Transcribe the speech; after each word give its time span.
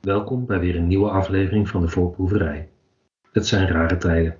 Welkom 0.00 0.46
bij 0.46 0.60
weer 0.60 0.76
een 0.76 0.86
nieuwe 0.86 1.10
aflevering 1.10 1.68
van 1.68 1.80
de 1.80 1.88
Voorproeverij. 1.88 2.68
Het 3.32 3.46
zijn 3.46 3.68
rare 3.68 3.96
tijden. 3.96 4.38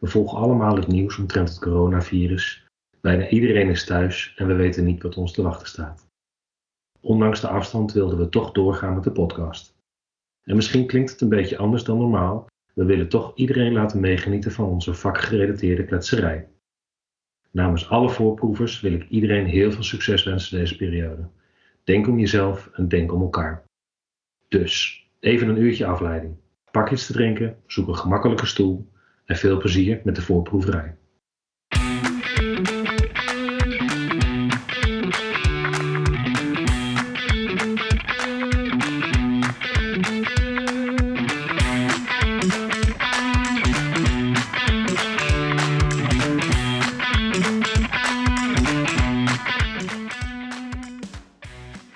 We 0.00 0.06
volgen 0.06 0.38
allemaal 0.38 0.76
het 0.76 0.86
nieuws 0.86 1.18
omtrent 1.18 1.48
het 1.48 1.58
coronavirus. 1.58 2.66
Bijna 3.00 3.28
iedereen 3.28 3.68
is 3.68 3.84
thuis 3.84 4.34
en 4.36 4.46
we 4.46 4.54
weten 4.54 4.84
niet 4.84 5.02
wat 5.02 5.16
ons 5.16 5.32
te 5.32 5.42
wachten 5.42 5.68
staat. 5.68 6.06
Ondanks 7.00 7.40
de 7.40 7.48
afstand 7.48 7.92
wilden 7.92 8.18
we 8.18 8.28
toch 8.28 8.52
doorgaan 8.52 8.94
met 8.94 9.04
de 9.04 9.12
podcast. 9.12 9.74
En 10.42 10.56
misschien 10.56 10.86
klinkt 10.86 11.10
het 11.10 11.20
een 11.20 11.28
beetje 11.28 11.58
anders 11.58 11.84
dan 11.84 11.98
normaal. 11.98 12.46
We 12.74 12.84
willen 12.84 13.08
toch 13.08 13.32
iedereen 13.34 13.72
laten 13.72 14.00
meegenieten 14.00 14.52
van 14.52 14.68
onze 14.68 14.94
vakgerelateerde 14.94 15.84
kletserij. 15.84 16.48
Namens 17.50 17.88
alle 17.88 18.10
voorproevers 18.10 18.80
wil 18.80 18.92
ik 18.92 19.08
iedereen 19.08 19.46
heel 19.46 19.72
veel 19.72 19.82
succes 19.82 20.24
wensen 20.24 20.58
deze 20.58 20.76
periode. 20.76 21.28
Denk 21.84 22.06
om 22.06 22.18
jezelf 22.18 22.70
en 22.72 22.88
denk 22.88 23.12
om 23.12 23.20
elkaar. 23.20 23.68
Dus, 24.50 25.06
even 25.20 25.48
een 25.48 25.56
uurtje 25.56 25.86
afleiding. 25.86 26.34
Pak 26.70 26.90
iets 26.90 27.06
te 27.06 27.12
drinken, 27.12 27.56
zoek 27.66 27.88
een 27.88 27.96
gemakkelijke 27.96 28.46
stoel 28.46 28.88
en 29.24 29.36
veel 29.36 29.58
plezier 29.58 30.00
met 30.04 30.14
de 30.14 30.22
voorproeverij. 30.22 30.94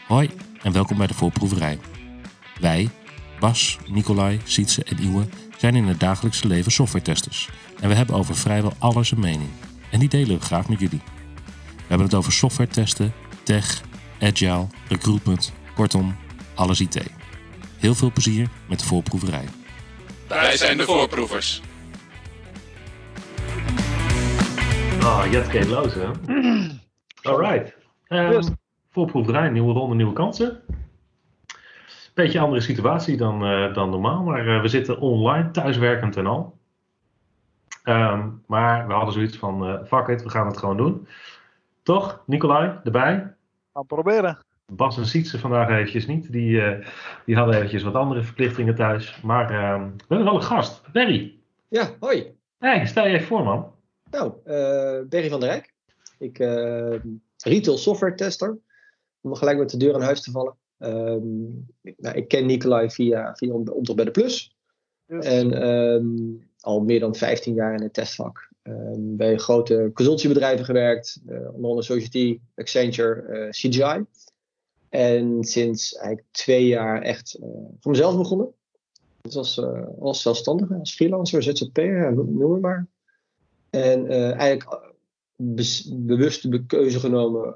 Hoi 0.07 0.31
en 0.63 0.73
welkom 0.73 0.97
bij 0.97 1.07
de 1.07 1.15
voorproeverij. 1.15 1.79
Wij, 2.65 2.89
Bas, 3.41 3.79
Nicolai, 3.89 4.41
Sietse 4.45 4.85
en 4.85 4.99
Iwe, 4.99 5.25
zijn 5.57 5.75
in 5.75 5.85
het 5.85 6.01
dagelijkse 6.01 6.47
leven 6.47 6.73
softwaretesters. 6.73 7.49
En 7.81 7.89
we 7.89 7.95
hebben 7.95 8.17
over 8.17 8.37
vrijwel 8.37 8.73
alles 8.79 9.11
een 9.11 9.21
mening. 9.21 9.51
En 9.91 9.99
die 9.99 10.09
delen 10.09 10.39
we 10.39 10.45
graag 10.45 10.69
met 10.69 10.81
jullie. 10.81 11.03
We 11.65 11.83
hebben 11.89 12.07
het 12.07 12.15
over 12.15 12.33
software 12.33 12.71
testen, 12.71 13.13
tech, 13.43 13.83
agile, 14.21 14.67
recruitment, 14.89 15.53
kortom, 15.75 16.17
alles 16.55 16.81
IT. 16.81 17.03
Heel 17.79 17.95
veel 17.95 18.13
plezier 18.13 18.49
met 18.69 18.79
de 18.79 18.85
voorproeverij. 18.85 19.45
Wij 20.29 20.57
zijn 20.57 20.77
de 20.77 20.85
voorproevers. 20.85 21.63
Ah, 25.01 25.31
Jet 25.31 25.47
Kate 25.47 25.69
Loos, 25.69 25.95
hè? 25.95 26.07
Alright. 27.23 27.75
Um, 28.09 28.33
Yes. 28.33 28.49
Voorproeverij, 28.91 29.49
nieuwe 29.49 29.73
ronde, 29.73 29.95
nieuwe 29.95 30.13
kansen. 30.13 30.61
Beetje 32.15 32.41
andere 32.41 32.61
situatie 32.61 33.17
dan, 33.17 33.45
eh, 33.45 33.75
dan 33.75 33.91
normaal, 33.91 34.23
maar 34.23 34.49
eh, 34.49 34.61
we 34.61 34.69
zitten 34.69 35.01
online, 35.01 35.51
thuiswerkend 35.51 36.17
en 36.17 36.27
al. 36.27 36.59
Ehm, 37.83 38.29
maar 38.47 38.87
we 38.87 38.93
hadden 38.93 39.13
zoiets 39.13 39.37
van, 39.37 39.67
eh 39.67 39.85
fuck 39.85 40.09
it, 40.09 40.23
we 40.23 40.31
gaan 40.31 40.47
het 40.47 40.57
gewoon 40.57 40.77
doen. 40.77 41.09
Toch, 41.83 42.23
Nicolai, 42.27 42.79
erbij? 42.85 43.35
Gaan 43.73 43.87
proberen. 43.87 44.39
Bas 44.67 44.97
en 44.97 45.07
Sietse 45.07 45.39
vandaag 45.39 45.69
eventjes 45.69 46.07
niet. 46.07 46.33
Die, 46.33 46.63
eh, 46.63 46.87
die 47.25 47.37
hadden 47.37 47.55
eventjes 47.55 47.83
wat 47.83 47.95
andere 47.95 48.23
verplichtingen 48.23 48.75
thuis. 48.75 49.21
Maar 49.21 49.51
ehm, 49.51 49.83
we 49.83 50.05
hebben 50.09 50.27
wel 50.27 50.35
een 50.35 50.43
gast, 50.43 50.83
Berry. 50.93 51.39
Ja, 51.69 51.91
hoi. 52.01 52.37
Hey, 52.59 52.87
stel 52.87 53.07
je 53.07 53.15
even 53.15 53.27
voor, 53.27 53.45
man. 53.45 53.73
Nou, 54.11 54.33
eh 54.45 55.09
Berry 55.09 55.29
van 55.29 55.41
der 55.41 55.49
Rijk. 55.49 55.73
Ik 56.19 56.39
retail 57.45 57.79
software 57.79 58.15
tester. 58.15 58.59
Om 59.21 59.35
gelijk 59.35 59.59
met 59.59 59.71
de 59.71 59.77
deur 59.77 59.95
aan 59.95 60.03
huis 60.03 60.23
te 60.23 60.31
vallen. 60.31 60.55
Ehm, 60.85 61.43
nou, 61.97 62.17
ik 62.17 62.29
ken 62.29 62.47
Nicolai 62.47 62.91
via, 62.91 63.35
via 63.37 63.53
Opdracht 63.53 63.95
bij 63.95 64.05
de 64.05 64.11
Plus. 64.11 64.57
En 65.07 65.63
ehm, 65.63 66.07
al 66.61 66.81
meer 66.81 67.01
dan 67.01 67.15
15 67.15 67.55
jaar 67.55 67.75
in 67.75 67.83
het 67.83 67.93
testvak. 67.93 68.49
Ehm, 68.63 69.17
bij 69.17 69.37
grote 69.37 69.91
consultiebedrijven 69.95 70.65
gewerkt. 70.65 71.23
eh, 71.27 71.37
onder 71.37 71.71
andere 71.71 71.83
Society, 71.83 72.41
Accenture, 72.55 73.21
eh, 73.21 73.51
CGI. 73.51 74.05
En 74.89 75.45
sinds 75.45 75.95
eigenlijk 75.95 76.27
twee 76.31 76.67
jaar 76.67 77.03
echt 77.03 77.35
eh, 77.35 77.49
voor 77.81 77.91
mezelf 77.91 78.17
begonnen. 78.17 78.53
Dus 79.21 79.37
als, 79.37 79.61
als 80.01 80.23
zelfstandige, 80.23 80.75
als 80.75 80.95
freelancer, 80.95 81.43
ZZP'er, 81.43 82.15
noem 82.15 82.53
het 82.53 82.61
maar. 82.61 82.87
En 83.71 84.09
eigenlijk 84.09 84.93
bewust 85.87 86.51
de 86.51 86.67
keuze 86.67 87.01
genomen 87.01 87.55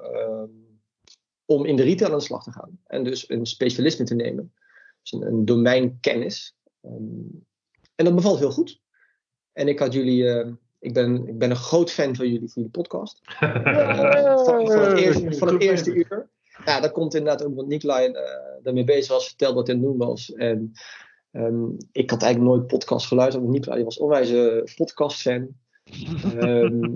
om 1.49 1.65
in 1.65 1.77
de 1.77 1.83
retail 1.83 2.13
aan 2.13 2.19
de 2.19 2.25
slag 2.25 2.43
te 2.43 2.53
gaan. 2.53 2.79
En 2.87 3.05
dus 3.05 3.31
een 3.31 3.47
specialisme 3.47 4.05
te 4.05 4.15
nemen. 4.15 4.53
Dus 5.03 5.13
een, 5.13 5.23
een 5.23 5.45
domeinkennis. 5.45 6.57
Ehm, 6.81 7.27
en 7.95 8.05
dat 8.05 8.15
bevalt 8.15 8.39
heel 8.39 8.51
goed. 8.51 8.81
En 9.53 9.69
ik 9.69 9.79
had 9.79 9.93
jullie, 9.93 10.29
eh, 10.29 10.53
ik, 10.79 10.95
ben, 10.95 11.29
ik 11.29 11.39
ben 11.39 11.51
een 11.51 11.57
groot 11.57 11.91
fan 11.91 12.17
van 12.17 12.27
jullie 12.27 12.49
voor 12.49 12.63
jullie 12.63 12.71
podcast. 12.71 13.21
Eh, 13.41 14.45
van, 14.45 14.67
van 14.67 14.81
het 14.81 14.99
eerste, 14.99 15.33
van 15.33 15.49
het 15.49 15.63
eerste 15.63 15.95
uur. 15.95 16.31
Ja, 16.65 16.81
dat 16.81 16.93
komt 16.93 17.15
inderdaad 17.15 17.45
ook, 17.45 17.55
want 17.55 17.69
Nicolai 17.69 18.13
eh 18.13 18.49
daarmee 18.63 18.85
bezig 18.85 19.13
was, 19.13 19.27
vertelde 19.27 19.55
wat 19.55 19.67
hij 19.67 19.77
aan 19.77 19.83
het 19.83 19.91
doen 19.91 20.07
was. 20.07 20.33
En 20.33 20.73
ehm, 21.31 21.65
ik 21.93 22.11
had 22.11 22.23
eigenlijk 22.23 22.55
nooit 22.55 22.67
podcast 22.67 23.07
geluisterd, 23.07 23.45
want 23.45 23.57
Nicolai 23.57 23.85
was 23.85 23.99
onwijs 23.99 24.31
een 24.31 24.69
podcast-fan. 24.77 25.49
Ehm, 26.39 26.91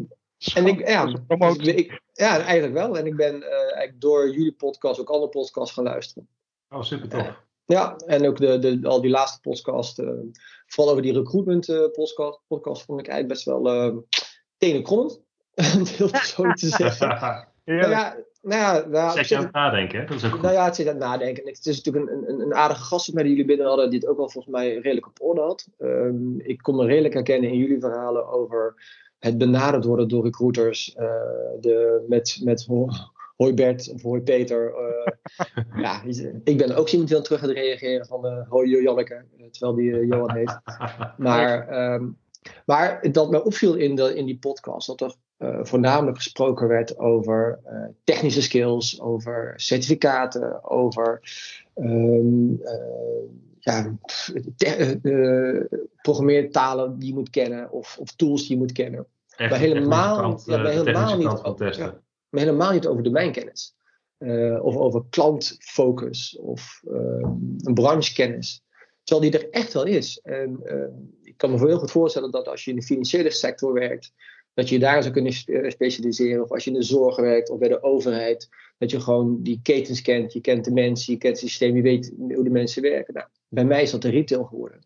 en 0.54 0.66
ik, 0.66 0.88
ja, 0.88 1.14
ik, 1.58 2.00
ja, 2.12 2.40
eigenlijk 2.40 2.72
wel. 2.72 2.98
En 2.98 3.06
ik 3.06 3.16
ben 3.16 3.42
eh, 3.42 3.52
eigenlijk 3.52 4.00
door 4.00 4.30
jullie 4.30 4.52
podcast 4.52 5.00
ook 5.00 5.10
andere 5.10 5.30
podcasts 5.30 5.74
gaan 5.74 5.84
luisteren. 5.84 6.28
Oh, 6.68 6.82
super 6.82 7.08
tof. 7.08 7.40
Ja, 7.64 7.96
en 8.06 8.26
ook 8.26 8.36
de, 8.36 8.58
de, 8.58 8.88
al 8.88 9.00
die 9.00 9.10
laatste 9.10 9.40
podcast, 9.40 9.98
eh, 9.98 10.08
vooral 10.66 10.92
over 10.92 11.02
die 11.02 11.12
recruitment 11.12 11.68
eh, 11.68 11.90
podcast, 11.92 12.40
podcast, 12.46 12.84
vond 12.84 13.00
ik 13.00 13.08
eigenlijk 13.08 13.34
best 13.34 13.44
wel 13.44 13.74
uh, 13.74 13.96
tenenkrommend. 14.56 15.20
Om 15.74 15.78
het 15.78 15.88
heel 15.88 16.08
zo 16.08 16.52
te 16.52 16.66
zeggen. 16.66 17.46
Nou 17.64 17.90
ja, 17.90 18.16
nou 18.42 18.60
ja, 18.60 18.86
nou, 18.88 19.12
Zet 19.12 19.28
je 19.28 19.36
aan 19.36 19.42
het 19.42 19.52
nadenken, 19.52 20.00
hè? 20.00 20.06
Dat 20.06 20.16
is 20.16 20.24
ook 20.24 20.30
goed. 20.30 20.42
nou 20.42 20.54
ja, 20.54 20.64
het 20.64 20.76
zit 20.76 20.86
aan 20.86 20.94
het 20.94 21.02
nadenken. 21.02 21.46
Het 21.46 21.66
is 21.66 21.82
natuurlijk 21.82 22.12
een, 22.12 22.28
een, 22.28 22.40
een 22.40 22.54
aardige 22.54 22.82
gast 22.82 23.12
met 23.12 23.22
die 23.22 23.32
jullie 23.32 23.46
binnen 23.46 23.66
hadden, 23.66 23.90
die 23.90 23.98
het 23.98 24.08
ook 24.08 24.16
wel 24.16 24.30
volgens 24.30 24.54
mij 24.54 24.74
redelijk 24.74 25.06
op 25.06 25.20
orde 25.20 25.40
had. 25.40 25.68
Ehm, 25.78 26.38
ik 26.38 26.58
kon 26.58 26.76
me 26.76 26.86
redelijk 26.86 27.14
herkennen 27.14 27.50
in 27.50 27.56
jullie 27.56 27.80
verhalen 27.80 28.28
over 28.28 28.74
het 29.22 29.38
benaderd 29.38 29.84
worden 29.84 30.08
door 30.08 30.24
recruiters. 30.24 30.94
eh, 30.94 31.04
de, 31.60 32.04
met, 32.08 32.40
met 32.44 32.64
ho- 32.64 32.88
hoi 33.36 33.54
Bert 33.54 33.90
of 33.94 34.02
hoi 34.02 34.20
Peter. 34.20 34.74
eh, 34.74 35.12
ja, 35.82 36.02
ik 36.44 36.58
ben 36.58 36.76
ook 36.76 36.88
iemand 36.88 37.08
die 37.08 37.16
dan 37.16 37.22
terug 37.22 37.40
gaat 37.40 37.50
reageren 37.50 38.06
van 38.06 38.26
eh, 38.26 38.48
hoi 38.48 38.82
Janneke, 38.82 39.24
terwijl 39.50 39.74
die 39.74 40.06
Johan 40.06 40.36
heet. 40.36 40.58
Maar, 41.16 41.68
ehm, 41.68 42.08
maar 42.66 43.12
dat 43.12 43.30
mij 43.30 43.42
opviel 43.42 43.74
in, 43.74 43.94
de, 43.94 44.14
in 44.14 44.26
die 44.26 44.38
podcast, 44.38 44.86
dat 44.86 45.00
er 45.00 45.14
voornamelijk 45.66 46.16
gesproken 46.16 46.68
werd 46.68 46.98
over 46.98 47.60
technische 48.04 48.42
skills, 48.42 49.00
over 49.00 49.52
certificaten, 49.56 50.70
over 50.70 51.20
ehm, 51.74 52.52
eh, 52.62 52.76
ja, 53.64 53.98
te- 54.56 54.66
eh, 54.66 55.56
eh, 55.56 55.64
programmeertalen 56.02 56.98
die 56.98 57.08
je 57.08 57.14
moet 57.14 57.30
kennen 57.30 57.70
of, 57.70 57.98
of 57.98 58.12
tools 58.16 58.40
die 58.42 58.50
je 58.50 58.56
moet 58.56 58.72
kennen. 58.72 59.06
Echt, 59.36 59.50
maar 59.50 59.58
helemaal- 59.58 60.20
kant, 60.20 60.44
ja, 60.46 60.56
maar 60.56 60.66
eh, 60.66 60.72
de 60.72 60.78
helemaal 60.78 61.16
niet 61.16 61.42
ook- 61.42 61.56
testen. 61.58 61.84
ja. 61.84 62.00
Maar 62.28 62.40
helemaal 62.40 62.72
niet 62.72 62.86
over 62.86 63.02
domeinkennis. 63.02 63.74
Eh, 64.18 64.64
of 64.64 64.76
over 64.76 65.04
klantfocus 65.10 66.38
of 66.40 66.82
ehm, 66.90 67.24
een 67.58 67.74
branchekennis. 67.74 68.62
Terwijl 69.04 69.30
die 69.30 69.40
er 69.40 69.50
echt 69.50 69.72
wel 69.72 69.84
is. 69.84 70.18
En 70.22 70.60
ik 71.22 71.36
kan 71.36 71.50
me 71.50 71.58
heel 71.66 71.78
goed 71.78 71.90
voorstellen 71.90 72.30
dat 72.30 72.48
als 72.48 72.64
je 72.64 72.70
in 72.70 72.76
de 72.76 72.82
financiële 72.82 73.30
sector 73.30 73.72
werkt, 73.72 74.12
dat 74.54 74.68
je 74.68 74.78
daar 74.78 75.02
zou 75.02 75.14
kunnen 75.14 75.32
spe- 75.32 75.70
specialiseren. 75.70 76.42
Of 76.42 76.50
als 76.50 76.64
je 76.64 76.70
in 76.70 76.76
de 76.76 76.82
zorg 76.82 77.16
werkt 77.16 77.50
of 77.50 77.58
bij 77.58 77.68
de 77.68 77.82
overheid. 77.82 78.48
Dat 78.78 78.90
je 78.90 79.00
gewoon 79.00 79.42
die 79.42 79.60
ketens 79.62 80.02
kent. 80.02 80.32
Je 80.32 80.40
kent 80.40 80.64
de 80.64 80.72
mensen, 80.72 81.12
je 81.12 81.18
kent 81.18 81.40
het 81.40 81.48
systeem, 81.48 81.76
je 81.76 81.82
weet 81.82 82.12
hoe 82.18 82.44
de 82.44 82.50
mensen 82.50 82.82
werken. 82.82 83.14
Nou, 83.14 83.26
bij 83.48 83.64
mij 83.64 83.82
is 83.82 83.90
dat 83.90 84.02
de 84.02 84.10
retail 84.10 84.44
geworden. 84.44 84.80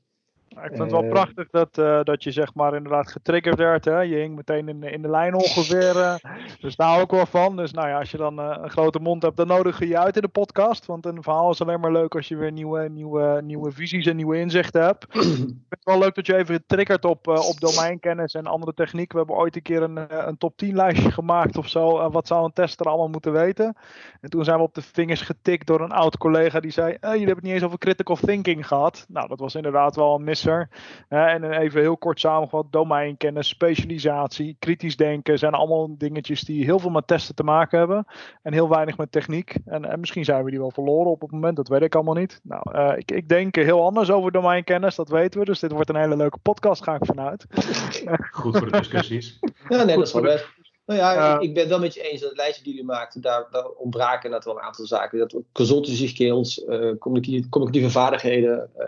Ik 0.48 0.62
vind 0.62 0.78
het 0.78 0.90
wel 0.90 1.02
eh, 1.02 1.08
prachtig 1.08 1.50
dat, 1.50 1.78
eh, 1.78 2.02
dat 2.02 2.22
je 2.22 2.30
zeg 2.30 2.54
maar 2.54 2.74
inderdaad 2.74 3.10
getriggerd 3.12 3.58
werd. 3.58 3.84
Hè? 3.84 4.00
Je 4.00 4.16
hing 4.16 4.36
meteen 4.36 4.68
in, 4.68 4.80
de- 4.80 4.90
in 4.90 5.02
de 5.02 5.08
lijn 5.10 5.34
ongeveer. 5.34 5.96
eh. 6.00 6.14
dus 6.60 6.76
daar 6.76 6.88
hou 6.88 7.02
ik 7.02 7.10
wel 7.10 7.26
van. 7.26 7.56
Dus 7.56 7.72
nou 7.72 7.88
ja, 7.88 7.98
als 7.98 8.10
je 8.10 8.16
dan 8.16 8.38
een 8.38 8.70
grote 8.70 8.98
mond 8.98 9.22
hebt, 9.22 9.36
dan 9.36 9.46
nodig 9.46 9.78
je 9.78 9.88
je 9.88 9.98
uit 9.98 10.16
in 10.16 10.22
de 10.22 10.28
podcast. 10.28 10.86
Want 10.86 11.06
een 11.06 11.22
verhaal 11.22 11.50
is 11.50 11.60
alleen 11.62 11.80
maar 11.80 11.92
leuk 11.92 12.14
als 12.14 12.28
je 12.28 12.36
weer 12.36 12.52
nieuwe, 12.52 12.88
nieuwe, 12.88 13.40
nieuwe 13.44 13.70
visies 13.72 14.06
en 14.06 14.16
nieuwe 14.16 14.38
inzichten 14.38 14.82
hebt. 14.82 15.04
Ik 15.04 15.10
vind 15.22 15.54
het 15.68 15.75
wel 15.86 15.98
leuk 15.98 16.14
dat 16.14 16.26
je 16.26 16.36
even 16.36 16.66
triggert 16.66 17.04
op, 17.04 17.28
uh, 17.28 17.48
op 17.48 17.60
domeinkennis 17.60 18.34
en 18.34 18.46
andere 18.46 18.74
techniek. 18.74 19.12
We 19.12 19.18
hebben 19.18 19.36
ooit 19.36 19.56
een 19.56 19.62
keer 19.62 19.82
een, 19.82 20.08
eh, 20.08 20.26
een 20.26 20.38
top 20.38 20.56
10 20.56 20.74
lijstje 20.74 21.10
gemaakt 21.10 21.56
of 21.56 21.68
zo. 21.68 21.98
Uh, 21.98 22.10
wat 22.10 22.26
zou 22.26 22.44
een 22.44 22.52
tester 22.52 22.86
allemaal 22.86 23.08
moeten 23.08 23.32
weten? 23.32 23.76
En 24.20 24.30
toen 24.30 24.44
zijn 24.44 24.56
we 24.56 24.62
op 24.62 24.74
de 24.74 24.82
vingers 24.82 25.20
getikt 25.20 25.66
door 25.66 25.80
een 25.80 25.92
oud 25.92 26.16
collega 26.16 26.60
die 26.60 26.70
zei: 26.70 26.96
Jullie 27.00 27.16
hebben 27.18 27.34
het 27.34 27.42
niet 27.42 27.52
eens 27.52 27.62
over 27.62 27.78
critical 27.78 28.16
thinking 28.16 28.66
gehad. 28.66 29.06
Nou, 29.08 29.28
dat 29.28 29.40
was 29.40 29.54
inderdaad 29.54 29.96
wel 29.96 30.14
een 30.14 30.24
misser. 30.24 30.68
en 31.08 31.52
even 31.52 31.80
heel 31.80 31.96
kort 31.96 32.20
samengevat: 32.20 32.72
domeinkennis, 32.72 33.48
specialisatie, 33.48 34.56
kritisch 34.58 34.96
denken 34.96 35.38
zijn 35.38 35.52
allemaal 35.52 35.98
dingetjes 35.98 36.40
die 36.40 36.64
heel 36.64 36.78
veel 36.78 36.90
met 36.90 37.06
testen 37.06 37.34
te 37.34 37.44
maken 37.44 37.78
hebben. 37.78 38.06
En 38.42 38.52
heel 38.52 38.68
weinig 38.68 38.96
met 38.96 39.12
techniek. 39.12 39.54
En, 39.64 39.84
en 39.84 40.00
misschien 40.00 40.24
zijn 40.24 40.44
we 40.44 40.50
die 40.50 40.58
wel 40.58 40.70
verloren 40.70 41.10
op 41.10 41.20
het 41.20 41.30
moment, 41.30 41.56
dat 41.56 41.68
weet 41.68 41.82
ik 41.82 41.94
allemaal 41.94 42.14
niet. 42.14 42.40
Nou, 42.42 42.94
ik, 42.96 43.10
ik 43.10 43.28
denk 43.28 43.54
heel 43.54 43.84
anders 43.84 44.10
over 44.10 44.32
domeinkennis, 44.32 44.94
dat 44.94 45.08
weten 45.08 45.40
we. 45.40 45.46
Dus 45.46 45.60
dit 45.60 45.74
wordt 45.76 45.90
een 45.90 46.02
hele 46.02 46.16
leuke 46.16 46.38
podcast, 46.38 46.82
ga 46.82 46.94
ik 46.94 47.04
vanuit. 47.04 47.46
Goed 48.30 48.58
voor 48.58 48.70
de 48.70 48.78
discussies. 48.78 49.38
Ja, 49.68 49.84
nee, 49.84 49.96
dat 49.96 50.06
is 50.06 50.12
wel 50.12 50.22
best. 50.22 50.54
Nou 50.86 51.00
ja, 51.00 51.40
ik 51.40 51.52
ben 51.52 51.62
het 51.62 51.70
wel 51.70 51.78
met 51.78 51.94
je 51.94 52.10
eens 52.10 52.20
dat 52.20 52.28
het 52.28 52.38
lijstje 52.38 52.62
die 52.62 52.72
jullie 52.72 52.88
maakten, 52.88 53.20
daar, 53.20 53.46
daar 53.50 53.68
ontbraken 53.68 54.30
dat 54.30 54.44
wel 54.44 54.56
een 54.56 54.62
aantal 54.62 54.86
zaken. 54.86 55.18
Dat 55.18 55.36
consultancy 55.52 56.08
skills, 56.08 56.58
uh, 56.58 56.98
communicatieve, 56.98 57.90
vaardigheden, 57.90 58.70
uh, 58.78 58.86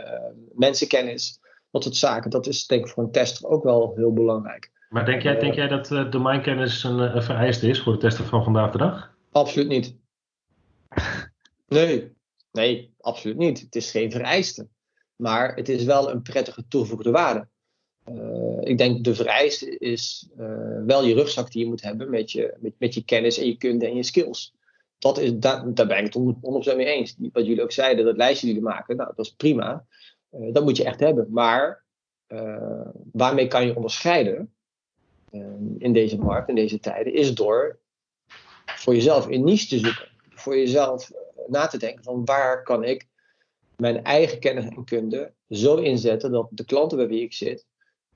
mensenkennis, 0.55 1.41
dat 1.71 1.83
soort 1.83 1.97
zaken. 1.97 2.31
Dat 2.31 2.47
is 2.47 2.67
denk 2.67 2.87
ik 2.87 2.93
voor 2.93 3.03
een 3.03 3.11
tester 3.11 3.49
ook 3.49 3.65
wel 3.65 3.93
heel 3.97 4.13
belangrijk. 4.13 4.71
Maar 4.89 5.05
denk 5.05 5.23
jij, 5.23 5.39
denk 5.39 5.55
jij 5.55 5.69
dat 5.69 5.91
uh, 5.91 6.11
domeinkennis 6.11 6.85
een, 6.85 6.99
een 6.99 7.23
vereiste 7.23 7.69
is 7.69 7.83
voor 7.83 7.93
de 7.93 7.99
tester 7.99 8.25
van 8.25 8.45
vandaag 8.45 8.71
de 8.71 8.79
dag? 8.79 9.15
Absoluut 9.33 9.69
niet. 9.69 9.97
Nee, 11.69 12.13
nee, 12.53 12.95
absoluut 13.01 13.37
niet. 13.37 13.61
Het 13.61 13.75
is 13.75 13.91
geen 13.91 14.11
vereiste. 14.11 14.69
Maar 15.19 15.55
het 15.55 15.69
is 15.69 15.85
wel 15.85 16.11
een 16.11 16.23
prettige 16.23 16.69
toegevoegde 16.69 17.11
waarde. 17.11 17.49
Uh, 18.09 18.59
ik 18.61 18.79
denk 18.79 19.05
de 19.05 19.15
vereiste 19.15 19.79
is 19.79 20.29
uh, 20.39 20.85
wel 20.87 21.05
je 21.05 21.15
rugzak 21.15 21.53
die 21.53 21.63
je 21.63 21.69
moet 21.69 21.83
hebben 21.83 22.11
met 22.11 22.33
je, 22.33 22.55
met, 22.61 22.73
met 22.79 22.95
je 22.95 23.05
kennis 23.05 23.39
en 23.39 23.47
je 23.47 23.57
kunde 23.57 23.87
en 23.87 23.97
je 23.97 24.03
skills. 24.03 24.55
Dat 24.99 25.19
is, 25.19 25.33
daar, 25.35 25.75
daar 25.75 25.87
ben 25.87 26.05
ik 26.05 26.15
het 26.15 26.73
100% 26.73 26.77
mee 26.77 26.87
eens. 26.87 27.17
Wat 27.33 27.47
jullie 27.47 27.63
ook 27.63 27.73
zeiden, 27.73 28.05
dat 28.05 28.17
lijstje 28.17 28.47
die 28.47 28.55
jullie 28.55 28.71
maken, 28.71 28.97
nou, 28.97 29.13
dat 29.17 29.27
is 29.27 29.33
prima. 29.33 29.87
Uh, 30.31 30.53
dat 30.53 30.65
moet 30.65 30.77
je 30.77 30.85
echt 30.85 31.01
hebben. 31.01 31.27
Maar 31.31 31.87
waarmee 33.13 33.49
kan 33.49 33.67
je 33.67 33.77
onderscheiden 33.77 34.53
in 35.79 35.93
deze 35.93 36.19
markt, 36.19 36.49
in 36.49 36.55
deze 36.55 36.81
tijden, 36.81 37.15
is 37.15 37.35
door 37.35 37.79
voor 38.65 38.95
jezelf 38.95 39.27
een 39.27 39.45
niche 39.45 39.69
te 39.69 39.79
zoeken. 39.79 40.09
Voor 40.31 40.57
jezelf 40.57 41.11
na 41.47 41.67
te 41.67 41.79
denken 41.79 42.05
van 42.05 42.25
waar 42.25 42.63
kan 42.63 42.85
ik 42.85 43.07
mijn 43.81 44.05
eigen 44.05 44.39
kennis 44.39 44.65
en 44.65 44.85
kunde 44.85 45.33
zo 45.49 45.77
inzetten 45.77 46.31
dat 46.31 46.49
de 46.51 46.65
klanten 46.65 46.99
bij 46.99 47.09
wie 47.09 47.23
ik 47.23 47.33
zit 47.33 47.67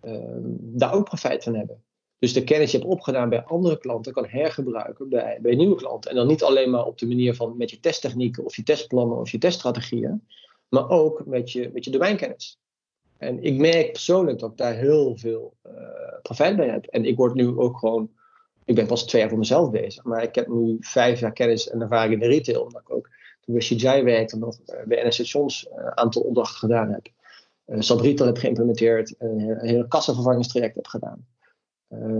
um, 0.02 0.58
daar 0.60 0.94
ook 0.94 1.04
profijt 1.04 1.42
van 1.42 1.54
hebben. 1.54 1.82
Dus 2.18 2.32
de 2.32 2.44
kennis 2.44 2.70
die 2.70 2.80
je 2.80 2.86
hebt 2.86 2.98
opgedaan 2.98 3.28
bij 3.28 3.42
andere 3.42 3.78
klanten 3.78 4.12
kan 4.12 4.26
hergebruiken 4.26 5.08
bij, 5.08 5.38
bij 5.42 5.54
nieuwe 5.54 5.76
klanten. 5.76 6.10
En 6.10 6.16
dan 6.16 6.26
niet 6.26 6.42
alleen 6.42 6.70
maar 6.70 6.84
op 6.84 6.98
de 6.98 7.06
manier 7.06 7.34
van 7.34 7.56
met 7.56 7.70
je 7.70 7.80
testtechnieken 7.80 8.44
of 8.44 8.56
je 8.56 8.62
testplannen 8.62 9.18
of 9.18 9.30
je 9.30 9.38
teststrategieën, 9.38 10.26
maar 10.68 10.88
ook 10.88 11.26
met 11.26 11.52
je, 11.52 11.70
met 11.72 11.84
je 11.84 11.90
domeinkennis. 11.90 12.58
En 13.18 13.42
ik 13.42 13.56
merk 13.56 13.92
persoonlijk 13.92 14.38
dat 14.38 14.50
ik 14.50 14.56
daar 14.56 14.74
heel 14.74 15.16
veel 15.16 15.54
uh, 15.66 15.72
profijt 16.22 16.56
bij 16.56 16.68
heb. 16.68 16.86
En 16.86 17.04
ik 17.04 17.16
word 17.16 17.34
nu 17.34 17.58
ook 17.58 17.78
gewoon, 17.78 18.10
ik 18.64 18.74
ben 18.74 18.86
pas 18.86 19.06
twee 19.06 19.20
jaar 19.20 19.30
voor 19.30 19.38
mezelf 19.38 19.70
bezig, 19.70 20.04
maar 20.04 20.22
ik 20.22 20.34
heb 20.34 20.48
nu 20.48 20.76
vijf 20.80 21.20
jaar 21.20 21.32
kennis 21.32 21.68
en 21.68 21.80
ervaring 21.80 22.12
in 22.12 22.18
de 22.18 22.26
retail, 22.26 22.68
ik 22.68 22.90
ook 22.90 23.08
toen 23.42 23.54
bij 23.54 23.62
CGI 23.62 24.02
werkte, 24.02 24.38
nog 24.38 24.58
eh, 24.66 24.86
bij 24.86 25.06
NS 25.06 25.14
Stations 25.14 25.66
een 25.70 25.78
eh, 25.78 25.86
aantal 25.94 26.22
opdrachten 26.22 26.58
gedaan 26.58 26.92
heb. 26.92 27.06
SAP 27.78 28.00
Retail 28.00 28.28
heb 28.28 28.38
geïmplementeerd, 28.38 29.14
een 29.18 29.58
hele 29.60 29.88
kassavervangingstraject 29.88 30.74
heb 30.74 30.86
gedaan. 30.86 31.26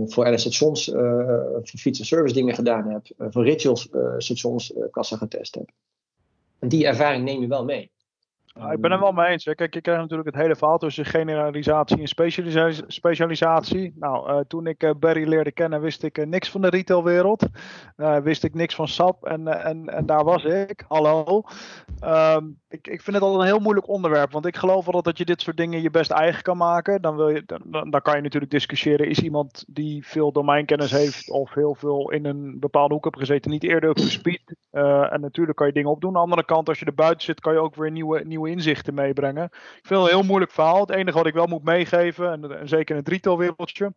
Voor 0.05 0.29
NS 0.29 0.41
Stations 0.41 0.87
uh, 0.87 1.57
fiets- 1.63 1.99
en 1.99 2.05
service 2.05 2.33
dingen 2.33 2.55
gedaan 2.55 2.89
heb. 2.91 3.05
Voor 3.17 3.43
retail 3.43 3.75
stations 4.17 4.73
kassa 4.91 5.17
getest 5.17 5.55
heb. 5.55 5.69
En 6.59 6.67
die 6.67 6.85
ervaring 6.85 7.23
neem 7.23 7.41
je 7.41 7.47
wel 7.47 7.63
mee. 7.63 7.91
Ja, 8.59 8.71
ik 8.71 8.81
ben 8.81 8.91
het 8.91 8.99
wel 8.99 9.11
mee 9.11 9.27
eens. 9.27 9.43
Kijk, 9.43 9.73
je 9.73 9.81
krijgt 9.81 10.01
natuurlijk 10.01 10.29
het 10.29 10.41
hele 10.41 10.55
verhaal 10.55 10.77
tussen 10.77 11.05
generalisatie 11.05 11.99
en 11.99 12.07
specialisatie. 12.07 12.83
specialisatie. 12.87 13.93
Nou, 13.95 14.31
uh, 14.31 14.39
toen 14.47 14.67
ik 14.67 14.83
uh, 14.83 14.91
Barry 14.99 15.27
leerde 15.27 15.51
kennen, 15.51 15.81
wist 15.81 16.03
ik 16.03 16.17
uh, 16.17 16.25
niks 16.25 16.49
van 16.49 16.61
de 16.61 16.69
retailwereld. 16.69 17.45
wist 18.23 18.43
ik 18.43 18.53
niks 18.53 18.75
van 18.75 18.87
SAP 18.87 19.25
en, 19.25 19.47
en, 19.47 19.89
en 19.89 20.05
daar 20.05 20.23
was 20.23 20.43
ik. 20.43 20.85
Hallo. 20.87 21.43
Um, 22.03 22.59
ik, 22.67 22.87
ik 22.87 23.01
vind 23.01 23.15
het 23.15 23.25
al 23.25 23.39
een 23.39 23.45
heel 23.45 23.59
moeilijk 23.59 23.87
onderwerp. 23.87 24.31
Want 24.31 24.45
ik 24.45 24.55
geloof 24.55 24.85
wel 24.85 25.01
dat 25.01 25.17
je 25.17 25.25
dit 25.25 25.41
soort 25.41 25.57
dingen 25.57 25.81
je 25.81 25.89
best 25.89 26.11
eigen 26.11 26.43
kan 26.43 26.57
maken. 26.57 27.01
Dan, 27.01 27.15
wil 27.15 27.29
je, 27.29 27.43
dan, 27.45 27.89
dan 27.89 28.01
kan 28.01 28.15
je 28.15 28.21
natuurlijk 28.21 28.51
discussiëren. 28.51 29.09
Is 29.09 29.19
iemand 29.19 29.63
die 29.67 30.07
veel 30.07 30.31
domeinkennis 30.31 30.91
heeft 30.91 31.29
of 31.29 31.53
heel 31.53 31.75
veel 31.75 32.11
in 32.11 32.25
een 32.25 32.59
bepaalde 32.59 32.93
hoek 32.93 33.03
heeft 33.03 33.19
gezeten 33.19 33.51
niet 33.51 33.63
eerder 33.63 33.89
op 33.89 33.95
de 33.95 34.09
speed? 34.09 34.41
en 34.71 35.21
natuurlijk 35.21 35.57
kan 35.57 35.67
je 35.67 35.73
dingen 35.73 35.89
opdoen. 35.89 36.09
Aan 36.09 36.15
de 36.15 36.21
andere 36.21 36.45
kant, 36.45 36.69
als 36.69 36.79
je 36.79 36.85
er 36.85 36.93
buiten 36.93 37.25
zit, 37.25 37.39
kan 37.39 37.53
je 37.53 37.59
ook 37.59 37.75
weer 37.75 37.91
nieuwe, 37.91 38.23
nieuwe 38.25 38.42
inzichten 38.45 38.93
meebrengen. 38.93 39.43
Ik 39.43 39.79
vind 39.81 39.99
het 39.99 40.09
een 40.09 40.15
heel 40.17 40.27
moeilijk 40.27 40.51
verhaal. 40.51 40.79
Het 40.79 40.89
enige 40.89 41.17
wat 41.17 41.27
ik 41.27 41.33
wel 41.33 41.47
moet 41.47 41.63
meegeven, 41.63 42.31
en, 42.31 42.59
en 42.59 42.67
zeker 42.67 42.95
in 42.95 43.01
het 43.01 43.09
retailwereldje, 43.09 43.93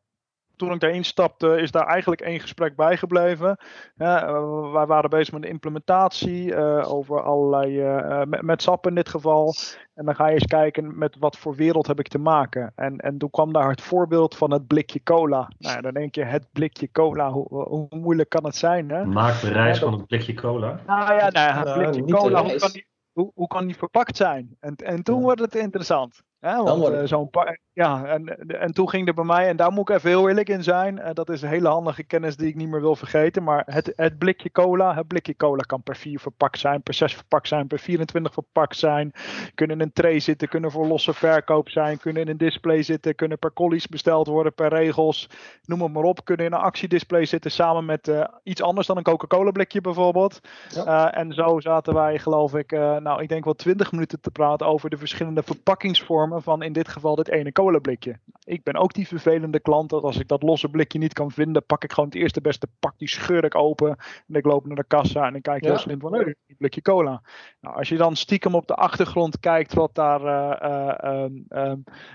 toen 0.56 0.72
ik 0.72 0.80
daarin 0.80 1.04
stapte, 1.04 1.60
is 1.60 1.70
daar 1.70 1.86
eigenlijk 1.86 2.20
één 2.20 2.40
gesprek 2.40 2.76
bijgebleven. 2.76 3.58
Ja, 3.94 4.28
uh, 4.28 4.72
wij 4.72 4.86
waren 4.86 5.10
bezig 5.10 5.32
met 5.32 5.42
de 5.42 5.48
implementatie 5.48 6.44
uh, 6.44 6.92
over 6.92 7.22
allerlei, 7.22 7.80
uh, 7.80 8.22
met, 8.24 8.42
met 8.42 8.62
SAP 8.62 8.86
in 8.86 8.94
dit 8.94 9.08
geval. 9.08 9.54
En 9.94 10.04
dan 10.04 10.14
ga 10.14 10.26
je 10.26 10.32
eens 10.32 10.46
kijken 10.46 10.98
met 10.98 11.16
wat 11.18 11.38
voor 11.38 11.54
wereld 11.54 11.86
heb 11.86 11.98
ik 11.98 12.08
te 12.08 12.18
maken. 12.18 12.72
En, 12.74 12.96
en 12.96 13.18
toen 13.18 13.30
kwam 13.30 13.52
daar 13.52 13.70
het 13.70 13.82
voorbeeld 13.82 14.36
van 14.36 14.50
het 14.50 14.66
blikje 14.66 15.02
cola. 15.02 15.50
Nou, 15.58 15.80
dan 15.80 15.94
denk 15.94 16.14
je, 16.14 16.24
het 16.24 16.46
blikje 16.52 16.90
cola, 16.92 17.30
hoe, 17.30 17.46
hoe 17.48 17.86
moeilijk 17.90 18.28
kan 18.28 18.44
het 18.44 18.56
zijn? 18.56 18.90
Hè? 18.90 19.04
Maak 19.04 19.40
de 19.40 19.52
reis 19.52 19.74
ja, 19.74 19.80
dat... 19.80 19.90
van 19.90 19.98
het 19.98 20.06
blikje 20.06 20.34
cola. 20.34 20.80
Nou 20.86 21.14
ja, 21.14 21.30
nou, 21.30 21.68
het 21.68 21.78
blikje 21.78 22.14
cola, 22.14 22.42
hoe 22.42 22.56
kan, 22.56 22.70
die, 22.72 22.86
hoe, 23.16 23.30
hoe 23.34 23.46
kan 23.46 23.66
die 23.66 23.76
verpakt 23.76 24.16
zijn? 24.16 24.56
En, 24.60 24.76
en 24.76 25.02
toen 25.02 25.22
wordt 25.22 25.40
het 25.40 25.54
interessant. 25.54 26.22
Hè? 26.46 26.62
Want, 26.62 26.88
uh, 26.88 27.00
zo'n 27.04 27.30
ja, 27.76 28.04
en, 28.04 28.48
en 28.60 28.72
toen 28.72 28.88
ging 28.88 29.08
er 29.08 29.14
bij 29.14 29.24
mij, 29.24 29.48
en 29.48 29.56
daar 29.56 29.72
moet 29.72 29.88
ik 29.88 29.96
even 29.96 30.08
heel 30.08 30.28
eerlijk 30.28 30.48
in 30.48 30.62
zijn. 30.62 30.98
Uh, 30.98 31.08
dat 31.12 31.30
is 31.30 31.42
een 31.42 31.48
hele 31.48 31.68
handige 31.68 32.02
kennis 32.02 32.36
die 32.36 32.48
ik 32.48 32.54
niet 32.54 32.68
meer 32.68 32.80
wil 32.80 32.96
vergeten. 32.96 33.42
Maar 33.42 33.62
het, 33.66 33.92
het 33.96 34.18
blikje 34.18 34.50
cola, 34.50 34.94
het 34.94 35.06
blikje 35.06 35.36
cola 35.36 35.62
kan 35.62 35.82
per 35.82 35.96
4 35.96 36.20
verpakt 36.20 36.58
zijn, 36.58 36.82
per 36.82 36.94
6 36.94 37.14
verpakt 37.14 37.48
zijn, 37.48 37.66
per 37.66 37.78
24 37.78 38.32
verpakt 38.32 38.76
zijn. 38.76 39.12
Kunnen 39.54 39.76
in 39.76 39.82
een 39.82 39.92
tray 39.92 40.20
zitten, 40.20 40.48
kunnen 40.48 40.70
voor 40.70 40.86
losse 40.86 41.14
verkoop 41.14 41.68
zijn, 41.68 41.98
kunnen 41.98 42.22
in 42.22 42.28
een 42.28 42.36
display 42.36 42.82
zitten, 42.82 43.14
kunnen 43.14 43.38
per 43.38 43.52
collies 43.52 43.86
besteld 43.86 44.26
worden, 44.26 44.54
per 44.54 44.68
regels. 44.68 45.30
Noem 45.64 45.82
het 45.82 45.92
maar 45.92 46.02
op. 46.02 46.24
Kunnen 46.24 46.46
in 46.46 46.52
een 46.52 46.58
actiedisplay 46.58 47.24
zitten 47.24 47.50
samen 47.50 47.84
met 47.84 48.08
uh, 48.08 48.24
iets 48.42 48.62
anders 48.62 48.86
dan 48.86 48.96
een 48.96 49.02
Coca-Cola 49.02 49.50
blikje 49.50 49.80
bijvoorbeeld. 49.80 50.40
Ja. 50.68 51.12
en 51.12 51.32
zo 51.32 51.60
zaten 51.60 51.94
wij, 51.94 52.18
geloof 52.18 52.54
ik, 52.54 52.70
nou, 52.70 53.22
ik 53.22 53.28
denk 53.28 53.44
wel 53.44 53.54
20 53.54 53.92
minuten 53.92 54.20
te 54.20 54.30
praten 54.30 54.66
over 54.66 54.90
de 54.90 54.96
verschillende 54.96 55.42
verpakkingsvormen 55.42 56.35
van 56.42 56.62
in 56.62 56.72
dit 56.72 56.88
geval 56.88 57.14
dit 57.14 57.28
ene 57.28 57.52
cola 57.52 57.78
blikje. 57.78 58.18
Ik 58.44 58.62
ben 58.62 58.74
ook 58.74 58.92
die 58.92 59.06
vervelende 59.06 59.60
klant 59.60 59.90
dat 59.90 60.02
als 60.02 60.18
ik 60.18 60.28
dat 60.28 60.42
losse 60.42 60.68
blikje 60.68 60.98
niet 60.98 61.12
kan 61.12 61.30
vinden, 61.30 61.66
pak 61.66 61.84
ik 61.84 61.92
gewoon 61.92 62.08
het 62.08 62.18
eerste 62.18 62.40
beste 62.40 62.68
pak, 62.80 62.94
die 62.98 63.08
scheur 63.08 63.44
ik 63.44 63.54
open 63.54 63.88
en 64.28 64.34
ik 64.34 64.44
loop 64.44 64.66
naar 64.66 64.76
de 64.76 64.84
kassa 64.84 65.26
en 65.26 65.32
dan 65.32 65.40
kijk 65.40 65.56
ik 65.56 65.64
ja. 65.64 65.68
heel 65.68 65.78
slim 65.78 66.00
van, 66.00 66.14
hé, 66.14 66.20
een 66.20 66.56
blikje 66.58 66.82
cola. 66.82 67.22
Nou, 67.60 67.76
als 67.76 67.88
je 67.88 67.96
dan 67.96 68.16
stiekem 68.16 68.54
op 68.54 68.66
de 68.66 68.74
achtergrond 68.74 69.40
kijkt 69.40 69.74
wat 69.74 69.94
daar, 69.94 70.22
uh, 70.22 70.98
uh, 71.04 71.30
uh, 71.48 71.72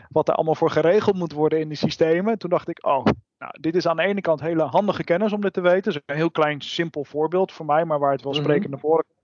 wat 0.10 0.28
er 0.28 0.36
allemaal 0.36 0.56
voor 0.56 0.72
geregeld 0.72 1.16
moet 1.16 1.34
worden 1.34 1.60
in 1.60 1.68
die 1.68 1.78
systemen, 1.78 2.38
toen 2.38 2.50
dacht 2.50 2.70
ik, 2.70 2.86
oh, 2.86 3.06
nou, 3.38 3.54
dit 3.60 3.76
is 3.76 3.88
aan 3.88 3.96
de 3.96 4.04
ene 4.04 4.22
kant 4.22 4.42
hele 4.42 4.64
handige 4.64 5.04
kennis 5.04 5.34
om 5.34 5.42
dit 5.42 5.54
te 5.54 5.62
weten. 5.62 5.92
Is 5.92 6.00
een 6.06 6.16
heel 6.16 6.32
klein, 6.32 6.62
simpel 6.62 7.04
voorbeeld 7.04 7.52
voor 7.52 7.66
mij, 7.66 7.86
maar 7.86 8.00
waar 8.00 8.12
het 8.12 8.24
wel 8.24 8.34
sprekend 8.34 8.70
naar 8.70 8.80
voren 8.80 9.06
komt. 9.08 9.20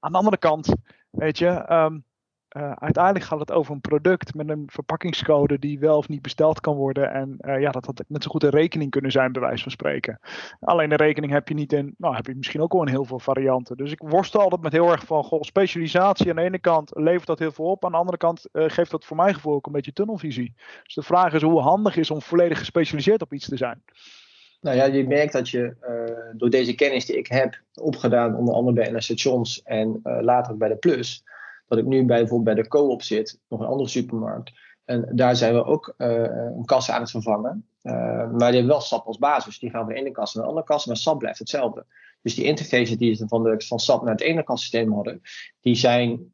Aan 0.00 0.12
de 0.12 0.18
andere 0.18 0.38
kant, 0.38 0.74
weet 1.10 1.38
je, 1.38 1.72
um, 1.72 2.04
uh, 2.56 2.72
uiteindelijk 2.72 3.24
gaat 3.24 3.38
het 3.38 3.52
over 3.52 3.74
een 3.74 3.80
product 3.80 4.34
met 4.34 4.48
een 4.48 4.64
verpakkingscode 4.66 5.58
die 5.58 5.78
wel 5.78 5.96
of 5.96 6.08
niet 6.08 6.22
besteld 6.22 6.60
kan 6.60 6.76
worden. 6.76 7.12
En 7.12 7.36
uh, 7.40 7.60
ja, 7.60 7.70
dat 7.70 7.84
had 7.86 8.04
net 8.08 8.22
zo 8.22 8.30
goed 8.30 8.42
een 8.42 8.50
rekening 8.50 8.90
kunnen 8.90 9.10
zijn, 9.10 9.32
bij 9.32 9.42
wijze 9.42 9.62
van 9.62 9.72
spreken. 9.72 10.20
Alleen 10.60 10.88
de 10.88 10.96
rekening 10.96 11.32
heb 11.32 11.48
je 11.48 11.54
niet 11.54 11.72
in, 11.72 11.94
nou 11.98 12.14
heb 12.14 12.26
je 12.26 12.34
misschien 12.34 12.60
ook 12.60 12.72
wel 12.72 12.82
in 12.82 12.88
heel 12.88 13.04
veel 13.04 13.18
varianten. 13.18 13.76
Dus 13.76 13.92
ik 13.92 14.02
worstel 14.04 14.40
altijd 14.40 14.62
met 14.62 14.72
heel 14.72 14.90
erg 14.90 15.04
van, 15.04 15.24
goh, 15.24 15.42
specialisatie 15.42 16.30
aan 16.30 16.36
de 16.36 16.42
ene 16.42 16.58
kant 16.58 16.90
levert 16.94 17.26
dat 17.26 17.38
heel 17.38 17.52
veel 17.52 17.64
op. 17.64 17.84
Aan 17.84 17.90
de 17.90 17.96
andere 17.96 18.18
kant 18.18 18.46
uh, 18.52 18.64
geeft 18.66 18.90
dat 18.90 19.04
voor 19.04 19.16
mijn 19.16 19.34
gevoel 19.34 19.54
ook 19.54 19.66
een 19.66 19.72
beetje 19.72 19.92
tunnelvisie. 19.92 20.54
Dus 20.84 20.94
de 20.94 21.02
vraag 21.02 21.32
is 21.32 21.42
hoe 21.42 21.60
handig 21.60 21.96
is 21.96 22.10
om 22.10 22.22
volledig 22.22 22.58
gespecialiseerd 22.58 23.22
op 23.22 23.32
iets 23.32 23.48
te 23.48 23.56
zijn. 23.56 23.82
Nou 24.60 24.76
ja, 24.76 24.84
je 24.84 25.06
merkt 25.06 25.32
dat 25.32 25.48
je 25.48 25.74
door 26.36 26.50
deze 26.50 26.74
kennis 26.74 27.06
die 27.06 27.16
ik 27.16 27.26
heb 27.26 27.60
opgedaan, 27.74 28.36
onder 28.36 28.54
andere 28.54 28.74
bij 28.74 28.92
NS 28.92 29.04
Stations 29.04 29.62
en 29.62 30.00
later 30.02 30.56
bij 30.56 30.68
de 30.68 30.76
Plus, 30.76 31.24
dat 31.70 31.78
ik 31.78 31.86
nu 31.86 32.04
bij, 32.04 32.18
bijvoorbeeld 32.18 32.54
bij 32.54 32.62
de 32.64 32.68
Co-op 32.68 33.02
zit, 33.02 33.38
nog 33.48 33.60
een 33.60 33.66
andere 33.66 33.88
supermarkt. 33.88 34.52
En 34.84 35.08
daar 35.12 35.36
zijn 35.36 35.54
we 35.54 35.64
ook 35.64 35.94
uh, 35.98 36.22
een 36.56 36.64
kassa 36.64 36.94
aan 36.94 37.00
het 37.00 37.10
vervangen. 37.10 37.66
Uh, 37.82 37.92
maar 38.30 38.30
die 38.30 38.38
hebben 38.38 38.66
wel 38.66 38.80
SAP 38.80 39.06
als 39.06 39.18
basis. 39.18 39.58
Die 39.58 39.70
gaan 39.70 39.84
van 39.84 39.92
de 39.92 40.00
ene 40.00 40.10
kassa 40.10 40.38
naar 40.38 40.46
de 40.46 40.52
andere 40.52 40.66
kassa, 40.66 40.88
maar 40.88 40.96
SAP 40.96 41.18
blijft 41.18 41.38
hetzelfde. 41.38 41.86
Dus 42.22 42.34
die 42.34 42.44
interfaces 42.44 42.96
die 42.96 43.14
ze 43.14 43.28
van, 43.28 43.42
de, 43.42 43.54
van 43.66 43.78
SAP 43.78 44.02
naar 44.02 44.12
het 44.12 44.20
ene 44.20 44.42
kassysteem 44.42 44.92
hadden, 44.92 45.20
die 45.60 45.74
zijn 45.74 46.32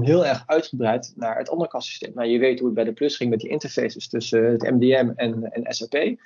heel 0.00 0.26
erg 0.26 0.42
uitgebreid 0.46 1.12
naar 1.16 1.38
het 1.38 1.48
andere 1.48 1.70
kassysteem. 1.70 2.12
Nou, 2.14 2.28
je 2.28 2.38
weet 2.38 2.58
hoe 2.58 2.66
het 2.66 2.76
bij 2.76 2.84
de 2.84 2.92
Plus 2.92 3.16
ging 3.16 3.30
met 3.30 3.40
die 3.40 3.50
interfaces 3.50 4.08
tussen 4.08 4.44
het 4.44 4.62
MDM 4.62 5.12
en, 5.14 5.52
en 5.52 5.74
SAP. 5.74 5.92
Nou, 5.92 6.16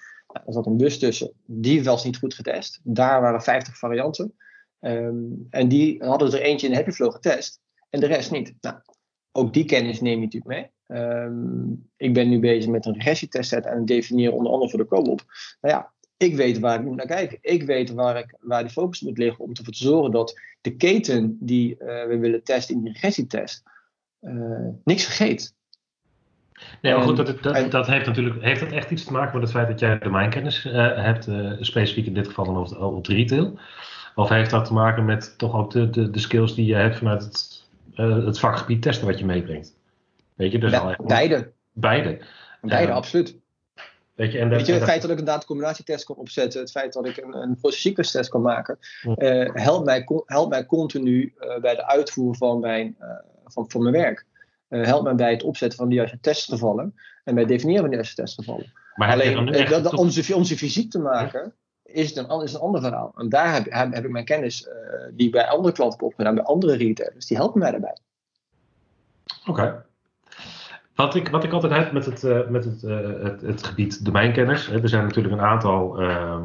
er 0.47 0.53
zat 0.53 0.67
een 0.67 0.77
bus 0.77 0.99
tussen, 0.99 1.33
die 1.45 1.85
was 1.85 2.05
niet 2.05 2.19
goed 2.19 2.35
getest. 2.35 2.81
Daar 2.83 3.21
waren 3.21 3.43
50 3.43 3.79
varianten. 3.79 4.35
Ehm, 4.81 5.17
en 5.51 5.69
die 5.69 6.05
hadden 6.05 6.33
er 6.33 6.41
eentje 6.41 6.67
in 6.67 6.73
de 6.73 6.79
Happy 6.79 6.93
Flow 6.93 7.13
getest 7.13 7.61
en 7.91 8.01
de 8.01 8.07
rest 8.07 8.31
niet. 8.31 8.55
Nou, 8.61 8.77
ook 9.33 9.53
die 9.53 9.65
kennis 9.65 10.01
neem 10.01 10.21
je 10.21 10.25
natuurlijk 10.25 10.53
mee. 10.53 10.71
Ehm, 11.01 11.73
ik 11.97 12.15
ben 12.15 12.29
nu 12.29 12.39
bezig 12.39 12.71
met 12.71 12.87
een 12.87 12.95
regressietestset 12.95 13.67
en 13.67 13.85
definiëren 13.85 14.35
onder 14.35 14.53
andere 14.53 14.71
voor 14.71 14.79
de 14.79 14.87
COBOP. 14.87 15.23
Nou 15.61 15.75
ja, 15.75 15.93
ik 16.17 16.37
weet 16.37 16.59
waar 16.59 16.79
ik 16.79 16.85
moet 16.85 16.97
naar 16.97 17.07
kijken. 17.07 17.39
Ik 17.41 17.63
weet 17.63 17.93
waar, 17.93 18.19
ik, 18.19 18.37
waar 18.41 18.63
de 18.63 18.71
focus 18.71 19.01
moet 19.01 19.19
liggen 19.19 19.45
om 19.45 19.51
ervoor 19.51 19.73
te 19.73 19.85
zorgen 19.85 20.11
dat 20.11 20.41
de 20.61 20.77
keten 20.77 21.37
die 21.41 21.73
uh, 21.73 21.87
we 22.05 22.19
willen 22.19 22.45
testen 22.45 22.75
in 22.75 22.83
die 22.83 22.93
regressietest 22.93 23.63
uh, 24.21 24.69
niks 24.85 25.05
vergeet. 25.05 25.57
Nee, 26.83 26.95
maar 26.95 27.03
goed, 27.03 27.17
dat, 27.17 27.43
dat, 27.43 27.71
dat, 27.71 27.87
heeft 27.87 28.07
natuurlijk 28.07 28.43
heeft 28.43 28.61
dat 28.61 28.73
echt 28.73 28.91
iets 28.91 29.05
te 29.05 29.13
maken 29.13 29.33
met 29.33 29.43
het 29.43 29.53
feit 29.53 29.69
dat 29.69 29.81
jij 29.81 29.99
domeinkennis 29.99 30.65
uh, 30.65 30.73
hebt, 30.97 31.29
specifiek 31.61 32.07
in 32.07 32.15
dit 32.15 32.27
geval 32.27 32.45
dan 32.45 33.03
de 33.03 33.15
retail. 33.15 33.59
Of 34.15 34.29
heeft 34.29 34.51
dat 34.51 34.65
te 34.65 34.73
maken 34.73 35.05
met 35.05 35.39
toch 35.39 35.55
ook 35.55 35.71
de, 35.71 35.91
de, 35.91 36.11
de 36.11 36.19
skills 36.19 36.55
die 36.55 36.67
je 36.67 36.75
hebt 36.75 36.97
vanuit 36.97 37.23
het, 37.23 37.58
het 38.07 38.39
vakgebied 38.39 38.83
testen 38.83 39.07
wat 39.07 39.19
je 39.19 39.25
meebrengt? 39.25 39.77
Weet 40.35 40.53
je, 40.53 40.59
dus 40.59 40.71
ja, 40.71 40.97
beide. 41.03 41.53
Beide. 41.73 42.19
Beide, 42.61 42.93
absoluut. 42.93 43.37
Weet 44.15 44.33
je, 44.33 44.39
en 44.39 44.49
Weet 44.49 44.67
je, 44.67 44.73
het 44.73 44.85
feit 44.85 45.03
dat 45.03 45.11
ik 45.11 45.19
een 45.19 45.25
datacombinatietest 45.25 46.05
kan 46.05 46.17
opzetten, 46.17 46.61
het 46.61 46.71
feit 46.71 46.93
dat 46.93 47.07
ik 47.07 47.17
een, 47.17 47.35
een 47.35 47.57
processequence 47.61 48.29
kan 48.29 48.43
maken, 48.43 48.79
uh, 49.05 49.51
helpt, 49.53 49.85
mij, 49.85 50.07
helpt 50.25 50.51
mij 50.51 50.67
continu 50.67 51.35
uh, 51.39 51.59
bij 51.61 51.75
de 51.75 51.87
uitvoer 51.87 52.37
van 52.37 52.61
mijn, 52.61 52.97
uh, 53.01 53.09
van, 53.45 53.71
van 53.71 53.83
mijn 53.83 53.95
werk. 53.95 54.27
helpt 54.69 55.05
mij 55.05 55.15
bij 55.15 55.31
het 55.31 55.43
opzetten 55.43 55.79
van 55.79 55.89
de 55.89 55.95
juiste 55.95 56.21
testgevallen 56.21 56.95
en 57.25 57.35
bij 57.35 57.43
het 57.43 57.53
definiëren 57.53 57.81
van 57.81 57.91
de 57.91 57.97
juiste 57.97 58.23
testgevallen. 58.23 58.73
Maar 58.95 59.13
Alleen, 59.13 59.69
dat, 59.69 59.83
toch... 59.83 59.93
onze, 59.93 60.35
onze 60.35 60.57
fysiek 60.57 60.91
te 60.91 60.99
maken, 60.99 61.55
is, 61.93 62.15
het 62.15 62.31
een, 62.31 62.43
is 62.43 62.53
een 62.53 62.61
ander 62.61 62.81
verhaal. 62.81 63.13
En 63.17 63.29
daar 63.29 63.55
heb, 63.55 63.67
heb, 63.71 64.05
ik 64.05 64.11
mijn 64.11 64.25
kennis, 64.25 64.69
die 65.13 65.27
ik 65.27 65.33
bij 65.33 65.49
andere 65.49 65.75
klanten 65.75 66.07
opgedaan, 66.07 66.35
bij 66.35 66.45
andere 66.45 66.77
retailers, 66.77 67.27
die 67.27 67.37
helpen 67.37 67.61
mij 67.61 67.71
daarbij. 67.71 67.97
Oké. 69.47 69.87
Wat 70.95 71.15
ik, 71.15 71.29
wat 71.29 71.45
ik 71.45 71.53
altijd 71.53 71.73
heb 71.73 71.93
met 71.93 72.07
het, 72.07 72.23
uh, 72.23 72.49
met 72.49 72.65
het, 72.65 72.83
uh, 72.83 72.99
het, 73.23 73.41
het, 73.41 73.65
gebied 73.65 74.05
domeinkennis. 74.05 74.71
Er 74.71 74.89
zijn 74.89 75.05
natuurlijk 75.05 75.35
een 75.35 75.41
aantal 75.41 76.03
uh, 76.03 76.37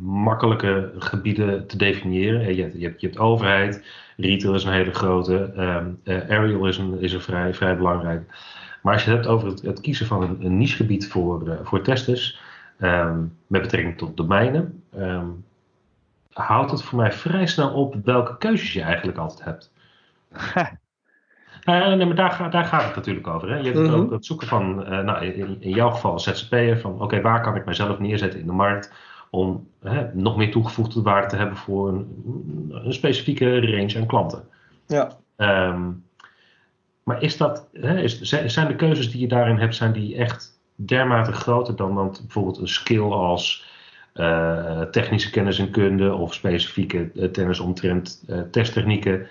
makkelijke 0.00 0.92
gebieden 0.98 1.66
te 1.66 1.76
definiëren. 1.76 2.54
Je, 2.54 2.62
hebt, 2.62 2.74
je, 2.74 2.86
hebt, 2.86 3.00
je 3.00 3.06
hebt 3.06 3.18
overheid, 3.18 3.84
retail 4.16 4.54
is 4.54 4.64
een 4.64 4.72
hele 4.72 4.94
grote, 4.94 5.52
um, 5.56 6.00
aerial 6.04 6.66
is 6.66 6.78
een, 6.78 7.00
is 7.00 7.16
vrij, 7.16 7.54
vrij 7.54 7.76
belangrijk. 7.76 8.22
Maar 8.82 8.92
als 8.92 9.04
je 9.04 9.10
het 9.10 9.18
hebt 9.18 9.34
over 9.34 9.48
het, 9.48 9.62
het 9.62 9.80
kiezen 9.80 10.06
van 10.06 10.22
een, 10.22 10.44
een 10.44 10.58
nichegebied 10.58 11.08
voor, 11.08 11.58
voor 11.62 11.82
testers, 11.82 12.40
um, 12.80 13.36
met 13.46 13.62
betrekking 13.62 13.98
tot 13.98 14.16
domeinen, 14.16 14.82
um, 14.96 15.44
houdt 16.32 16.70
het 16.70 16.82
voor 16.82 16.98
mij 16.98 17.12
vrij 17.12 17.46
snel 17.46 17.70
op 17.70 17.94
welke 18.04 18.38
keuzes 18.38 18.72
je 18.72 18.82
eigenlijk 18.82 19.18
altijd 19.18 19.44
hebt. 19.44 19.72
Uh, 20.32 20.66
nee, 21.96 22.06
maar 22.06 22.14
daar, 22.14 22.50
daar, 22.50 22.64
gaat 22.64 22.84
het 22.84 22.96
natuurlijk 22.96 23.26
over. 23.26 23.48
Hè? 23.50 23.56
Je 23.56 23.64
hebt 23.64 23.78
mhm. 23.78 23.94
ook 23.94 24.10
het 24.10 24.26
zoeken 24.26 24.46
van, 24.46 24.92
uh, 24.92 25.00
nou, 25.00 25.24
in, 25.24 25.56
in, 25.60 25.70
jouw 25.70 25.90
geval 25.90 26.12
als 26.12 26.24
ZZP'er, 26.24 26.78
van 26.78 27.00
oké, 27.00 27.20
waar 27.20 27.42
kan 27.42 27.56
ik 27.56 27.64
mezelf 27.64 27.98
neerzetten 27.98 28.40
in 28.40 28.46
de 28.46 28.52
markt 28.52 28.92
om 29.30 29.68
nog 30.12 30.36
meer 30.36 30.50
toegevoegde 30.50 31.02
waarde 31.02 31.28
te 31.28 31.36
hebben 31.36 31.56
voor 31.56 31.88
een, 31.88 32.70
een 32.84 32.92
specifieke 32.92 33.60
range 33.60 33.96
aan 33.96 34.06
klanten. 34.06 34.44
Ja. 34.86 35.10
Um, 35.36 36.04
maar 37.02 37.22
is 37.22 37.36
dat, 37.36 37.68
hè, 37.72 38.00
is, 38.00 38.20
zijn 38.46 38.68
de 38.68 38.76
keuzes 38.76 39.10
die 39.10 39.20
je 39.20 39.28
daarin 39.28 39.58
hebt, 39.58 39.74
zijn 39.74 39.92
die 39.92 40.16
echt 40.16 40.57
dermate 40.86 41.32
groter 41.32 41.76
dan, 41.76 41.94
dan 41.94 42.16
bijvoorbeeld 42.22 42.58
een 42.58 42.68
skill 42.68 43.02
als 43.02 43.66
uh, 44.14 44.82
technische 44.82 45.30
kennis 45.30 45.58
en 45.58 45.70
kunde 45.70 46.14
of 46.14 46.34
specifieke 46.34 47.30
kennis 47.32 47.60
omtrent 47.60 48.24
testtechnieken? 48.50 49.28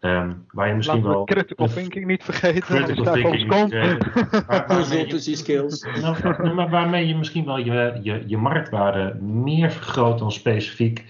Um, 0.00 0.44
waar 0.50 0.68
je 0.68 0.74
misschien 0.74 0.96
Laten 0.96 1.10
wel. 1.10 1.24
Critical 1.24 1.68
thinking 1.68 2.06
niet 2.06 2.24
vergeten. 2.24 2.62
Critical 2.62 3.14
thinking 3.14 3.36
niet 3.38 3.72
vergeten. 3.72 4.66
Consultancy 4.76 5.34
skills. 5.34 5.86
Nou, 6.00 6.54
maar 6.54 6.68
waarmee 6.68 7.06
je 7.06 7.16
misschien 7.16 7.44
wel 7.44 7.58
je, 7.58 7.98
je, 8.02 8.22
je 8.26 8.36
marktwaarde 8.36 9.14
meer 9.20 9.70
vergroot 9.70 10.18
dan 10.18 10.32
specifiek 10.32 11.04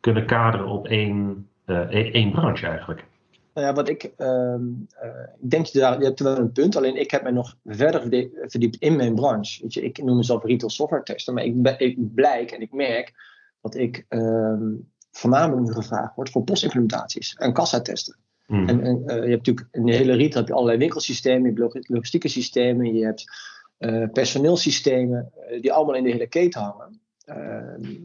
kunnen 0.00 0.26
kaderen 0.26 0.66
op 0.66 0.86
één, 0.86 1.48
uh, 1.66 1.78
één 2.14 2.32
branche 2.32 2.66
eigenlijk. 2.66 3.04
Nou 3.54 3.66
ja, 3.66 3.72
wat 3.72 3.88
ik, 3.88 4.12
uh, 4.18 4.28
uh, 4.28 5.22
ik 5.42 5.50
denk 5.50 5.66
je, 5.66 5.78
daar, 5.78 5.98
je 5.98 6.04
hebt 6.04 6.20
wel 6.20 6.38
een 6.38 6.52
punt, 6.52 6.76
alleen 6.76 6.96
ik 6.96 7.10
heb 7.10 7.22
mij 7.22 7.32
nog 7.32 7.56
verder 7.64 8.00
verdiept 8.46 8.76
in 8.76 8.96
mijn 8.96 9.14
branche. 9.14 9.62
Weet 9.62 9.74
je, 9.74 9.82
ik 9.82 10.02
noem 10.02 10.16
mezelf 10.16 10.44
retail 10.44 10.70
software 10.70 11.02
tester, 11.02 11.34
maar 11.34 11.44
ik, 11.44 11.54
ik 11.78 12.14
blijk 12.14 12.50
en 12.50 12.60
ik 12.60 12.72
merk 12.72 13.12
dat 13.60 13.74
ik 13.74 14.04
ehm, 14.08 14.72
voornamelijk 15.10 15.72
gevraagd 15.72 16.14
word 16.14 16.30
voor 16.30 16.44
postimplementaties 16.44 17.34
en 17.34 17.52
kassa-testen. 17.52 18.16
Hmm. 18.46 18.68
En, 18.68 18.80
en 18.80 19.02
uh, 19.06 19.06
je 19.06 19.30
hebt 19.30 19.46
natuurlijk 19.46 19.68
in 19.70 19.84
de 19.84 19.94
hele 19.94 20.12
retail 20.12 20.38
heb 20.38 20.48
je 20.48 20.54
allerlei 20.54 20.78
winkelsystemen, 20.78 21.54
je 21.54 21.62
hebt 21.62 21.88
logistieke 21.88 22.28
systemen, 22.28 22.94
je 22.94 23.04
hebt 23.04 23.24
uh, 23.78 24.08
personeelsystemen, 24.12 25.32
die 25.60 25.72
allemaal 25.72 25.94
in 25.94 26.02
de 26.02 26.10
hele 26.10 26.28
keten 26.28 26.60
hangen. 26.60 27.00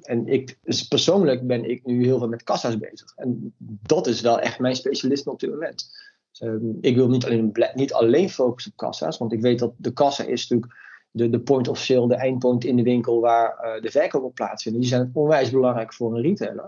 En 0.01 0.27
ik, 0.27 0.57
dus 0.63 0.88
persoonlijk 0.88 1.47
ben 1.47 1.69
ik 1.69 1.85
nu 1.85 2.03
heel 2.03 2.17
veel 2.17 2.27
met 2.27 2.43
kassa's 2.43 2.77
bezig. 2.77 3.13
En 3.15 3.53
dat 3.81 4.07
is 4.07 4.21
wel 4.21 4.39
echt 4.39 4.59
mijn 4.59 4.75
specialisme 4.75 5.31
op 5.31 5.39
dit 5.39 5.49
moment. 5.49 5.97
Um, 6.41 6.77
ik 6.81 6.95
wil 6.95 7.09
niet 7.09 7.25
alleen, 7.25 7.53
niet 7.73 7.93
alleen 7.93 8.29
focussen 8.29 8.71
op 8.71 8.77
kassa's, 8.77 9.17
want 9.17 9.33
ik 9.33 9.41
weet 9.41 9.59
dat 9.59 9.73
de 9.77 9.93
kassa 9.93 10.23
is 10.23 10.47
natuurlijk 10.47 10.79
de, 11.11 11.29
de 11.29 11.39
point 11.39 11.67
of 11.67 11.77
sale, 11.77 12.07
de 12.07 12.15
eindpoint 12.15 12.63
in 12.63 12.75
de 12.75 12.83
winkel 12.83 13.19
waar 13.19 13.79
de 13.81 13.91
verkoop 13.91 14.23
op 14.23 14.35
plaatsvindt. 14.35 14.79
Die 14.79 14.88
zijn 14.88 15.09
onwijs 15.13 15.49
belangrijk 15.49 15.93
voor 15.93 16.15
een 16.15 16.21
retailer. 16.21 16.67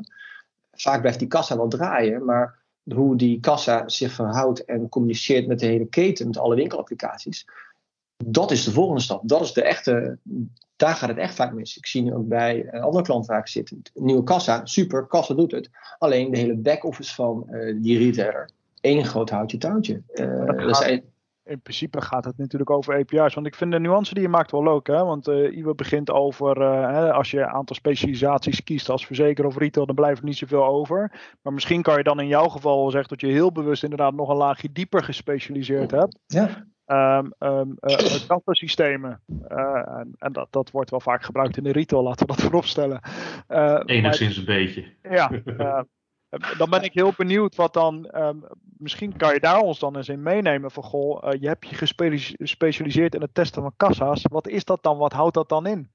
Vaak 0.71 1.01
blijft 1.01 1.19
die 1.19 1.27
kassa 1.27 1.57
wel 1.57 1.67
draaien, 1.67 2.25
maar 2.25 2.59
hoe 2.83 3.15
die 3.15 3.39
kassa 3.39 3.89
zich 3.89 4.11
verhoudt 4.11 4.65
en 4.65 4.89
communiceert 4.89 5.47
met 5.47 5.59
de 5.59 5.65
hele 5.65 5.87
keten, 5.87 6.27
met 6.27 6.37
alle 6.37 6.55
winkelapplicaties. 6.55 7.47
Dat 8.25 8.51
is 8.51 8.63
de 8.63 8.71
volgende 8.71 9.01
stap. 9.01 9.21
Dat 9.27 9.41
is 9.41 9.53
de 9.53 9.63
echte, 9.63 10.17
daar 10.81 10.95
gaat 10.95 11.09
het 11.09 11.17
echt 11.17 11.35
vaak 11.35 11.53
mis. 11.53 11.77
Ik 11.77 11.85
zie 11.85 12.01
nu 12.01 12.13
ook 12.13 12.27
bij 12.27 12.67
een 12.71 12.81
andere 12.81 13.03
klant 13.03 13.25
vaak 13.25 13.47
zitten. 13.47 13.81
Nieuwe 13.93 14.23
kassa, 14.23 14.65
super, 14.65 15.07
kassa 15.07 15.33
doet 15.33 15.51
het. 15.51 15.69
Alleen 15.97 16.31
de 16.31 16.37
hele 16.37 16.55
back-office 16.55 17.15
van 17.15 17.47
uh, 17.49 17.75
die 17.81 17.97
retailer, 17.97 18.49
één 18.81 19.05
groot 19.05 19.29
houtje 19.29 19.57
touwtje. 19.57 20.01
Uh, 20.13 20.45
dat 20.45 20.77
zijn, 20.77 21.03
in 21.43 21.61
principe 21.61 22.01
gaat 22.01 22.25
het 22.25 22.37
natuurlijk 22.37 22.69
over 22.69 22.93
API's. 22.93 23.33
Want 23.33 23.47
ik 23.47 23.55
vind 23.55 23.71
de 23.71 23.79
nuance 23.79 24.13
die 24.13 24.23
je 24.23 24.29
maakt 24.29 24.51
wel 24.51 24.63
leuk. 24.63 24.87
Hè? 24.87 25.03
Want 25.03 25.27
uh, 25.27 25.57
Iwe 25.57 25.75
begint 25.75 26.11
over, 26.11 26.65
als 27.11 27.31
je 27.31 27.39
een 27.39 27.45
aantal 27.45 27.75
specialisaties 27.75 28.63
kiest 28.63 28.89
als 28.89 29.05
verzeker 29.05 29.45
of 29.45 29.57
retail, 29.57 29.85
dan 29.85 29.95
blijft 29.95 30.19
er 30.19 30.25
niet 30.25 30.37
zoveel 30.37 30.65
over. 30.65 31.11
Maar 31.41 31.53
misschien 31.53 31.81
kan 31.81 31.97
je 31.97 32.03
dan 32.03 32.19
in 32.19 32.27
jouw 32.27 32.47
geval 32.47 32.91
zeggen 32.91 33.09
dat 33.09 33.21
je 33.21 33.27
heel 33.27 33.51
bewust 33.51 33.83
inderdaad 33.83 34.13
nog 34.13 34.29
een 34.29 34.35
laagje 34.35 34.71
dieper 34.71 35.03
gespecialiseerd 35.03 35.91
hebt. 35.91 36.19
Ja. 36.25 36.69
Um, 36.85 37.33
um, 37.39 37.77
uh, 37.79 37.97
en, 39.97 40.15
en 40.17 40.33
dat, 40.33 40.47
dat 40.49 40.71
wordt 40.71 40.89
wel 40.89 40.99
vaak 40.99 41.23
gebruikt 41.23 41.57
in 41.57 41.63
de 41.63 41.71
retail, 41.71 42.03
laten 42.03 42.27
we 42.27 42.33
dat 42.33 42.41
vooropstellen. 42.45 43.01
Enigszins 43.85 44.37
een 44.37 44.45
beetje. 44.45 44.85
Ja, 45.01 45.31
dan 46.57 46.69
ben 46.69 46.83
ik 46.83 46.93
heel 46.93 47.13
benieuwd 47.17 47.55
wat 47.55 47.73
dan. 47.73 48.09
Um, 48.15 48.43
misschien 48.77 49.17
kan 49.17 49.33
je 49.33 49.39
daar 49.39 49.59
ons 49.59 49.79
dan 49.79 49.95
eens 49.95 50.09
in 50.09 50.23
meenemen. 50.23 50.71
Van 50.71 50.83
goh, 50.83 51.23
uh, 51.23 51.41
je 51.41 51.47
hebt 51.47 51.69
je 51.69 51.75
gespecialiseerd 52.37 53.15
in 53.15 53.21
het 53.21 53.33
testen 53.33 53.61
van 53.61 53.73
kassa's. 53.77 54.25
Wat 54.29 54.47
is 54.47 54.65
dat 54.65 54.83
dan? 54.83 54.97
Wat 54.97 55.13
houdt 55.13 55.33
dat 55.33 55.49
dan 55.49 55.65
in? 55.65 55.91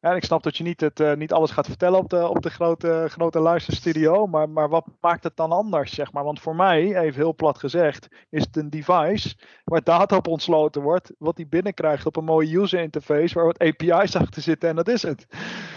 Ja, 0.00 0.14
ik 0.14 0.24
snap 0.24 0.42
dat 0.42 0.56
je 0.56 0.64
niet, 0.64 0.80
het, 0.80 1.00
uh, 1.00 1.14
niet 1.14 1.32
alles 1.32 1.50
gaat 1.50 1.66
vertellen 1.66 1.98
op 1.98 2.10
de, 2.10 2.28
op 2.28 2.42
de 2.42 2.50
grote, 2.50 3.06
grote 3.08 3.38
luisterstudio. 3.38 4.26
Maar, 4.26 4.48
maar 4.48 4.68
wat 4.68 4.86
maakt 5.00 5.24
het 5.24 5.36
dan 5.36 5.52
anders? 5.52 5.94
Zeg 5.94 6.12
maar? 6.12 6.24
Want 6.24 6.40
voor 6.40 6.56
mij, 6.56 6.96
even 6.96 7.20
heel 7.20 7.34
plat 7.34 7.58
gezegd, 7.58 8.08
is 8.30 8.42
het 8.42 8.56
een 8.56 8.70
device 8.70 9.36
waar 9.64 9.82
data 9.82 10.16
op 10.16 10.26
ontsloten 10.26 10.82
wordt. 10.82 11.12
Wat 11.18 11.36
die 11.36 11.46
binnenkrijgt 11.46 12.06
op 12.06 12.16
een 12.16 12.24
mooie 12.24 12.58
user 12.58 12.80
interface. 12.80 13.34
Waar 13.34 13.46
wat 13.46 13.58
API's 13.58 14.16
achter 14.22 14.42
zitten 14.42 14.68
en 14.68 14.76
dat 14.76 14.88
is 14.88 15.02
het. 15.02 15.26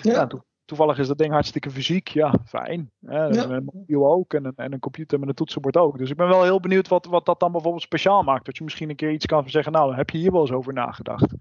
Ja. 0.01 0.25
Nou, 0.25 0.41
toevallig 0.65 0.97
is 0.97 1.07
dat 1.07 1.17
ding 1.17 1.31
hartstikke 1.31 1.71
fysiek. 1.71 2.07
Ja, 2.07 2.33
fijn. 2.45 2.91
Ja. 2.99 3.29
Een 3.29 3.69
mobiel 3.73 4.11
ook 4.11 4.33
en 4.33 4.45
een, 4.45 4.53
en 4.55 4.73
een 4.73 4.79
computer 4.79 5.19
met 5.19 5.29
een 5.29 5.35
toetsenbord 5.35 5.77
ook. 5.77 5.97
Dus 5.97 6.09
ik 6.09 6.17
ben 6.17 6.27
wel 6.27 6.43
heel 6.43 6.59
benieuwd 6.59 6.87
wat, 6.87 7.05
wat 7.05 7.25
dat 7.25 7.39
dan 7.39 7.51
bijvoorbeeld 7.51 7.83
speciaal 7.83 8.23
maakt. 8.23 8.45
Dat 8.45 8.57
je 8.57 8.63
misschien 8.63 8.89
een 8.89 8.95
keer 8.95 9.11
iets 9.11 9.25
kan 9.25 9.49
zeggen, 9.49 9.71
nou, 9.71 9.95
heb 9.95 10.09
je 10.09 10.17
hier 10.17 10.31
wel 10.31 10.41
eens 10.41 10.51
over 10.51 10.73
nagedacht? 10.73 11.33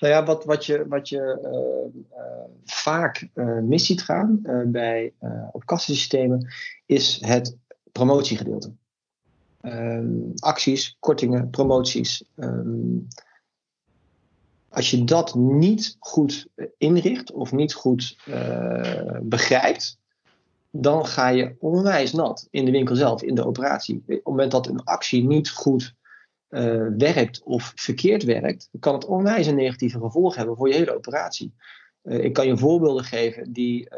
Nou 0.00 0.12
ja, 0.12 0.24
wat, 0.24 0.44
wat 0.44 0.66
je, 0.66 0.86
wat 0.88 1.08
je 1.08 1.38
uh, 1.42 2.18
uh, 2.18 2.24
vaak 2.64 3.28
uh, 3.34 3.58
mis 3.58 3.86
ziet 3.86 4.02
gaan 4.02 4.40
bij, 4.66 5.12
op 5.52 5.66
kassensystemen, 5.66 6.46
is 6.86 7.20
het 7.20 7.56
promotiegedeelte. 7.92 8.72
Ehm, 9.60 10.30
acties, 10.38 10.96
kortingen, 11.00 11.50
promoties. 11.50 12.24
Um, 12.36 13.06
als 14.78 14.90
je 14.90 15.04
dat 15.04 15.34
niet 15.34 15.96
goed 15.98 16.48
inricht 16.76 17.32
of 17.32 17.52
niet 17.52 17.74
goed 17.74 18.18
uh, 18.28 19.18
begrijpt, 19.22 19.98
dan 20.70 21.06
ga 21.06 21.28
je 21.28 21.56
onwijs 21.58 22.12
nat 22.12 22.48
in 22.50 22.64
de 22.64 22.70
winkel 22.70 22.96
zelf, 22.96 23.22
in 23.22 23.34
de 23.34 23.46
operatie. 23.46 23.96
Op 23.96 24.06
het 24.06 24.24
moment 24.24 24.50
dat 24.50 24.66
een 24.66 24.84
actie 24.84 25.24
niet 25.24 25.50
goed 25.50 25.94
uh, 26.50 26.86
werkt 26.98 27.42
of 27.42 27.72
verkeerd 27.74 28.24
werkt, 28.24 28.68
kan 28.80 28.94
het 28.94 29.04
onwijs 29.04 29.46
een 29.46 29.54
negatieve 29.54 29.98
gevolg 29.98 30.34
hebben 30.34 30.56
voor 30.56 30.68
je 30.68 30.74
hele 30.74 30.96
operatie. 30.96 31.54
Ik 32.02 32.32
kan 32.32 32.46
je 32.46 32.56
voorbeelden 32.56 33.04
geven 33.04 33.52
die, 33.52 33.88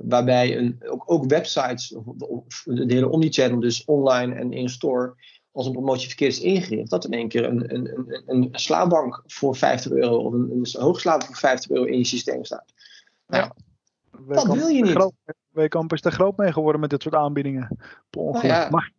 waarbij 0.00 0.58
een, 0.58 0.82
ook, 0.86 1.02
ook, 1.06 1.24
websites, 1.24 1.94
of, 1.94 2.04
of 2.20 2.62
de 2.64 2.94
hele 2.94 3.08
omnichannel, 3.08 3.60
dus 3.60 3.84
online 3.84 4.34
en 4.34 4.52
in-store, 4.52 5.14
als 5.54 5.66
een 5.66 5.72
promotie 5.72 6.08
verkeerd 6.08 6.32
is 6.32 6.40
ingericht, 6.40 6.90
dat 6.90 7.04
in 7.04 7.12
één 7.12 7.28
keer 7.28 7.44
een, 7.44 7.74
een, 7.74 7.90
een, 7.96 8.22
een 8.26 8.48
slaapbank 8.52 9.22
voor 9.26 9.56
50 9.56 9.92
euro 9.92 10.16
of 10.16 10.32
een, 10.32 10.50
een 10.50 10.80
hoogslaap 10.80 11.24
voor 11.24 11.36
50 11.36 11.70
euro 11.70 11.84
in 11.84 11.98
je 11.98 12.04
systeem 12.04 12.44
staat. 12.44 12.72
Nou, 13.26 13.44
ja, 13.44 13.54
dat 14.34 14.54
wil 14.54 14.68
je 14.68 14.82
niet. 14.82 15.12
Weekamp 15.50 15.92
is 15.92 16.04
er 16.04 16.12
groot 16.12 16.36
mee 16.36 16.52
geworden 16.52 16.80
met 16.80 16.90
dit 16.90 17.02
soort 17.02 17.14
aanbiedingen. 17.14 17.78
Nou 18.10 18.46
ja, 18.46 18.68
maar, 18.70 18.92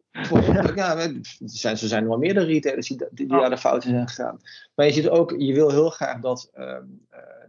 ja, 0.75 0.97
er 0.97 1.19
zijn, 1.45 1.73
er 1.73 1.87
zijn 1.87 2.03
er 2.03 2.09
wel 2.09 2.17
meerdere 2.17 2.45
retailers 2.45 2.87
die, 2.87 3.07
die, 3.11 3.27
daar 3.27 3.49
de 3.49 3.57
fouten 3.57 3.89
zijn 3.89 4.07
gegaan. 4.07 4.39
Maar 4.75 4.85
je 4.85 4.91
ziet 4.91 5.09
ook, 5.09 5.33
je 5.37 5.53
wil 5.53 5.69
heel 5.69 5.89
graag 5.89 6.19
dat 6.19 6.49
uh, 6.57 6.77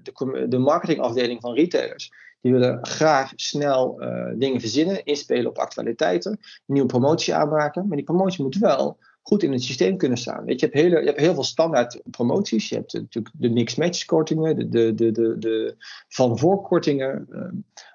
de, 0.03 0.47
de 0.49 0.59
marketingafdeling 0.59 1.41
van 1.41 1.55
retailers, 1.55 2.13
die 2.41 2.53
willen 2.53 2.87
graag 2.87 3.33
snel 3.35 4.03
uh, 4.03 4.33
dingen 4.39 4.61
verzinnen, 4.61 5.05
inspelen 5.05 5.51
op 5.51 5.59
actualiteiten, 5.59 6.39
nieuwe 6.67 6.89
promotie 6.89 7.35
aanmaken. 7.35 7.87
Maar 7.87 7.97
die 7.97 8.07
promotie 8.07 8.45
moet 8.45 8.59
wel 8.59 8.99
goed 9.23 9.43
in 9.43 9.53
het 9.53 9.63
systeem 9.63 9.97
kunnen 9.97 10.19
staan. 10.19 10.45
Weet 10.45 10.61
je, 10.61 10.67
je, 10.67 10.73
hebt, 10.73 10.85
hele, 10.85 11.01
je 11.01 11.07
hebt 11.07 11.21
heel 11.21 11.35
veel 11.35 11.45
standaard 11.45 12.01
promoties. 12.11 12.69
Je 12.69 12.75
hebt 12.75 12.93
natuurlijk 12.93 13.35
de 13.39 13.51
mix-match 13.51 14.05
kortingen, 14.05 14.57
de, 14.57 14.69
de, 14.69 14.95
de, 14.95 15.13
de, 15.13 15.39
de 15.39 15.75
van 16.09 16.39
voorkortingen. 16.39 17.27
Uh, 17.31 17.41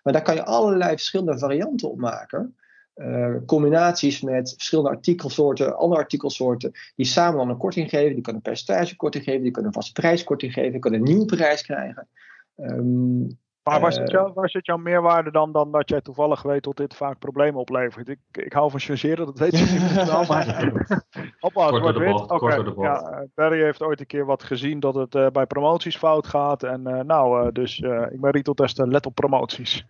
maar 0.04 0.14
daar 0.14 0.22
kan 0.22 0.36
je 0.36 0.46
allerlei 0.46 0.90
verschillende 0.90 1.40
varianten 1.40 1.92
op 1.92 1.98
maken. 1.98 2.56
Uh, 2.96 3.36
combinaties 3.46 4.22
met 4.22 4.50
verschillende 4.50 4.90
artikelsoorten, 4.90 5.78
andere 5.78 6.02
artikelsoorten, 6.02 6.72
die 6.96 7.06
samen 7.06 7.38
dan 7.38 7.50
een 7.50 7.58
korting 7.58 7.90
geven. 7.90 8.14
Die 8.14 8.22
kunnen 8.22 8.42
een 8.46 8.52
percentagekorting 8.52 9.24
geven, 9.24 9.42
die 9.42 9.52
kunnen 9.52 9.72
een 9.72 9.82
vaste 9.82 10.02
prijskorting 10.02 10.54
geven, 10.54 10.72
die 10.72 10.80
kunnen 10.80 11.00
een 11.00 11.06
nieuwe 11.06 11.26
prijs 11.26 11.62
krijgen. 11.62 12.08
Um, 12.56 13.40
maar 13.64 13.80
waar 13.80 13.94
zit, 13.94 14.12
jouw, 14.12 14.34
waar 14.34 14.50
zit 14.50 14.66
jouw 14.66 14.78
meerwaarde 14.78 15.32
dan, 15.32 15.52
dan 15.52 15.72
dat 15.72 15.90
jij 15.90 16.02
toevallig 16.02 16.42
weet 16.42 16.64
dat 16.64 16.78
dit 16.78 16.96
vaak 16.96 17.20
problemen 17.20 17.60
oplevert? 17.60 18.10
Ik, 18.10 18.20
ik 18.32 18.54
hou 18.54 18.72
van 18.72 18.80
changeren, 18.80 19.26
dat 19.26 19.40
weet 19.40 19.58
je 19.58 19.66
niet 19.66 20.06
wel, 20.06 20.26
maar... 20.26 20.72
Hoppa, 21.40 21.70
kort 21.70 21.98
de 21.98 22.04
bocht, 22.04 22.32
okay. 22.32 22.64
de 22.64 22.74
bocht. 22.74 22.88
Ja, 22.88 23.26
Barry 23.36 23.62
heeft 23.64 23.82
ooit 23.82 24.00
een 24.00 24.06
keer 24.06 24.26
wat 24.26 24.44
gezien 24.44 24.80
dat 24.80 24.96
het 24.96 25.16
uh, 25.16 25.28
bij 25.28 25.46
promoties 25.46 25.98
fout 25.98 26.28
gaat. 26.28 26.64
En 26.64 26.82
uh, 26.88 27.00
nou, 27.00 27.46
uh, 27.46 27.52
dus 27.52 27.80
ik 28.10 28.22
ben 28.22 28.32
retail 28.32 28.56
tester, 28.56 28.88
let 28.88 29.06
op 29.06 29.16
promoties. 29.16 29.86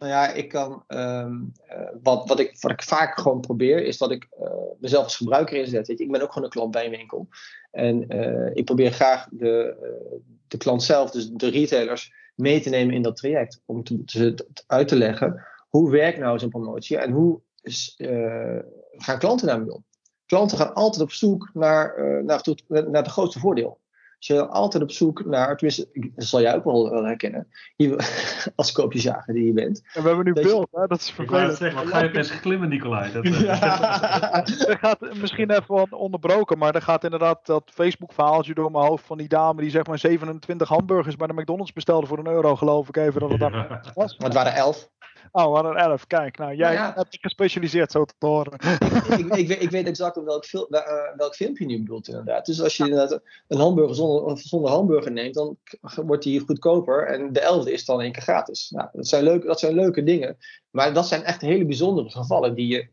Nou 0.00 0.12
ja, 0.12 0.32
ik 0.32 0.48
kan, 0.48 0.84
um, 0.88 1.52
wat, 2.02 2.28
wat, 2.28 2.40
ik, 2.40 2.56
wat 2.60 2.70
ik 2.70 2.82
vaak 2.82 3.20
gewoon 3.20 3.40
probeer, 3.40 3.84
is 3.84 3.98
dat 3.98 4.10
ik 4.10 4.28
mezelf 4.78 5.04
als 5.04 5.16
gebruiker 5.16 5.56
inzet. 5.56 5.86
Weet 5.86 5.98
je, 5.98 6.04
ik 6.04 6.10
ben 6.10 6.22
ook 6.22 6.32
gewoon 6.32 6.44
een 6.44 6.50
klant 6.54 6.70
bij 6.70 6.84
een 6.84 6.90
winkel. 6.90 7.28
En 7.70 8.08
ik 8.54 8.64
probeer 8.64 8.92
graag 8.92 9.28
de, 9.30 9.76
de 10.48 10.56
klant 10.56 10.82
zelf, 10.82 11.10
dus 11.10 11.30
de 11.30 11.48
retailers, 11.48 12.12
mee 12.34 12.60
te 12.60 12.68
nemen 12.68 12.94
in 12.94 13.02
dat 13.02 13.16
traject. 13.16 13.62
Om 13.64 13.84
te, 13.84 14.46
uit 14.66 14.88
te 14.88 14.96
leggen 14.96 15.46
hoe 15.68 15.90
werkt 15.90 16.18
nou 16.18 16.38
zo'n 16.38 16.48
promotie 16.48 16.96
en 16.96 17.10
hoe 17.10 17.40
gaan 18.96 19.18
klanten 19.18 19.46
daarmee 19.46 19.74
om. 19.74 19.84
Klanten 20.26 20.58
gaan 20.58 20.74
altijd 20.74 21.02
op 21.02 21.12
zoek 21.12 21.50
naar, 21.52 21.94
naar, 22.24 22.42
naar 22.68 23.04
de 23.04 23.10
grootste 23.10 23.38
voordeel. 23.38 23.80
Dus 24.20 24.28
je 24.28 24.34
bent 24.34 24.50
altijd 24.50 24.82
op 24.82 24.90
zoek 24.90 25.24
naar, 25.24 25.56
tenminste, 25.56 25.88
dat 25.92 26.24
zal 26.24 26.40
jij 26.40 26.54
ook 26.54 26.64
wel, 26.64 26.90
wel 26.90 27.04
herkennen, 27.04 27.46
als 28.56 28.72
koopjesjager 28.72 29.34
die 29.34 29.46
je 29.46 29.52
bent. 29.52 29.82
En 29.92 30.02
we 30.02 30.08
hebben 30.08 30.24
nu 30.26 30.32
beeld, 30.32 30.68
hè? 30.72 30.86
dat 30.86 31.00
is 31.00 31.10
vervelend. 31.10 31.56
Zeggen, 31.56 31.86
ga 31.86 32.02
je 32.02 32.10
best 32.10 32.30
glimmen, 32.30 32.68
Nicolai? 32.68 33.12
Dat, 33.12 33.26
ja. 33.38 34.46
er 34.68 34.78
gaat 34.80 35.14
misschien 35.14 35.50
even 35.50 35.92
onderbroken, 35.92 36.58
maar 36.58 36.74
er 36.74 36.82
gaat 36.82 37.04
inderdaad 37.04 37.46
dat 37.46 37.70
Facebook-verhaaltje 37.74 38.54
door 38.54 38.70
mijn 38.70 38.84
hoofd 38.84 39.06
van 39.06 39.18
die 39.18 39.28
dame 39.28 39.60
die 39.60 39.70
zeg 39.70 39.86
maar 39.86 39.98
27 39.98 40.68
hamburgers 40.68 41.16
bij 41.16 41.26
de 41.26 41.34
McDonald's 41.34 41.72
bestelde 41.72 42.06
voor 42.06 42.18
een 42.18 42.26
euro, 42.26 42.56
geloof 42.56 42.88
ik 42.88 42.96
even 42.96 43.20
dat 43.20 43.30
het 43.30 43.40
dan 43.40 43.52
was. 43.94 44.16
Maar 44.16 44.28
het 44.28 44.34
waren 44.34 44.54
11. 44.54 44.88
Oh, 45.32 45.44
we 45.44 45.54
hadden 45.54 45.76
11. 45.76 46.06
Kijk, 46.06 46.38
nou, 46.38 46.54
jij 46.54 46.74
nou 46.74 46.92
hebt 46.94 47.18
gespecialiseerd 47.20 47.90
zo 47.90 48.04
te 48.04 48.26
horen. 48.26 48.52
ik, 49.18 49.36
ik, 49.36 49.48
weet, 49.48 49.62
ik 49.62 49.70
weet 49.70 49.86
exact 49.86 50.16
op 50.16 50.24
welk, 50.24 50.44
fil 50.44 50.66
uh, 50.70 50.80
welk 51.16 51.34
filmpje 51.34 51.64
je 51.64 51.70
nu 51.70 51.78
bedoelt, 51.78 52.08
inderdaad. 52.08 52.46
Dus 52.46 52.62
als 52.62 52.76
je 52.76 52.84
inderdaad 52.84 53.20
een 53.48 53.58
hamburger 53.58 53.94
zonder, 53.94 54.38
zonder 54.38 54.70
hamburger 54.70 55.12
neemt, 55.12 55.34
dan 55.34 55.56
wordt 56.06 56.22
die 56.22 56.40
goedkoper. 56.40 57.06
En 57.06 57.32
de 57.32 57.40
elfde 57.40 57.72
is 57.72 57.84
dan 57.84 58.00
één 58.00 58.12
keer 58.12 58.22
gratis. 58.22 58.70
Nou, 58.70 58.88
dat, 58.92 59.08
zijn 59.08 59.22
leuke, 59.22 59.46
dat 59.46 59.60
zijn 59.60 59.74
leuke 59.74 60.02
dingen. 60.02 60.36
Maar 60.70 60.94
dat 60.94 61.08
zijn 61.08 61.24
echt 61.24 61.40
hele 61.40 61.64
bijzondere 61.64 62.10
gevallen 62.10 62.54
die 62.54 62.66
je, 62.66 62.88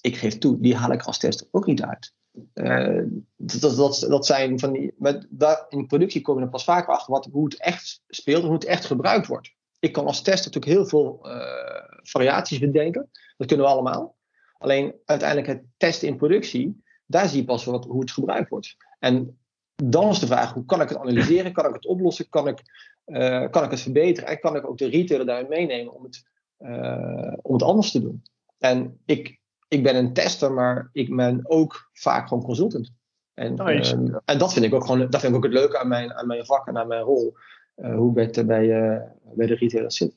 ik 0.00 0.16
geef 0.16 0.38
toe, 0.38 0.60
die 0.60 0.76
haal 0.76 0.92
ik 0.92 1.02
als 1.02 1.18
tester 1.18 1.46
ook 1.50 1.66
niet 1.66 1.82
uit. 1.82 2.12
Uh, 2.54 3.02
dat, 3.36 3.76
dat, 3.76 4.06
dat, 4.08 4.26
zijn 4.26 4.58
van 4.58 4.72
die, 4.72 4.94
met, 4.98 5.26
daar, 5.30 5.66
in 5.68 5.86
productie 5.86 6.20
kom 6.20 6.38
je 6.38 6.44
er 6.44 6.48
pas 6.48 6.64
vaker 6.64 6.92
achter 6.92 7.12
wat, 7.12 7.28
hoe 7.32 7.44
het 7.44 7.60
echt 7.60 8.02
speelt 8.08 8.40
en 8.40 8.46
hoe 8.46 8.54
het 8.54 8.64
echt 8.64 8.84
gebruikt 8.84 9.26
wordt 9.26 9.56
ik 9.78 9.92
kan 9.92 10.06
als 10.06 10.22
tester 10.22 10.52
natuurlijk 10.52 10.72
heel 10.72 10.86
veel 10.86 11.20
uh, 11.22 12.00
variaties 12.02 12.58
bedenken. 12.58 13.10
Dat 13.36 13.46
kunnen 13.46 13.66
we 13.66 13.72
allemaal. 13.72 14.16
Alleen 14.58 14.94
uiteindelijk 15.04 15.48
het 15.48 15.62
testen 15.76 16.08
in 16.08 16.16
productie, 16.16 16.82
daar 17.06 17.28
zie 17.28 17.40
je 17.40 17.44
pas 17.44 17.64
wat, 17.64 17.84
hoe 17.84 18.00
het 18.00 18.10
gebruikt 18.10 18.48
wordt. 18.48 18.76
En 18.98 19.38
dan 19.84 20.08
is 20.08 20.18
de 20.18 20.26
vraag, 20.26 20.52
hoe 20.52 20.64
kan 20.64 20.80
ik 20.80 20.88
het 20.88 20.98
analyseren? 20.98 21.52
Kan 21.52 21.66
ik 21.66 21.74
het 21.74 21.86
oplossen? 21.86 22.28
Kan 22.28 22.48
ik, 22.48 22.60
uh, 23.06 23.50
kan 23.50 23.64
ik 23.64 23.70
het 23.70 23.80
verbeteren? 23.80 24.28
En 24.28 24.40
kan 24.40 24.56
ik 24.56 24.66
ook 24.66 24.78
de 24.78 24.88
retailer 24.88 25.26
daarin 25.26 25.48
meenemen 25.48 25.94
om 25.94 26.04
het, 26.04 26.22
uh, 26.58 27.32
om 27.42 27.52
het 27.52 27.62
anders 27.62 27.90
te 27.90 28.00
doen? 28.00 28.22
En 28.58 29.00
ik, 29.04 29.40
ik 29.68 29.82
ben 29.82 29.96
een 29.96 30.12
tester, 30.12 30.52
maar 30.52 30.88
ik 30.92 31.16
ben 31.16 31.40
ook 31.44 31.90
vaak 31.92 32.28
gewoon 32.28 32.44
consultant. 32.44 32.90
En, 33.34 33.54
nice. 33.54 34.20
en 34.24 34.38
dat 34.38 34.52
vind 34.52 34.64
ik 34.64 34.74
ook 34.74 34.84
gewoon 34.84 35.10
dat 35.10 35.20
vind 35.20 35.32
ik 35.32 35.38
ook 35.38 35.44
het 35.44 35.52
leuke 35.52 35.78
aan 35.78 35.88
mijn, 35.88 36.14
aan 36.14 36.26
mijn 36.26 36.46
vak 36.46 36.66
en 36.66 36.78
aan 36.78 36.88
mijn 36.88 37.02
rol. 37.02 37.36
Eh, 37.78 37.94
hoe 37.94 38.20
het 38.20 38.46
bij, 38.46 38.80
eh, 38.80 39.00
bij 39.34 39.46
de 39.46 39.54
retailers 39.54 39.96
zit. 39.96 40.16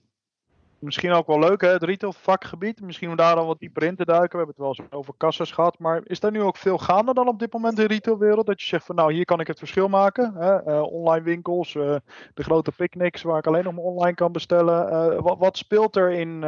Misschien 0.79 1.11
ook 1.11 1.27
wel 1.27 1.39
leuk, 1.39 1.61
hè, 1.61 1.67
het 1.67 1.83
retail 1.83 2.13
vakgebied. 2.13 2.81
Misschien 2.81 3.09
om 3.09 3.15
daar 3.15 3.35
al 3.35 3.45
wat 3.45 3.59
dieper 3.59 3.83
in 3.83 3.95
te 3.95 4.05
duiken. 4.05 4.31
We 4.31 4.37
hebben 4.37 4.55
het 4.55 4.57
wel 4.57 4.85
eens 4.85 4.91
over 4.91 5.13
kassas 5.17 5.51
gehad. 5.51 5.79
Maar 5.79 6.01
is 6.03 6.19
daar 6.19 6.31
nu 6.31 6.41
ook 6.41 6.57
veel 6.57 6.77
gaande 6.77 7.13
dan 7.13 7.27
op 7.27 7.39
dit 7.39 7.53
moment 7.53 7.79
in 7.79 7.87
de 7.87 7.93
retailwereld? 7.93 8.45
Dat 8.45 8.61
je 8.61 8.67
zegt 8.67 8.85
van 8.85 8.95
nou, 8.95 9.13
hier 9.13 9.25
kan 9.25 9.39
ik 9.39 9.47
het 9.47 9.57
verschil 9.57 9.87
maken. 9.87 10.33
Hè? 10.35 10.67
Uh, 10.67 10.81
online 10.81 11.23
winkels, 11.23 11.73
uh, 11.73 11.95
de 12.33 12.43
grote 12.43 12.71
picknicks 12.71 13.21
waar 13.21 13.37
ik 13.37 13.47
alleen 13.47 13.63
nog 13.63 13.73
maar 13.73 13.83
online 13.83 14.15
kan 14.15 14.31
bestellen. 14.31 14.91
Uh, 14.91 15.21
wat, 15.21 15.37
wat, 15.37 15.57
speelt 15.57 15.95
er 15.95 16.11
in, 16.11 16.43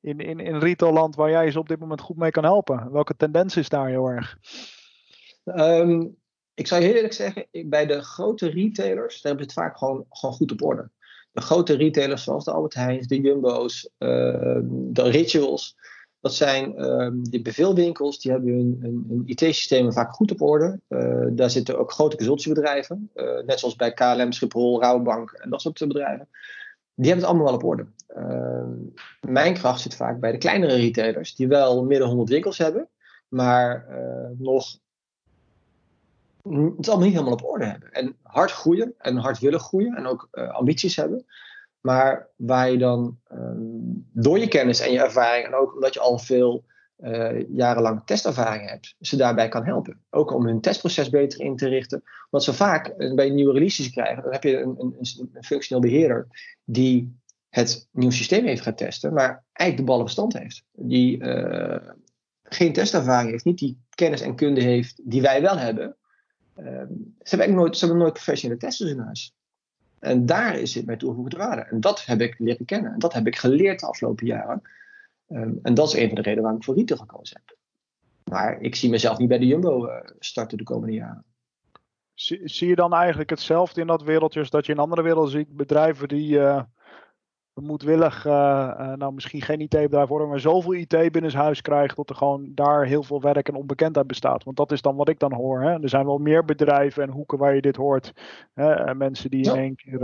in, 0.00 0.18
in, 0.18 0.40
in 0.40 0.58
retailland 0.58 1.16
waar 1.16 1.30
jij 1.30 1.50
ze 1.50 1.58
op 1.58 1.68
dit 1.68 1.78
moment 1.78 2.00
goed 2.00 2.16
mee 2.16 2.30
kan 2.30 2.44
helpen? 2.44 2.92
Welke 2.92 3.16
tendens 3.16 3.56
is 3.56 3.68
daar 3.68 3.88
heel 3.88 4.08
erg? 4.08 4.38
Um, 5.44 6.16
ik 6.56 6.66
zou 6.66 6.82
heel 6.82 6.94
eerlijk 6.94 7.12
zeggen, 7.12 7.46
bij 7.66 7.86
de 7.86 8.02
grote 8.02 8.48
retailers, 8.48 9.20
daar 9.20 9.32
hebben 9.32 9.50
ze 9.50 9.60
het 9.60 9.66
vaak 9.66 9.78
gewoon, 9.78 10.04
gewoon 10.08 10.34
goed 10.34 10.52
op 10.52 10.62
orde. 10.62 10.90
De 11.32 11.40
grote 11.40 11.74
retailers 11.74 12.22
zoals 12.22 12.44
de 12.44 12.50
Albert 12.50 12.74
Heijns, 12.74 13.06
de 13.06 13.20
Jumbo's, 13.20 13.90
uh, 13.98 14.58
de 14.68 15.02
Rituals, 15.02 15.76
dat 16.20 16.34
zijn 16.34 16.74
uh, 16.76 17.08
die 17.12 17.42
beveelwinkels, 17.42 18.20
die 18.20 18.32
hebben 18.32 18.52
hun, 18.80 19.22
IT-systemen 19.26 19.92
vaak 19.92 20.14
goed 20.14 20.30
op 20.30 20.42
orde. 20.42 20.80
Uh, 20.88 21.26
daar 21.30 21.50
zitten 21.50 21.78
ook 21.78 21.92
grote 21.92 22.16
consultiebedrijven, 22.16 23.10
uh, 23.14 23.42
net 23.44 23.58
zoals 23.58 23.76
bij 23.76 23.92
KLM, 23.92 24.32
Schiphol, 24.32 24.80
Rouwbank 24.80 25.30
en 25.30 25.50
dat 25.50 25.60
soort 25.60 25.78
bedrijven. 25.78 26.28
Die 26.94 27.10
hebben 27.10 27.24
het 27.24 27.24
allemaal 27.24 27.46
wel 27.46 27.54
op 27.54 27.64
orde. 27.64 27.86
mijn 29.20 29.54
kracht 29.54 29.80
zit 29.80 29.96
vaak 29.96 30.20
bij 30.20 30.32
de 30.32 30.38
kleinere 30.38 30.74
retailers, 30.74 31.34
die 31.34 31.48
wel 31.48 31.84
meer 31.84 31.98
dan 31.98 32.08
100 32.08 32.28
winkels 32.28 32.58
hebben, 32.58 32.88
maar 33.28 33.86
nog 34.38 34.78
het 36.54 36.88
allemaal 36.88 37.06
niet 37.06 37.14
helemaal 37.14 37.32
op 37.32 37.44
orde 37.44 37.64
hebben. 37.64 37.92
En 37.92 38.16
hard 38.22 38.50
groeien 38.50 38.94
en 38.98 39.16
hard 39.16 39.38
willen 39.38 39.60
groeien 39.60 39.94
en 39.94 40.06
ook 40.06 40.28
uh, 40.32 40.50
ambities 40.50 40.96
hebben. 40.96 41.24
Maar 41.80 42.28
waar 42.36 42.70
je 42.70 42.78
dan 42.78 43.18
um, 43.32 44.08
door 44.12 44.38
je 44.38 44.48
kennis 44.48 44.80
en 44.80 44.92
je 44.92 45.00
ervaring 45.00 45.46
en 45.46 45.54
ook 45.54 45.74
omdat 45.74 45.94
je 45.94 46.00
al 46.00 46.18
veel 46.18 46.64
uh, 46.98 47.48
jarenlang 47.48 48.02
testervaring 48.04 48.68
hebt, 48.68 48.94
ze 49.00 49.16
daarbij 49.16 49.48
kan 49.48 49.64
helpen. 49.64 50.00
Ook 50.10 50.32
om 50.32 50.46
hun 50.46 50.60
testproces 50.60 51.10
beter 51.10 51.40
in 51.40 51.56
te 51.56 51.68
richten. 51.68 52.02
Want 52.30 52.44
ze 52.44 52.52
vaak 52.52 52.94
uh, 52.98 53.14
bij 53.14 53.30
nieuwe 53.30 53.52
releases 53.52 53.90
krijgen, 53.90 54.22
dan 54.22 54.32
heb 54.32 54.42
je 54.42 54.60
een, 54.60 54.74
een, 54.78 54.94
een, 55.32 55.44
functioneel 55.44 55.82
beheerder 55.82 56.26
die 56.64 57.18
het 57.48 57.88
nieuwe 57.92 58.14
systeem 58.14 58.44
heeft 58.44 58.62
gaan 58.62 58.74
testen, 58.74 59.12
maar 59.12 59.44
eigenlijk 59.52 59.76
de 59.76 59.92
ballen 59.92 60.04
verstand 60.04 60.38
heeft. 60.38 60.64
Die 60.72 61.24
geen 62.42 62.72
testervaring 62.72 63.30
heeft, 63.30 63.44
niet 63.44 63.58
die 63.58 63.80
kennis 63.94 64.20
en 64.20 64.36
kunde 64.36 64.60
heeft 64.60 65.00
die 65.04 65.22
wij 65.22 65.42
wel 65.42 65.58
hebben 65.58 65.96
Ehm, 66.56 66.92
ze, 67.22 67.36
hebben 67.36 67.56
nooit, 67.56 67.76
ze 67.76 67.84
hebben 67.84 68.02
nooit 68.02 68.14
professionele 68.14 68.60
testers 68.60 68.90
in 68.90 68.98
huis. 68.98 69.34
En 69.98 70.26
daar 70.26 70.58
is 70.58 70.74
het 70.74 70.86
mijn 70.86 70.98
toegevoegde 70.98 71.36
waarde. 71.36 71.62
En 71.62 71.80
dat 71.80 72.04
heb 72.04 72.20
ik 72.20 72.38
leren 72.38 72.64
kennen. 72.64 72.92
En 72.92 72.98
dat 72.98 73.12
heb 73.12 73.26
ik 73.26 73.36
geleerd 73.36 73.80
de 73.80 73.86
afgelopen 73.86 74.26
jaren. 74.26 74.62
Ehm, 75.28 75.52
en 75.62 75.74
dat 75.74 75.88
is 75.88 75.94
een 75.94 76.06
van 76.06 76.14
de 76.14 76.22
redenen 76.22 76.42
waarom 76.42 76.60
ik 76.60 76.66
voor 76.66 76.76
retail 76.76 77.00
gekozen 77.00 77.40
heb. 77.44 77.56
Maar 78.30 78.60
ik 78.60 78.74
zie 78.74 78.90
mezelf 78.90 79.18
niet 79.18 79.28
bij 79.28 79.38
de 79.38 79.46
Jumbo 79.46 79.86
uh, 79.86 79.94
starten 80.18 80.58
de 80.58 80.64
komende 80.64 80.94
jaren. 80.94 81.24
Zie, 82.14 82.68
je 82.68 82.74
dan 82.74 82.92
eigenlijk 82.92 83.30
hetzelfde 83.30 83.80
in 83.80 83.86
dat 83.86 84.02
wereldje 84.02 84.40
als 84.40 84.50
dat 84.50 84.66
je 84.66 84.72
in 84.72 84.78
andere 84.78 85.02
werelden 85.02 85.30
ziet? 85.30 85.56
Bedrijven 85.56 86.08
die, 86.08 86.30
uh, 86.30 86.62
moedwillig, 87.62 88.24
nou 88.24 89.12
misschien 89.12 89.42
geen 89.42 89.60
IT-bedrijf 89.60 90.08
worden, 90.08 90.28
maar 90.28 90.40
zoveel 90.40 90.74
IT 90.74 91.12
binnen 91.12 91.34
huis 91.34 91.60
krijgt 91.60 91.96
dat 91.96 92.10
er 92.10 92.16
gewoon 92.16 92.52
daar 92.54 92.84
heel 92.84 93.02
veel 93.02 93.20
werk 93.20 93.48
en 93.48 93.54
onbekendheid 93.54 94.06
bestaat. 94.06 94.44
Want 94.44 94.56
dat 94.56 94.72
is 94.72 94.82
dan 94.82 94.96
wat 94.96 95.08
ik 95.08 95.18
dan 95.18 95.32
hoor. 95.32 95.62
Hè. 95.62 95.82
Er 95.82 95.88
zijn 95.88 96.06
wel 96.06 96.18
meer 96.18 96.44
bedrijven 96.44 97.02
en 97.02 97.10
hoeken 97.10 97.38
waar 97.38 97.54
je 97.54 97.60
dit 97.60 97.76
hoort. 97.76 98.12
Hè. 98.54 98.94
Mensen 98.94 99.30
die 99.30 99.44
in 99.44 99.56
één 99.56 99.76
keer, 99.76 99.98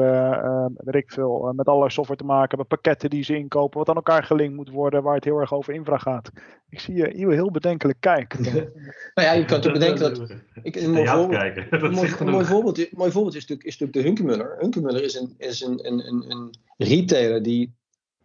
weet 0.77 0.95
ik 0.95 1.11
veel, 1.11 1.53
met 1.57 1.67
allerlei 1.67 1.91
software 1.91 2.21
te 2.21 2.27
maken 2.27 2.49
hebben, 2.49 2.67
pakketten 2.67 3.11
die 3.11 3.25
ze 3.25 3.37
inkopen, 3.37 3.79
wat 3.79 3.89
aan 3.89 3.95
elkaar 3.95 4.25
gelinkt 4.25 4.57
moet 4.57 4.71
worden, 4.71 5.03
waar 5.03 5.15
het 5.15 5.25
heel 5.25 5.39
erg 5.39 5.55
over 5.55 5.75
infra 5.75 5.99
gaat. 5.99 6.31
Ik 6.69 6.81
zie 6.81 6.95
je 6.95 7.33
heel 7.33 7.51
bedenkelijk 7.51 8.01
kijken. 8.01 8.43
nou 9.15 9.29
ja, 9.29 9.33
je 9.33 9.45
kan 9.45 9.61
toch 9.61 9.73
bedenken 9.73 10.01
dat. 10.01 10.35
Ik, 10.63 10.77
een 10.77 10.91
mooi, 11.01 11.07
voorbeeld, 11.07 12.21
een 12.21 12.29
mooi, 12.31 12.45
voorbeeld, 12.45 12.93
mooi 12.93 13.11
voorbeeld 13.11 13.35
is 13.35 13.41
natuurlijk, 13.41 13.69
is 13.69 13.79
natuurlijk 13.79 13.93
de 13.93 14.03
Hunkemuller. 14.03 14.57
Hunkemuller 14.59 15.03
is 15.03 15.15
een, 15.15 15.35
is 15.39 15.61
een, 15.61 15.87
een, 15.87 16.07
een, 16.07 16.31
een 16.31 16.51
retailer 16.83 17.43
die 17.43 17.73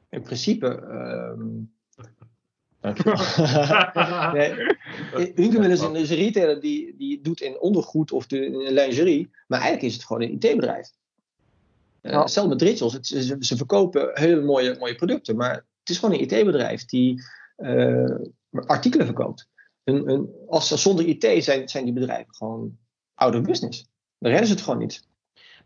in 0.09 0.21
principe. 0.21 0.67
Um, 0.67 1.75
nee, 4.33 4.53
is 5.35 5.81
een, 5.81 5.95
is 5.95 6.09
een 6.09 6.15
retailer 6.15 6.61
die, 6.61 6.95
die 6.97 7.21
doet 7.21 7.41
in 7.41 7.59
ondergoed 7.59 8.11
of 8.11 8.27
de, 8.27 8.45
in 8.45 8.73
lingerie, 8.73 9.29
maar 9.47 9.59
eigenlijk 9.59 9.87
is 9.87 9.93
het 9.93 10.05
gewoon 10.05 10.21
een 10.21 10.31
IT-bedrijf. 10.31 10.89
Uh, 12.01 12.35
eh, 12.35 12.47
met 12.47 12.61
Rituals. 12.61 12.99
Ze, 13.01 13.37
ze, 13.39 13.57
verkopen 13.57 14.09
hele 14.13 14.41
mooie, 14.41 14.75
mooie 14.79 14.95
producten, 14.95 15.35
maar 15.35 15.53
het 15.53 15.89
is 15.89 15.97
gewoon 15.97 16.15
een 16.15 16.21
IT-bedrijf 16.21 16.85
die 16.85 17.21
uh, 17.57 18.15
artikelen 18.49 19.05
verkoopt. 19.05 19.47
Hun, 19.83 20.29
als 20.47 20.81
zonder 20.81 21.05
IT 21.05 21.43
zijn, 21.43 21.69
zijn 21.69 21.83
die 21.83 21.93
bedrijven 21.93 22.35
gewoon 22.35 22.77
out 23.13 23.35
of 23.35 23.41
business. 23.41 23.85
Dan 24.17 24.31
redden 24.31 24.47
ze 24.47 24.53
het 24.53 24.63
gewoon 24.63 24.79
niet. 24.79 25.06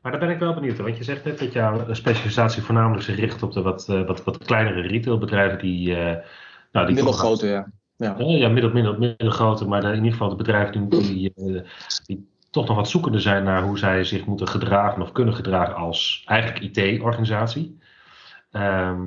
Maar 0.02 0.12
daar 0.12 0.22
ben 0.22 0.30
ik 0.30 0.40
wel 0.40 0.54
benieuwd 0.54 0.76
naar. 0.76 0.86
Want 0.86 0.98
je 0.98 1.04
zegt 1.04 1.26
net 1.26 1.40
dat 1.40 1.54
jouw 1.54 1.94
specialisatie 1.94 2.62
voornamelijk 2.62 3.04
zich 3.04 3.16
richt 3.16 3.44
op 3.44 3.52
de 3.52 3.62
wat, 3.62 3.88
uh, 3.90 4.08
wat, 4.08 4.24
wat 4.24 4.38
kleinere 4.38 4.82
retailbedrijven 4.82 5.60
die. 5.60 5.90
Uh, 5.90 6.14
nou, 6.72 6.86
die 6.86 6.96
middelgrote, 6.96 7.48
ja. 7.48 7.68
Ja, 7.96 8.16
ja 8.18 8.50
middel, 8.50 8.72
middel, 8.72 8.98
middelgrote, 8.98 9.68
maar 9.68 9.84
in 9.84 9.96
ieder 9.96 10.12
geval 10.12 10.30
de 10.30 10.36
bedrijven 10.36 10.90
die, 10.90 11.34
die, 11.36 11.64
die 12.06 12.30
toch 12.50 12.68
nog 12.68 12.76
wat 12.76 12.90
zoekende 12.90 13.20
zijn 13.20 13.44
naar 13.44 13.64
hoe 13.64 13.78
zij 13.78 14.04
zich 14.04 14.26
moeten 14.26 14.48
gedragen 14.48 15.02
of 15.02 15.12
kunnen 15.12 15.34
gedragen 15.34 15.76
als 15.76 16.24
eigenlijk 16.26 16.78
IT-organisatie. 16.78 17.80
Um, 18.52 18.62
ehm, 18.62 19.02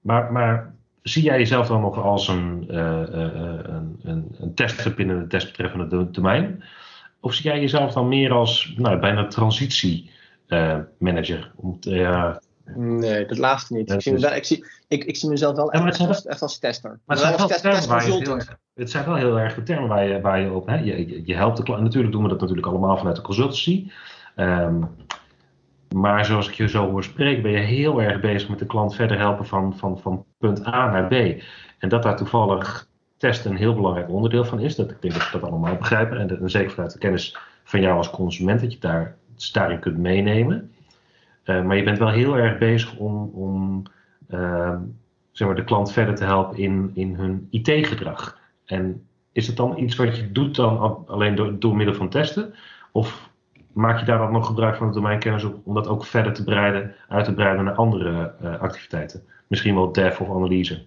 maar, 0.00 0.32
maar 0.32 0.74
zie 1.02 1.22
jij 1.22 1.38
jezelf 1.38 1.66
dan 1.66 1.80
nog 1.80 2.02
als 2.02 2.28
een, 2.28 2.66
uh, 2.70 3.02
een, 3.06 3.98
een, 4.02 4.36
een 4.40 4.54
tester 4.54 4.94
binnen 4.94 5.18
het 5.18 5.30
desbetreffende 5.30 6.10
domein? 6.10 6.62
Of 7.20 7.34
zie 7.34 7.44
jij 7.44 7.60
jezelf 7.60 7.92
dan 7.92 8.08
meer 8.08 8.32
als 8.32 8.74
nou, 8.76 8.98
bijna 8.98 9.26
transitiemanager? 10.46 11.52
Uh, 11.88 12.34
nee, 12.74 13.26
dat 13.26 13.38
laatste 13.38 13.74
niet. 13.74 13.92
ik, 13.92 14.02
zie 14.02 14.14
dus- 14.14 14.36
ik, 14.36 14.44
zie, 14.44 14.64
ik, 14.88 15.04
ik 15.04 15.16
zie 15.16 15.28
mezelf 15.28 15.56
wel 15.56 15.72
echt, 15.72 16.00
als, 16.00 16.26
echt 16.26 16.42
als 16.42 16.58
tester. 16.58 16.90
Maar 16.90 17.16
het 17.16 17.26
zijn, 17.26 17.36
wel 17.36 17.48
het 18.74 18.90
zijn 18.90 19.04
wel 19.04 19.14
heel 19.14 19.38
erg 19.38 19.54
de 19.54 19.62
termen 19.62 19.88
waar 19.88 20.04
je, 20.04 20.20
waar 20.20 20.40
je 20.40 20.52
op... 20.52 20.66
Hè, 20.66 20.76
je, 20.76 21.26
je 21.26 21.34
helpt 21.34 21.56
de 21.56 21.62
klant. 21.62 21.82
Natuurlijk 21.82 22.12
doen 22.12 22.22
we 22.22 22.28
dat 22.28 22.40
natuurlijk 22.40 22.66
allemaal 22.66 22.96
vanuit 22.96 23.16
de 23.16 23.22
consultancy. 23.22 23.90
Um, 24.36 24.88
maar 25.94 26.24
zoals 26.24 26.48
ik 26.48 26.54
je 26.54 26.68
zo 26.68 26.90
hoor 26.90 27.04
spreken, 27.04 27.42
ben 27.42 27.50
je 27.50 27.58
heel 27.58 28.02
erg 28.02 28.20
bezig 28.20 28.48
met 28.48 28.58
de 28.58 28.66
klant 28.66 28.94
verder 28.94 29.18
helpen 29.18 29.46
van, 29.46 29.76
van, 29.76 29.98
van 29.98 30.24
punt 30.38 30.66
A 30.66 30.90
naar 30.90 31.06
B. 31.06 31.42
En 31.78 31.88
dat 31.88 32.02
daar 32.02 32.16
toevallig 32.16 32.88
testen 33.16 33.50
een 33.50 33.56
heel 33.56 33.74
belangrijk 33.74 34.08
onderdeel 34.08 34.44
van 34.44 34.60
is. 34.60 34.76
Dat 34.76 34.90
ik 34.90 35.02
denk 35.02 35.14
dat 35.14 35.30
we 35.30 35.38
dat 35.38 35.50
allemaal 35.50 35.76
begrijpen. 35.76 36.18
En, 36.18 36.40
en 36.40 36.50
zeker 36.50 36.70
vanuit 36.70 36.92
de 36.92 36.98
kennis 36.98 37.36
van 37.64 37.80
jou 37.80 37.96
als 37.96 38.10
consument, 38.10 38.60
dat 38.60 38.72
je 38.72 38.78
daar, 38.78 39.16
daarin 39.52 39.78
kunt 39.78 39.98
meenemen. 39.98 40.72
Uh, 41.44 41.64
maar 41.64 41.76
je 41.76 41.82
bent 41.82 41.98
wel 41.98 42.10
heel 42.10 42.36
erg 42.36 42.58
bezig 42.58 42.96
om, 42.96 43.30
om 43.34 43.82
uh, 44.30 44.76
zeg 45.30 45.46
maar 45.46 45.56
de 45.56 45.64
klant 45.64 45.92
verder 45.92 46.14
te 46.14 46.24
helpen 46.24 46.58
in, 46.58 46.90
in 46.94 47.14
hun 47.14 47.48
IT-gedrag. 47.50 48.38
En 48.64 49.06
is 49.32 49.46
het 49.46 49.56
dan 49.56 49.78
iets 49.78 49.96
wat 49.96 50.16
je 50.16 50.32
doet 50.32 50.56
dan 50.56 51.04
alleen 51.06 51.34
door, 51.34 51.58
door 51.58 51.76
middel 51.76 51.94
van 51.94 52.08
testen? 52.08 52.54
Of 52.92 53.30
maak 53.72 53.98
je 53.98 54.04
daar 54.04 54.18
dan 54.18 54.32
nog 54.32 54.46
gebruik 54.46 54.76
van 54.76 54.88
de 54.88 54.94
domeinkennis 54.94 55.44
om 55.64 55.74
dat 55.74 55.88
ook 55.88 56.04
verder 56.04 56.32
te 56.32 56.44
breiden, 56.44 56.94
uit 57.08 57.24
te 57.24 57.34
breiden 57.34 57.64
naar 57.64 57.74
andere 57.74 58.34
uh, 58.42 58.60
activiteiten? 58.60 59.22
Misschien 59.46 59.74
wel 59.74 59.92
dev 59.92 60.20
of 60.20 60.28
analyse? 60.28 60.82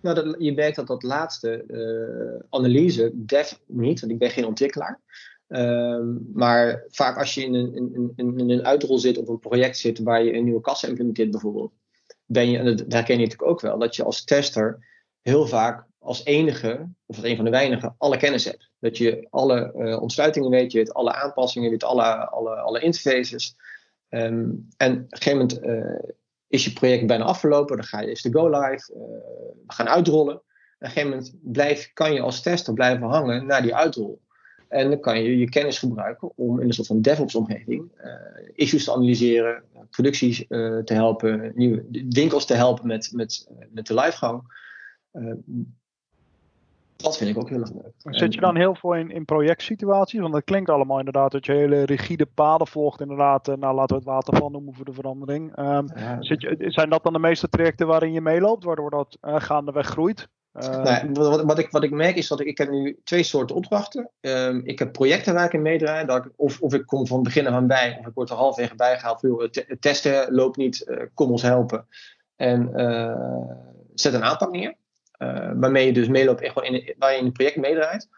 Nou, 0.00 0.14
dat, 0.14 0.36
je 0.38 0.52
merkt 0.52 0.76
dat 0.76 0.86
dat 0.86 1.02
laatste, 1.02 1.64
uh, 1.68 2.44
analyse, 2.50 3.10
dev 3.14 3.52
niet, 3.66 4.00
want 4.00 4.12
ik 4.12 4.18
ben 4.18 4.30
geen 4.30 4.46
ontwikkelaar. 4.46 5.00
Uh, 5.48 6.00
maar 6.32 6.84
vaak 6.88 7.18
als 7.18 7.34
je 7.34 7.42
in 7.42 7.54
een, 8.16 8.50
een 8.50 8.64
uitrol 8.64 8.98
zit 8.98 9.18
of 9.18 9.28
een 9.28 9.38
project 9.38 9.78
zit 9.78 9.98
waar 9.98 10.22
je 10.22 10.34
een 10.34 10.44
nieuwe 10.44 10.60
kassa 10.60 10.88
implementeert 10.88 11.30
bijvoorbeeld, 11.30 11.72
ben 12.24 12.50
je, 12.50 12.58
je 12.58 12.84
natuurlijk 12.88 13.46
ook 13.46 13.60
wel, 13.60 13.78
dat 13.78 13.96
je 13.96 14.04
als 14.04 14.24
tester 14.24 14.86
heel 15.22 15.46
vaak 15.46 15.86
als 15.98 16.24
enige, 16.24 16.88
of 17.06 17.16
als 17.16 17.24
een 17.24 17.36
van 17.36 17.44
de 17.44 17.50
weinigen, 17.50 17.94
alle 17.98 18.16
kennis 18.16 18.44
hebt. 18.44 18.70
Dat 18.78 18.96
je 18.96 19.26
alle 19.30 19.72
uh, 19.76 20.02
ontsluitingen 20.02 20.50
weet, 20.50 20.72
je 20.72 20.78
weet 20.78 20.94
alle 20.94 21.12
aanpassingen, 21.12 21.64
je 21.64 21.74
weet 21.74 21.84
alle, 21.84 22.28
alle, 22.28 22.54
alle 22.54 22.80
interfaces. 22.80 23.56
Um, 24.08 24.68
en 24.76 24.92
op 24.92 24.98
een 24.98 25.18
gegeven 25.18 25.38
moment 25.38 25.64
uh, 25.64 26.10
is 26.48 26.64
je 26.64 26.72
project 26.72 27.06
bijna 27.06 27.24
afgelopen, 27.24 27.76
dan 27.76 27.84
ga 27.84 28.00
je, 28.00 28.10
is 28.10 28.22
de 28.22 28.32
go 28.32 28.48
live, 28.48 28.92
uh, 28.94 29.00
we 29.66 29.72
gaan 29.72 29.88
uitrollen. 29.88 30.34
En 30.34 30.38
op 30.38 30.42
een 30.78 30.88
gegeven 30.88 31.10
moment 31.10 31.92
kan 31.92 32.12
je 32.12 32.20
als 32.20 32.42
tester 32.42 32.74
blijven 32.74 33.06
hangen 33.06 33.46
naar 33.46 33.62
die 33.62 33.74
uitrol. 33.74 34.20
En 34.68 34.90
dan 34.90 35.00
kan 35.00 35.22
je 35.22 35.38
je 35.38 35.48
kennis 35.48 35.78
gebruiken 35.78 36.30
om 36.34 36.60
in 36.60 36.66
een 36.66 36.72
soort 36.72 36.86
van 36.86 37.00
DevOps-omgeving 37.00 37.90
issues 38.54 38.84
te 38.84 38.92
analyseren, 38.92 39.62
producties 39.90 40.44
te 40.48 40.92
helpen, 40.94 41.52
nieuwe 41.54 41.84
winkels 42.08 42.46
te 42.46 42.54
helpen 42.54 42.86
met, 42.86 43.10
met, 43.12 43.48
met 43.70 43.86
de 43.86 43.94
livegang 43.94 44.42
dat 46.96 47.16
vind 47.16 47.30
ik 47.30 47.38
ook 47.38 47.48
heel 47.48 47.60
erg 47.60 47.72
leuk. 47.72 47.92
Zit 48.16 48.34
je 48.34 48.40
dan 48.40 48.56
heel 48.56 48.74
veel 48.74 48.94
in, 48.94 49.10
in 49.10 49.24
projectsituaties? 49.24 50.20
Want 50.20 50.32
dat 50.32 50.44
klinkt 50.44 50.70
allemaal 50.70 50.98
inderdaad 50.98 51.32
dat 51.32 51.46
je 51.46 51.52
hele 51.52 51.84
rigide 51.84 52.26
paden 52.26 52.66
volgt. 52.66 53.00
Inderdaad, 53.00 53.46
nou 53.46 53.74
laten 53.74 53.96
we 53.96 54.02
het 54.02 54.04
waterval 54.04 54.50
noemen 54.50 54.74
voor 54.74 54.84
de 54.84 54.92
verandering. 54.92 55.58
Um, 55.58 55.88
zit 56.20 56.40
je, 56.40 56.56
zijn 56.58 56.90
dat 56.90 57.02
dan 57.02 57.12
de 57.12 57.18
meeste 57.18 57.48
trajecten 57.48 57.86
waarin 57.86 58.12
je 58.12 58.20
meeloopt, 58.20 58.64
waardoor 58.64 58.90
dat 58.90 59.18
gaandeweg 59.20 59.86
groeit? 59.86 60.28
Uh, 60.60 60.82
nee, 60.82 61.10
wat, 61.12 61.42
wat, 61.42 61.58
ik, 61.58 61.70
wat 61.70 61.82
ik 61.82 61.90
merk 61.90 62.16
is 62.16 62.28
dat 62.28 62.40
ik, 62.40 62.46
ik 62.46 62.58
heb 62.58 62.70
nu 62.70 63.00
twee 63.04 63.22
soorten 63.22 63.56
opdrachten. 63.56 64.10
Um, 64.20 64.60
ik 64.64 64.78
heb 64.78 64.92
projecten 64.92 65.34
waar 65.34 65.44
ik 65.44 65.52
in 65.52 65.62
meedraai. 65.62 66.06
Dat 66.06 66.24
ik, 66.24 66.32
of, 66.36 66.60
of 66.60 66.74
ik 66.74 66.86
kom 66.86 67.06
van 67.06 67.22
begin 67.22 67.46
af 67.46 67.54
aan 67.54 67.66
bij, 67.66 67.96
of 68.00 68.06
ik 68.06 68.14
word 68.14 68.30
er 68.30 68.36
halfwege 68.36 68.74
bijgehaald. 68.74 69.22
Het 69.50 69.76
testen 69.80 70.34
loopt 70.34 70.56
niet, 70.56 71.08
kom 71.14 71.30
ons 71.30 71.42
helpen. 71.42 71.86
En 72.36 72.70
zet 73.94 74.14
een 74.14 74.24
aanpak 74.24 74.50
neer. 74.50 74.74
Uh, 75.18 75.50
waarmee 75.54 75.86
je 75.86 75.92
dus 75.92 76.08
meeloopt 76.08 76.40
en 76.40 76.50
gewoon 76.50 76.74
in, 76.74 76.94
waar 76.98 77.12
je 77.12 77.18
in 77.18 77.24
het 77.24 77.32
project 77.32 77.56
meedraait. 77.56 78.08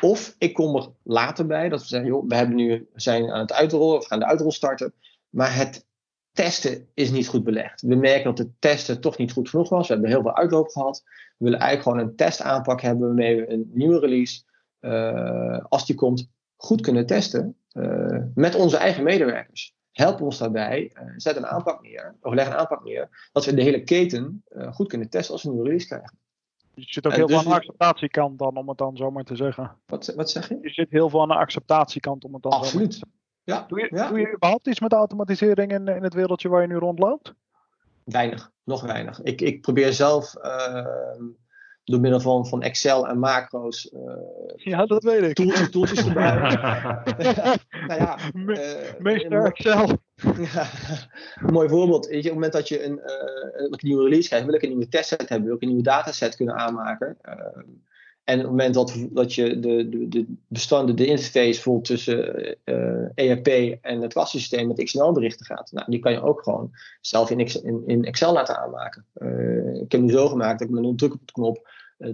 Of 0.00 0.34
ik 0.38 0.54
kom 0.54 0.76
er 0.76 0.88
later 1.02 1.46
bij 1.46 1.68
dat 1.68 1.80
we 1.80 1.86
zeggen, 1.86 2.08
joh, 2.08 2.24
we 2.28 2.34
hebben 2.34 2.56
nu, 2.56 2.88
zijn 2.94 3.30
aan 3.30 3.40
het 3.40 3.52
uitrollen, 3.52 3.98
we 3.98 4.06
gaan 4.06 4.18
de 4.18 4.26
uitrol 4.26 4.52
starten. 4.52 4.92
Maar 5.30 5.56
het 5.56 5.86
testen 6.36 6.88
is 6.94 7.10
niet 7.10 7.28
goed 7.28 7.44
belegd. 7.44 7.80
We 7.80 7.94
merken 7.94 8.24
dat 8.24 8.38
het 8.38 8.50
testen 8.58 9.00
toch 9.00 9.18
niet 9.18 9.32
goed 9.32 9.48
genoeg 9.48 9.68
was. 9.68 9.86
We 9.86 9.92
hebben 9.92 10.10
heel 10.10 10.22
veel 10.22 10.36
uitloop 10.36 10.68
gehad. 10.68 11.02
We 11.04 11.44
willen 11.44 11.58
eigenlijk 11.58 11.88
gewoon 11.88 12.08
een 12.08 12.16
testaanpak 12.16 12.80
hebben 12.80 13.06
waarmee 13.06 13.36
we 13.36 13.50
een 13.50 13.70
nieuwe 13.74 13.98
release, 13.98 14.42
uh, 14.80 15.64
als 15.68 15.86
die 15.86 15.96
komt, 15.96 16.30
goed 16.56 16.80
kunnen 16.80 17.06
testen. 17.06 17.56
Uh, 17.72 18.22
met 18.34 18.54
onze 18.54 18.76
eigen 18.76 19.02
medewerkers. 19.02 19.74
Help 19.92 20.20
ons 20.20 20.38
daarbij. 20.38 20.92
zet 21.16 21.36
een 21.36 21.46
aanpak 21.46 21.82
neer, 21.82 22.16
of 22.20 22.34
leg 22.34 22.46
een 22.46 22.54
aanpak 22.54 22.84
neer, 22.84 23.30
dat 23.32 23.44
we 23.44 23.54
de 23.54 23.62
hele 23.62 23.82
keten 23.82 24.42
goed 24.70 24.88
kunnen 24.88 25.08
testen 25.08 25.32
als 25.32 25.42
we 25.42 25.48
een 25.48 25.54
nieuwe 25.54 25.68
release 25.68 25.88
krijgen. 25.88 26.18
Je 26.74 26.84
zit 26.86 27.06
ook 27.06 27.12
heel 27.12 27.28
veel 27.28 27.36
dus 27.36 27.46
aan 27.46 27.52
de 27.52 27.56
acceptatiekant 27.56 28.38
dan, 28.38 28.56
om 28.56 28.68
het 28.68 28.78
dan 28.78 28.96
zo 28.96 29.10
maar 29.10 29.24
te 29.24 29.36
zeggen. 29.36 29.76
Wat, 29.86 30.12
wat 30.16 30.30
zeg 30.30 30.48
je? 30.48 30.58
Je 30.62 30.70
zit 30.70 30.90
heel 30.90 31.10
veel 31.10 31.20
aan 31.20 31.28
de 31.28 31.34
acceptatiekant, 31.34 32.24
om 32.24 32.34
het 32.34 32.42
dan 32.42 32.52
Absoluut. 32.52 32.94
Zo 32.94 33.06
ja. 33.46 33.64
Doe, 33.68 33.80
je, 33.80 33.88
ja. 33.90 34.08
doe 34.08 34.20
je 34.20 34.34
überhaupt 34.34 34.66
iets 34.66 34.80
met 34.80 34.92
automatisering 34.92 35.72
in, 35.72 35.88
in 35.88 36.02
het 36.02 36.14
wereldje 36.14 36.48
waar 36.48 36.62
je 36.62 36.68
nu 36.68 36.76
rondloopt? 36.76 37.34
Weinig, 38.04 38.50
nog 38.64 38.82
weinig. 38.82 39.22
Ik, 39.22 39.40
ik 39.40 39.60
probeer 39.60 39.92
zelf 39.92 40.34
uh, 40.42 40.86
door 41.84 42.00
middel 42.00 42.20
van, 42.20 42.46
van 42.46 42.62
Excel 42.62 43.08
en 43.08 43.18
macro's. 43.18 43.90
Uh, 43.92 44.12
ja, 44.56 44.86
dat 44.86 45.02
weet 45.02 45.22
ik. 45.22 45.34
Toeltjes, 45.34 45.70
toeltjes 45.70 46.00
gebruiken. 46.08 46.60
nou 47.88 48.00
ja, 48.00 48.18
uh, 48.34 48.98
Meester 48.98 49.44
Excel. 49.44 49.88
Ja, 50.52 50.66
een 51.34 51.52
mooi 51.52 51.68
voorbeeld. 51.68 52.06
Weet 52.06 52.12
je, 52.12 52.18
op 52.18 52.24
het 52.24 52.34
moment 52.34 52.52
dat 52.52 52.68
je 52.68 52.84
een, 52.84 53.00
uh, 53.06 53.64
een 53.64 53.78
nieuwe 53.80 54.02
release 54.02 54.28
krijgt, 54.28 54.46
wil 54.46 54.54
ik 54.54 54.62
een 54.62 54.68
nieuwe 54.68 54.88
testset 54.88 55.28
hebben, 55.28 55.46
wil 55.46 55.56
ik 55.56 55.62
een 55.62 55.68
nieuwe 55.68 55.82
dataset 55.82 56.36
kunnen 56.36 56.54
aanmaken. 56.54 57.16
En 58.26 58.38
op 58.38 58.42
het 58.42 58.50
moment 58.50 58.74
dat, 58.74 58.96
dat 59.10 59.34
je 59.34 59.60
de, 59.60 59.88
de, 59.88 60.08
de 60.08 60.26
bestanden, 60.48 60.96
de 60.96 61.06
interface 61.06 61.60
voelt 61.60 61.84
tussen 61.84 62.56
uh, 62.64 63.08
ERP 63.14 63.46
en 63.80 64.00
het 64.00 64.12
kassysteem 64.12 64.66
met 64.66 64.84
XML-berichten 64.84 65.46
gaat, 65.46 65.72
nou, 65.72 65.90
die 65.90 66.00
kan 66.00 66.12
je 66.12 66.22
ook 66.22 66.42
gewoon 66.42 66.70
zelf 67.00 67.30
in, 67.30 67.48
in, 67.86 68.04
Excel 68.04 68.32
laten 68.32 68.58
aanmaken. 68.58 69.04
ik 69.82 69.92
heb 69.92 70.00
nu 70.00 70.10
zo 70.10 70.28
gemaakt 70.28 70.58
dat 70.58 70.68
ik 70.68 70.74
met 70.74 70.84
een 70.84 70.96
druk 70.96 71.12
op 71.12 71.20
de 71.24 71.32
knop 71.32 71.68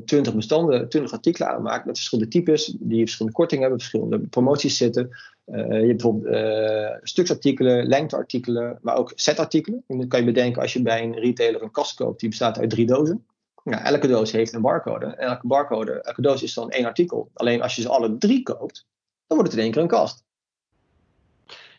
20 0.04 0.34
bestanden, 0.34 0.88
20 0.88 1.12
artikelen 1.12 1.48
aanmaakt 1.48 1.86
met 1.86 1.96
verschillende 1.96 2.30
types, 2.30 2.76
die 2.80 3.00
verschillende 3.00 3.36
kortingen 3.36 3.62
hebben, 3.62 3.80
verschillende 3.80 4.18
promoties 4.18 4.76
zitten. 4.76 5.08
je 5.44 5.62
hebt 5.62 5.86
bijvoorbeeld 5.86 6.98
stuksartikelen, 7.02 7.86
lengteartikelen, 7.86 8.78
maar 8.82 8.96
ook 8.96 9.12
setartikelen. 9.14 9.84
En 9.86 9.98
dan 9.98 10.08
kan 10.08 10.20
je 10.20 10.26
bedenken 10.26 10.62
als 10.62 10.72
je 10.72 10.82
bij 10.82 11.02
een 11.02 11.18
retailer 11.18 11.62
een 11.62 11.70
kast 11.70 11.94
koopt, 11.94 12.20
die 12.20 12.28
bestaat 12.28 12.58
uit 12.58 12.70
drie 12.70 12.86
dozen. 12.86 13.24
Nou, 13.64 13.82
elke 13.82 14.06
doos 14.06 14.32
heeft 14.32 14.52
een 14.52 14.60
barcode. 14.60 15.06
En 15.06 15.28
elke 15.28 15.46
barcode, 15.46 16.02
elke 16.02 16.22
doos 16.22 16.42
is 16.42 16.54
dan 16.54 16.70
één 16.70 16.84
artikel. 16.84 17.30
Alleen 17.34 17.62
als 17.62 17.76
je 17.76 17.82
ze 17.82 17.88
alle 17.88 18.16
drie 18.18 18.42
koopt, 18.42 18.86
dan 19.26 19.36
wordt 19.36 19.50
het 19.50 19.52
in 19.52 19.64
één 19.64 19.72
keer 19.72 19.82
een 19.82 19.88
kast. 19.88 20.24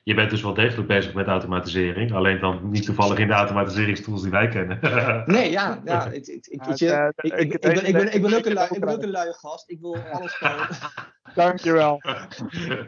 Je 0.04 0.14
bent 0.14 0.30
dus 0.30 0.42
wel 0.42 0.54
degelijk 0.54 0.88
bezig 0.88 1.14
met 1.14 1.28
automatisering, 1.28 2.14
alleen 2.14 2.40
dan 2.40 2.70
niet 2.70 2.86
toevallig 2.86 3.18
in 3.18 3.28
de 3.28 3.34
automatiseringstools 3.34 4.22
die 4.22 4.32
wij 4.32 4.48
kennen. 4.48 4.80
nee, 5.26 5.52
ja, 5.52 5.82
ja 5.86 6.06
ik, 6.06 6.28
ik, 6.28 6.48
ik, 6.48 6.62
ik, 6.62 7.62
ben, 7.62 7.86
ik, 7.86 7.94
ben, 7.94 8.14
ik 8.14 8.22
ben 8.22 8.34
ook 8.34 8.46
een, 8.46 8.76
ik 8.76 8.80
ben 8.80 8.90
ook 8.90 9.02
een 9.02 9.12
luie 9.20 9.34
gast. 9.34 9.70
Ik 9.70 9.80
wil 9.80 9.98
alles 10.12 10.34
gewoon. 10.34 10.68
Dankjewel. 11.36 12.02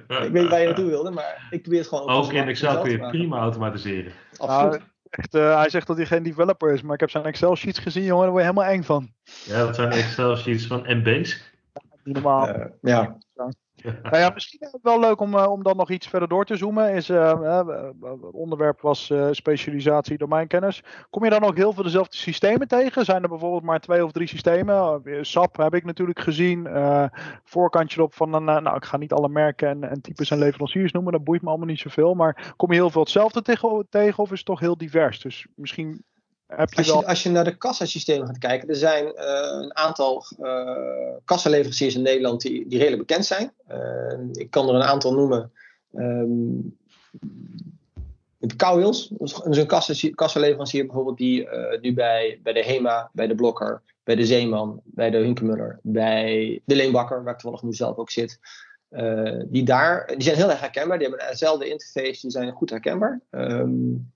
ik 0.07 0.31
weet 0.31 0.49
waar 0.49 0.59
je 0.59 0.65
naartoe 0.65 0.85
wilde, 0.85 1.11
maar 1.11 1.47
ik 1.49 1.61
probeer 1.61 1.79
het 1.79 1.87
gewoon. 1.87 2.09
Ook 2.09 2.33
in 2.33 2.47
Excel 2.47 2.81
kun 2.81 2.91
je 2.91 2.99
prima 2.99 3.37
automatiseren. 3.37 4.11
Absoluut. 4.37 4.81
Echt, 5.15 5.35
uh, 5.35 5.57
hij 5.57 5.69
zegt 5.69 5.87
dat 5.87 5.97
hij 5.97 6.05
geen 6.05 6.23
developer 6.23 6.73
is, 6.73 6.81
maar 6.81 6.93
ik 6.93 6.99
heb 6.99 7.09
zijn 7.09 7.23
Excel 7.23 7.55
sheets 7.55 7.79
gezien, 7.79 8.03
jongen, 8.03 8.23
daar 8.23 8.31
word 8.31 8.43
je 8.43 8.49
helemaal 8.49 8.73
eng 8.73 8.83
van. 8.83 9.09
Ja, 9.45 9.65
dat 9.65 9.75
zijn 9.75 9.91
Excel 9.91 10.35
sheets 10.35 10.67
van 10.67 10.83
MB's. 10.87 11.53
Niet 12.03 12.13
normaal. 12.13 12.49
Uh, 12.49 12.65
ja. 12.81 13.17
nou 14.03 14.17
ja, 14.17 14.29
misschien 14.29 14.67
wel 14.81 14.99
leuk 14.99 15.19
om, 15.19 15.33
uh, 15.33 15.51
om 15.51 15.63
dan 15.63 15.77
nog 15.77 15.89
iets 15.89 16.07
verder 16.07 16.27
door 16.27 16.45
te 16.45 16.55
zoomen. 16.55 16.93
Is, 16.93 17.07
het 17.07 18.31
onderwerp 18.31 18.81
was 18.81 19.13
specialisatie 19.31 20.17
domeinkennis. 20.17 20.83
Kom 21.09 21.23
je 21.23 21.29
dan 21.29 21.43
ook 21.43 21.55
heel 21.55 21.73
veel 21.73 21.83
dezelfde 21.83 22.17
systemen 22.17 22.67
tegen? 22.67 23.05
Zijn 23.05 23.23
er 23.23 23.29
bijvoorbeeld 23.29 23.63
maar 23.63 23.79
twee 23.79 24.05
of 24.05 24.11
drie 24.11 24.27
systemen? 24.27 25.01
SAP 25.21 25.57
heb 25.57 25.75
ik 25.75 25.85
natuurlijk 25.85 26.19
gezien. 26.19 26.67
voorkantje 27.43 27.97
erop 27.97 28.13
van, 28.13 28.33
een, 28.33 28.43
nou 28.43 28.75
ik 28.75 28.85
ga 28.85 28.97
niet 28.97 29.13
alle 29.13 29.29
merken 29.29 29.69
en, 29.69 29.89
en, 29.89 30.01
types 30.01 30.31
en 30.31 30.37
leveranciers 30.37 30.91
noemen. 30.91 31.11
Dat 31.11 31.23
boeit 31.23 31.41
me 31.41 31.49
allemaal 31.49 31.67
niet 31.67 31.79
zoveel. 31.79 32.13
Maar 32.13 32.53
kom 32.55 32.71
je 32.71 32.77
heel 32.77 32.89
veel 32.89 33.01
hetzelfde 33.01 33.41
tegen, 33.41 33.87
tegen 33.89 34.23
of 34.23 34.31
is 34.31 34.37
het 34.37 34.47
toch 34.47 34.59
heel 34.59 34.77
divers? 34.77 35.19
Dus 35.19 35.47
misschien 35.55 36.03
als, 36.47 36.85
je, 36.85 37.05
als 37.05 37.23
je 37.23 37.29
naar 37.29 37.43
de 37.43 37.57
kassasystemen 37.57 38.27
gaat 38.27 38.37
kijken, 38.37 38.69
er 38.69 38.75
zijn 38.75 39.05
uh, 39.05 39.11
een 39.61 39.75
aantal 39.75 40.25
uh, 40.39 41.15
kassaleveranciers 41.25 41.95
in 41.95 42.01
Nederland 42.01 42.41
die, 42.41 42.67
die 42.67 42.77
redelijk 42.77 43.07
bekend 43.07 43.25
zijn. 43.25 43.53
Uh, 43.71 44.19
ik 44.31 44.51
kan 44.51 44.69
er 44.69 44.75
een 44.75 44.83
aantal 44.83 45.13
noemen. 45.13 45.51
Um, 45.93 46.77
Cowwheels, 48.55 49.07
dat 49.07 49.47
is 49.47 49.57
een 49.57 50.15
kassaleverancier 50.15 50.85
bijvoorbeeld 50.85 51.17
die 51.17 51.47
nu 51.81 51.93
bij, 51.93 52.39
bij 52.43 52.53
de 52.53 52.63
HEMA, 52.63 53.09
bij 53.13 53.27
de 53.27 53.35
Blokker, 53.35 53.81
bij 54.03 54.15
de 54.15 54.25
Zeeman, 54.25 54.81
bij 54.83 55.09
de 55.09 55.17
Hunkemuller, 55.17 55.79
bij 55.81 56.61
de 56.65 56.75
Leenbakker, 56.75 57.23
waar 57.23 57.33
ik 57.33 57.39
toevallig 57.39 57.63
nu 57.63 57.73
zelf 57.73 57.97
ook 57.97 58.09
zit. 58.09 58.39
die, 59.45 59.63
daar, 59.63 60.07
die 60.07 60.21
zijn 60.21 60.35
heel 60.35 60.49
erg 60.49 60.59
herkenbaar, 60.59 60.97
die 60.99 61.07
hebben 61.07 61.27
dezelfde 61.27 61.69
interface, 61.69 62.21
die 62.21 62.31
zijn 62.31 62.51
goed 62.51 62.69
herkenbaar. 62.69 63.21
Um, 63.31 64.11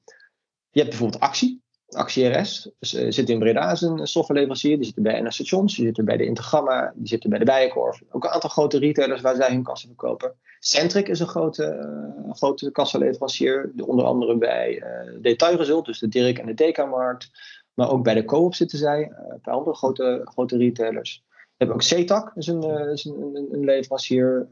je 0.69 0.79
hebt 0.79 0.89
bijvoorbeeld 0.89 1.21
Actie. 1.21 1.61
Actie 1.89 2.27
RS 2.27 2.69
dus, 2.79 2.89
zit 2.89 3.29
in 3.29 3.39
Breda 3.39 3.69
als 3.69 3.81
een 3.81 4.07
softwareleverancier. 4.07 4.75
Die 4.75 4.85
zitten 4.85 5.03
bij 5.03 5.21
NS 5.21 5.33
Stations, 5.33 5.75
die 5.75 5.85
zitten 5.85 6.05
bij 6.05 6.17
de 6.17 6.25
Intergamma, 6.25 6.93
die 6.95 7.07
zitten 7.07 7.29
bij 7.29 7.39
de 7.39 7.45
Bijenkorf. 7.45 8.01
Ook 8.11 8.23
een 8.23 8.29
aantal 8.29 8.49
grote 8.49 8.79
retailers 8.79 9.21
waar 9.21 9.35
zij 9.35 9.49
hun 9.49 9.63
kassen 9.63 9.89
verkopen. 9.89 10.33
Centric 10.59 11.07
is 11.07 11.19
een 11.19 11.27
grote, 11.27 11.89
uh, 12.25 12.33
grote 12.33 12.71
kassaleverancier. 12.71 13.71
Onder 13.77 14.05
andere 14.05 14.37
bij 14.37 14.83
uh, 14.83 15.21
Detailresult, 15.21 15.85
dus 15.85 15.99
de 15.99 16.07
Dirk 16.07 16.37
en 16.37 16.45
de 16.45 16.53
DK-markt. 16.53 17.29
Maar 17.73 17.91
ook 17.91 18.03
bij 18.03 18.13
de 18.13 18.25
Coop 18.25 18.55
zitten 18.55 18.77
zij. 18.77 19.01
Uh, 19.01 19.35
paar 19.41 19.53
andere 19.53 19.75
grote, 19.75 20.21
grote 20.23 20.57
retailers. 20.57 21.23
We 21.27 21.65
hebben 21.65 21.75
ook 21.75 21.81
CETAC, 21.81 22.31
is 22.35 22.47
een, 22.47 22.63
een, 22.63 23.47
een, 23.51 23.63
leverancier. 23.63 24.47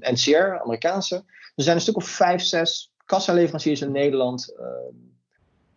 NCR, 0.00 0.60
Amerikaanse. 0.60 1.14
Er 1.54 1.62
zijn 1.64 1.76
een 1.76 1.82
stuk 1.82 1.96
of 1.96 2.04
vijf, 2.04 2.42
zes 2.42 2.92
kassaleveranciers 3.08 3.80
in 3.80 3.92
Nederland 3.92 4.54
eh, 4.58 4.66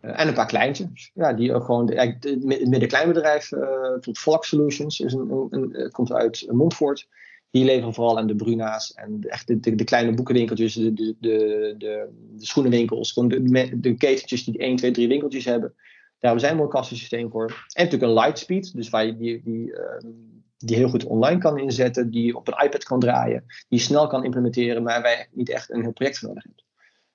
en 0.02 0.28
een 0.28 0.34
paar 0.34 0.46
kleintjes. 0.46 1.10
Ja, 1.14 1.32
die 1.32 1.54
ook 1.54 1.64
gewoon, 1.64 1.90
het 1.92 2.44
middenkleinbedrijf, 2.44 3.52
uh, 3.52 3.60
bijvoorbeeld 3.60 4.18
Volk 4.18 4.44
Solutions, 4.44 5.00
is 5.00 5.12
een, 5.12 5.30
een, 5.50 5.80
een, 5.80 5.90
komt 5.90 6.12
uit 6.12 6.46
Montfort. 6.50 7.08
Die 7.50 7.64
leveren 7.64 7.94
vooral 7.94 8.18
aan 8.18 8.26
de 8.26 8.36
Bruna's 8.36 8.92
en 8.94 9.18
echt 9.20 9.46
de, 9.46 9.74
de, 9.74 9.84
kleine 9.84 10.14
boekenwinkeltjes, 10.14 10.74
de, 10.74 10.92
de, 10.92 11.16
de, 11.20 11.74
de, 11.78 12.08
schoenenwinkels, 12.36 13.12
gewoon 13.12 13.28
de, 13.28 13.80
de 13.80 13.94
ketentjes 13.94 14.44
die 14.44 14.58
1, 14.58 14.76
2, 14.76 14.90
3 14.90 15.08
winkeltjes 15.08 15.44
hebben. 15.44 15.74
Daar 16.18 16.30
hebben 16.30 16.40
zij 16.40 16.58
een 16.58 16.68
kassensysteem 16.68 17.30
voor. 17.30 17.46
En 17.46 17.84
natuurlijk 17.84 18.02
een 18.02 18.18
Lightspeed, 18.18 18.74
dus 18.74 18.90
waar 18.90 19.06
je 19.06 19.16
die, 19.16 19.42
die, 19.44 19.70
uh, 19.70 20.10
die 20.56 20.76
heel 20.76 20.88
goed 20.88 21.04
online 21.04 21.40
kan 21.40 21.58
inzetten, 21.58 22.10
die 22.10 22.36
op 22.36 22.48
een 22.48 22.64
iPad 22.64 22.84
kan 22.84 23.00
draaien, 23.00 23.44
die 23.68 23.78
snel 23.78 24.06
kan 24.06 24.24
implementeren, 24.24 24.82
maar 24.82 25.02
waar 25.02 25.10
je 25.10 25.26
niet 25.30 25.50
echt 25.50 25.70
een 25.70 25.82
heel 25.82 25.92
project 25.92 26.18
voor 26.18 26.28
nodig 26.28 26.44
hebt. 26.44 26.64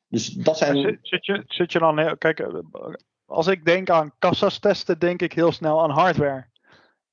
Dus 0.10 0.30
dat 0.30 0.58
zijn. 0.58 1.00
Zit, 1.02 1.26
je, 1.26 1.44
zit 1.48 1.72
je 1.72 1.80
dan. 1.80 2.18
Kijk, 2.18 2.40
eh, 2.40 2.56
als 3.26 3.48
ik 3.48 3.66
denk 3.66 3.90
aan 3.90 4.12
kassas 4.20 4.60
testen, 4.60 5.00
denk 5.00 5.22
ik 5.22 5.34
heel 5.34 5.52
snel 5.52 5.84
aan 5.84 5.90
hardware. 5.90 6.46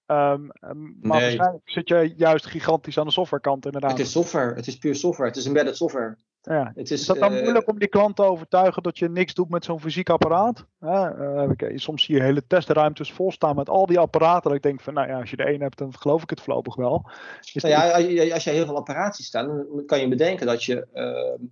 Um, 0.07 0.51
maar 0.61 0.77
nee. 1.01 1.01
waarschijnlijk 1.01 1.71
zit 1.71 1.89
je 1.89 2.13
juist 2.17 2.47
gigantisch 2.47 2.99
aan 2.99 3.07
de 3.07 3.13
softwarekant 3.13 3.65
inderdaad. 3.65 3.91
Het 3.91 4.01
is 4.01 4.13
software, 4.13 4.55
het 4.55 4.67
is 4.67 4.79
puur 4.79 4.95
software, 4.95 5.29
het 5.29 5.39
is 5.39 5.47
embedded 5.47 5.77
software. 5.77 6.17
Ja. 6.41 6.73
Het 6.75 6.91
is, 6.91 7.01
is 7.01 7.07
dat 7.07 7.19
dan 7.19 7.33
uh, 7.33 7.43
moeilijk 7.43 7.69
om 7.69 7.79
die 7.79 7.89
klant 7.89 8.17
te 8.17 8.23
overtuigen 8.23 8.83
dat 8.83 8.99
je 8.99 9.09
niks 9.09 9.35
doet 9.35 9.49
met 9.49 9.65
zo'n 9.65 9.81
fysiek 9.81 10.11
apparaat? 10.11 10.67
Ja, 10.79 11.15
uh, 11.15 11.77
soms 11.77 12.05
zie 12.05 12.15
je 12.15 12.23
hele 12.23 12.47
testruimtes 12.47 13.13
vol 13.13 13.33
staan 13.33 13.57
met 13.57 13.69
al 13.69 13.87
die 13.87 13.99
apparaten. 13.99 14.43
Dat 14.43 14.55
ik 14.55 14.63
denk 14.63 14.81
van, 14.81 14.95
nou 14.95 15.09
ja, 15.09 15.21
als 15.21 15.31
je 15.31 15.37
de 15.37 15.53
een 15.53 15.61
hebt, 15.61 15.79
dan 15.79 15.95
geloof 15.99 16.23
ik 16.23 16.31
het 16.31 16.41
voorlopig 16.41 16.75
wel. 16.75 17.11
Nou 17.53 17.69
ja, 17.69 18.33
als 18.33 18.45
je 18.45 18.51
heel 18.51 18.67
veel 18.67 18.77
apparaten 18.77 19.25
staat, 19.25 19.47
dan 19.47 19.83
kan 19.87 20.01
je 20.01 20.09
bedenken 20.09 20.47
dat 20.47 20.65
je 20.65 20.87
ehm, 20.93 21.45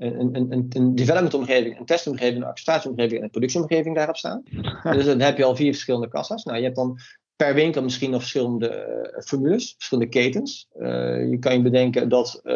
een, 0.00 0.50
een, 0.52 0.66
een 0.68 0.94
developmentomgeving, 0.94 1.78
een 1.78 1.84
testomgeving, 1.84 2.42
een 2.42 2.48
acceptatieomgeving 2.48 3.18
en 3.18 3.24
een 3.24 3.30
productieomgeving 3.30 3.96
daarop 3.96 4.16
staan. 4.16 4.42
dus 4.82 5.04
dan 5.04 5.20
heb 5.20 5.36
je 5.36 5.44
al 5.44 5.56
vier 5.56 5.72
verschillende 5.72 6.08
kassa's. 6.08 6.44
Nou, 6.44 6.58
je 6.58 6.64
hebt 6.64 6.76
dan 6.76 6.98
per 7.36 7.54
winkel 7.54 7.82
misschien 7.82 8.10
nog 8.10 8.20
verschillende 8.20 8.68
uh, 9.14 9.22
formules, 9.22 9.74
verschillende 9.76 10.10
ketens. 10.10 10.68
Uh, 10.78 11.30
je 11.30 11.38
kan 11.38 11.52
je 11.52 11.62
bedenken 11.62 12.08
dat 12.08 12.40
uh, 12.44 12.52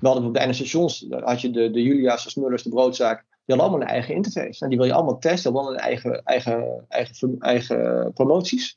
we 0.00 0.06
hadden 0.06 0.24
op 0.24 0.34
de 0.34 0.52
stations, 0.52 1.06
had 1.10 1.40
je 1.40 1.50
de, 1.50 1.70
de 1.70 1.82
Julia's, 1.82 2.24
de 2.24 2.30
Smullers, 2.30 2.62
de 2.62 2.68
Broodzaak, 2.68 3.18
die 3.18 3.56
hadden 3.56 3.66
allemaal 3.66 3.80
een 3.80 3.94
eigen 3.94 4.14
interface. 4.14 4.46
En 4.46 4.56
nou, 4.58 4.70
die 4.70 4.78
wil 4.78 4.86
je 4.86 4.92
allemaal 4.92 5.18
testen, 5.18 5.52
allemaal 5.52 5.72
een 5.72 5.78
eigen, 5.78 6.22
eigen, 6.24 6.84
eigen, 6.88 7.36
eigen 7.38 8.12
promoties. 8.12 8.76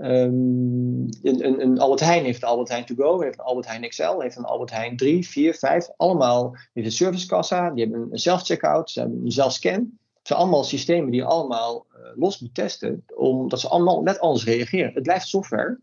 Um, 0.00 1.08
een, 1.22 1.78
Albert 1.78 2.00
Heijn 2.00 2.24
heeft 2.24 2.42
een 2.42 2.48
Albert 2.48 2.68
Heijn 2.68 2.84
To 2.84 2.94
Go, 2.94 3.20
heeft 3.20 3.38
een 3.38 3.44
Albert 3.44 3.66
Heijn 3.66 3.82
Excel, 3.82 4.20
heeft 4.20 4.36
een 4.36 4.44
Albert 4.44 4.70
Heijn 4.70 4.96
3, 4.96 5.28
4, 5.28 5.54
5. 5.54 5.88
Allemaal 5.96 6.56
heeft 6.72 6.86
een 6.86 6.92
servicekassa, 6.92 7.70
die 7.70 7.84
hebben 7.84 8.08
een 8.10 8.18
self-checkout, 8.18 8.90
ze 8.90 9.00
hebben 9.00 9.24
een 9.24 9.32
zelfscan. 9.32 9.98
Het 10.18 10.26
zijn 10.26 10.38
allemaal 10.38 10.64
systemen 10.64 11.10
die 11.10 11.20
je 11.20 11.26
allemaal 11.26 11.86
uh, 11.92 11.98
los 12.14 12.40
moet 12.40 12.54
testen, 12.54 13.04
omdat 13.14 13.60
ze 13.60 13.68
allemaal 13.68 14.02
net 14.02 14.18
anders 14.18 14.44
reageren. 14.44 14.92
Het 14.94 15.02
blijft 15.02 15.28
software. 15.28 15.78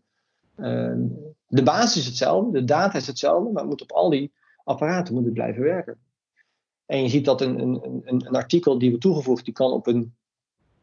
Um, 0.56 1.34
de 1.48 1.62
basis 1.62 1.96
is 1.96 2.06
hetzelfde, 2.06 2.58
de 2.58 2.64
data 2.64 2.98
is 2.98 3.06
hetzelfde, 3.06 3.50
maar 3.50 3.62
het 3.62 3.70
moet 3.70 3.82
op 3.82 3.92
al 3.92 4.10
die 4.10 4.32
apparaten 4.64 5.14
moet 5.14 5.24
het 5.24 5.34
blijven 5.34 5.62
werken. 5.62 5.98
En 6.86 7.02
je 7.02 7.08
ziet 7.08 7.24
dat 7.24 7.40
een, 7.40 7.60
een, 7.60 7.80
een, 7.84 8.26
een 8.26 8.36
artikel 8.36 8.78
die 8.78 8.92
we 8.92 8.98
toegevoegd, 8.98 9.44
die 9.44 9.54
kan 9.54 9.72
op 9.72 9.86
een, 9.86 10.14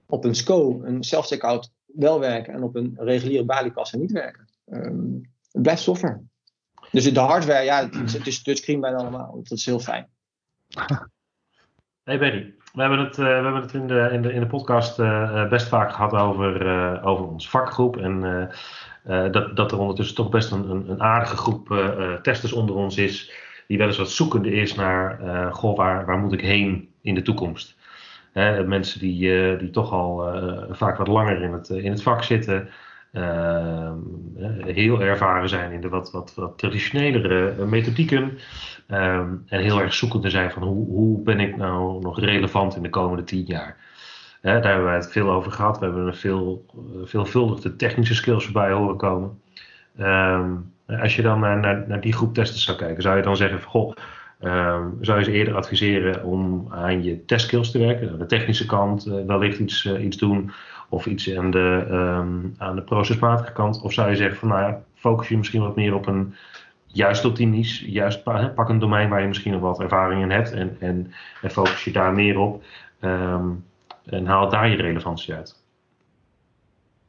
op 0.07 0.23
een 0.23 0.35
SCO, 0.35 0.81
een 0.83 1.03
self-checkout 1.03 1.71
wel 1.85 2.19
werken 2.19 2.53
en 2.53 2.63
op 2.63 2.75
een 2.75 2.95
reguliere 2.97 3.45
baliekassa 3.45 3.97
niet 3.97 4.11
werken. 4.11 4.47
Um, 4.71 5.31
het 5.51 5.61
blijft 5.61 5.81
software. 5.81 6.21
Dus 6.91 7.13
de 7.13 7.19
hardware, 7.19 7.63
ja, 7.63 7.89
het, 7.89 8.27
is 8.27 8.41
touchscreen 8.41 8.79
bijna 8.79 8.97
allemaal. 8.97 9.35
Dat 9.43 9.57
is 9.57 9.65
heel 9.65 9.79
fijn. 9.79 10.07
Hey 12.03 12.19
Benny, 12.19 12.53
we 12.73 12.81
hebben 12.81 12.99
het, 12.99 13.17
uh, 13.17 13.25
we 13.25 13.31
hebben 13.31 13.61
het 13.61 13.73
in, 13.73 13.87
de, 13.87 14.09
in, 14.11 14.21
de, 14.21 14.33
in 14.33 14.39
de 14.39 14.47
podcast 14.47 14.99
uh, 14.99 15.49
best 15.49 15.67
vaak 15.67 15.91
gehad 15.91 16.13
over, 16.13 16.65
uh, 16.65 17.05
over 17.05 17.27
ons 17.27 17.49
vakgroep. 17.49 17.97
En 17.97 18.49
dat, 19.31 19.55
dat 19.55 19.71
er 19.71 19.79
ondertussen 19.79 20.15
toch 20.15 20.29
best 20.29 20.51
een, 20.51 20.69
een, 20.69 20.89
een 20.89 21.01
aardige 21.01 21.37
groep 21.37 21.67
testers 22.21 22.53
onder 22.53 22.75
ons 22.75 22.97
is. 22.97 23.31
Die 23.67 23.77
wel 23.77 23.87
eens 23.87 23.97
wat 23.97 24.09
zoekende 24.09 24.51
is 24.51 24.75
naar, 24.75 25.19
goh, 25.53 25.77
waar, 25.77 26.05
waar 26.05 26.17
moet 26.17 26.33
ik 26.33 26.41
heen 26.41 26.93
in 27.01 27.15
de 27.15 27.21
toekomst? 27.21 27.77
Hè, 28.33 28.67
mensen 28.67 28.99
die, 28.99 29.51
uh, 29.51 29.59
die 29.59 29.69
toch 29.69 29.91
al 29.91 30.35
uh, 30.35 30.63
vaak 30.69 30.97
wat 30.97 31.07
langer 31.07 31.41
in 31.41 31.51
het, 31.51 31.69
in 31.69 31.91
het 31.91 32.03
vak 32.03 32.23
zitten. 32.23 32.69
Uh, 33.11 33.91
heel 34.59 35.01
ervaren 35.01 35.49
zijn 35.49 35.71
in 35.71 35.81
de 35.81 35.89
wat, 35.89 36.11
wat, 36.11 36.33
wat 36.35 36.57
traditionelere 36.57 37.65
methodieken. 37.65 38.37
Ehm, 38.87 39.29
en 39.47 39.61
heel 39.61 39.81
erg 39.81 39.93
zoekende 39.93 40.29
zijn 40.29 40.51
van 40.51 40.63
hoe, 40.63 40.85
hoe 40.85 41.23
ben 41.23 41.39
ik 41.39 41.57
nou 41.57 42.01
nog 42.01 42.19
relevant 42.19 42.75
in 42.75 42.83
de 42.83 42.89
komende 42.89 43.23
tien 43.23 43.43
jaar. 43.45 43.77
daar 44.41 44.63
hebben 44.63 44.83
wij 44.83 44.95
het 44.95 45.11
veel 45.11 45.31
over 45.31 45.51
gehad. 45.51 45.79
We 45.79 45.85
hebben 45.85 46.15
veel, 46.15 46.65
veelvuldig 47.03 47.59
de 47.59 47.75
technische 47.75 48.15
skills 48.15 48.43
voorbij 48.43 48.71
horen 48.71 48.97
komen. 48.97 49.41
Um, 49.99 50.73
als 50.87 51.15
je 51.15 51.21
dan 51.21 51.39
naar, 51.39 51.59
naar, 51.59 51.87
naar, 51.87 52.01
die 52.01 52.13
groep 52.13 52.33
testers 52.33 52.63
zou 52.63 52.77
kijken, 52.77 53.01
zou 53.01 53.17
je 53.17 53.23
dan 53.23 53.35
zeggen 53.35 53.61
van 53.61 53.71
goh, 53.71 53.93
Ehm, 54.43 54.87
zou 55.01 55.19
je 55.19 55.23
ze 55.23 55.31
eerder 55.31 55.55
adviseren 55.55 56.23
om 56.23 56.67
aan 56.69 57.03
je 57.03 57.25
testskills 57.25 57.71
te 57.71 57.79
werken, 57.79 58.11
aan 58.11 58.17
de 58.17 58.25
technische 58.25 58.65
kant 58.65 59.07
uh, 59.07 59.25
wellicht 59.25 59.59
iets, 59.59 59.83
uh, 59.85 60.03
iets 60.03 60.17
doen, 60.17 60.51
of 60.89 61.05
iets 61.05 61.35
aan 61.35 61.51
de, 61.51 61.87
um, 61.91 62.55
aan 62.57 62.75
de 62.75 62.81
procesmatige 62.81 63.51
kant? 63.51 63.81
Of 63.81 63.93
zou 63.93 64.09
je 64.09 64.15
zeggen 64.15 64.37
van 64.37 64.47
nou 64.47 64.61
ja, 64.61 64.81
focus 64.95 65.27
je 65.27 65.37
misschien 65.37 65.61
wat 65.61 65.75
meer 65.75 65.93
op 65.93 66.07
een 66.07 66.35
juist 66.85 67.25
op 67.25 67.35
die 67.35 67.47
niche, 67.47 67.91
juist 67.91 68.23
pak 68.23 68.69
een 68.69 68.79
domein 68.79 69.09
waar 69.09 69.21
je 69.21 69.27
misschien 69.27 69.51
nog 69.51 69.61
wat 69.61 69.79
ervaring 69.79 70.21
in 70.21 70.31
hebt 70.31 70.51
en, 70.51 70.77
en, 70.79 71.13
en 71.41 71.51
focus 71.51 71.83
je 71.83 71.91
daar 71.91 72.13
meer 72.13 72.37
op 72.39 72.63
um, 73.01 73.63
en 74.05 74.25
haal 74.25 74.49
daar 74.49 74.69
je 74.69 74.75
relevantie 74.75 75.33
uit. 75.33 75.62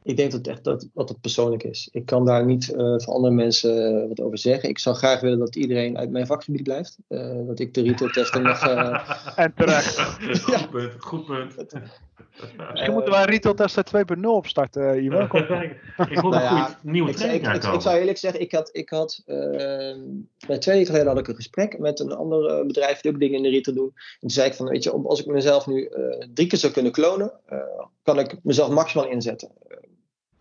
Ik 0.05 0.17
denk 0.17 0.31
dat, 0.31 0.47
echt 0.47 0.63
dat, 0.63 0.87
dat 0.93 1.09
het 1.09 1.21
persoonlijk 1.21 1.63
is. 1.63 1.89
Ik 1.91 2.05
kan 2.05 2.25
daar 2.25 2.45
niet 2.45 2.69
uh, 2.69 2.75
van 2.77 3.13
andere 3.13 3.33
mensen 3.33 4.01
uh, 4.01 4.07
wat 4.07 4.21
over 4.21 4.37
zeggen. 4.37 4.69
Ik 4.69 4.79
zou 4.79 4.95
graag 4.95 5.21
willen 5.21 5.39
dat 5.39 5.55
iedereen 5.55 5.97
uit 5.97 6.09
mijn 6.09 6.25
vakgebied 6.25 6.63
blijft. 6.63 6.97
Uh, 7.09 7.47
dat 7.47 7.59
ik 7.59 7.73
de 7.73 7.81
retail 7.81 8.11
testen 8.11 8.41
mag. 8.41 8.61
en 9.35 9.53
terecht. 9.55 9.99
Goed 10.41 10.69
punt, 10.69 10.93
goed 10.97 11.25
punt. 11.25 11.55
Misschien 12.71 12.93
moeten 12.93 13.11
wij 13.11 13.25
retail 13.25 13.55
testen 13.55 13.85
2.0 14.17 14.23
opstarten, 14.23 15.03
Ivo. 15.03 15.21
ik 15.21 16.17
hoop 16.17 16.31
nou 16.31 16.43
ja, 16.43 16.79
nieuwe 16.81 17.09
ik, 17.09 17.19
ik, 17.19 17.47
ik, 17.47 17.63
ik, 17.63 17.81
zou 17.81 17.97
eerlijk 17.97 18.17
zeggen, 18.17 18.41
ik 18.41 18.51
had, 18.51 18.69
ik 18.71 18.89
had 18.89 19.23
twee 19.25 20.75
weken 20.75 20.85
geleden 20.85 21.07
had 21.07 21.17
ik 21.17 21.27
een 21.27 21.35
gesprek 21.35 21.79
met 21.79 21.99
een 21.99 22.11
ander 22.11 22.65
bedrijf 22.65 23.01
die 23.01 23.11
ook 23.11 23.19
dingen 23.19 23.37
in 23.37 23.43
de 23.43 23.49
retail 23.49 23.77
doen. 23.77 23.91
En 23.95 24.19
toen 24.19 24.29
zei 24.29 24.47
ik 24.47 24.53
van, 24.53 24.67
weet 24.67 24.83
je, 24.83 24.91
als 24.91 25.19
ik 25.19 25.25
mezelf 25.25 25.67
nu 25.67 25.91
drie 26.33 26.47
keer 26.47 26.59
zou 26.59 26.73
kunnen 26.73 26.91
klonen, 26.91 27.31
kan 28.03 28.19
ik 28.19 28.35
mezelf 28.43 28.69
maximaal 28.69 29.07
inzetten 29.07 29.51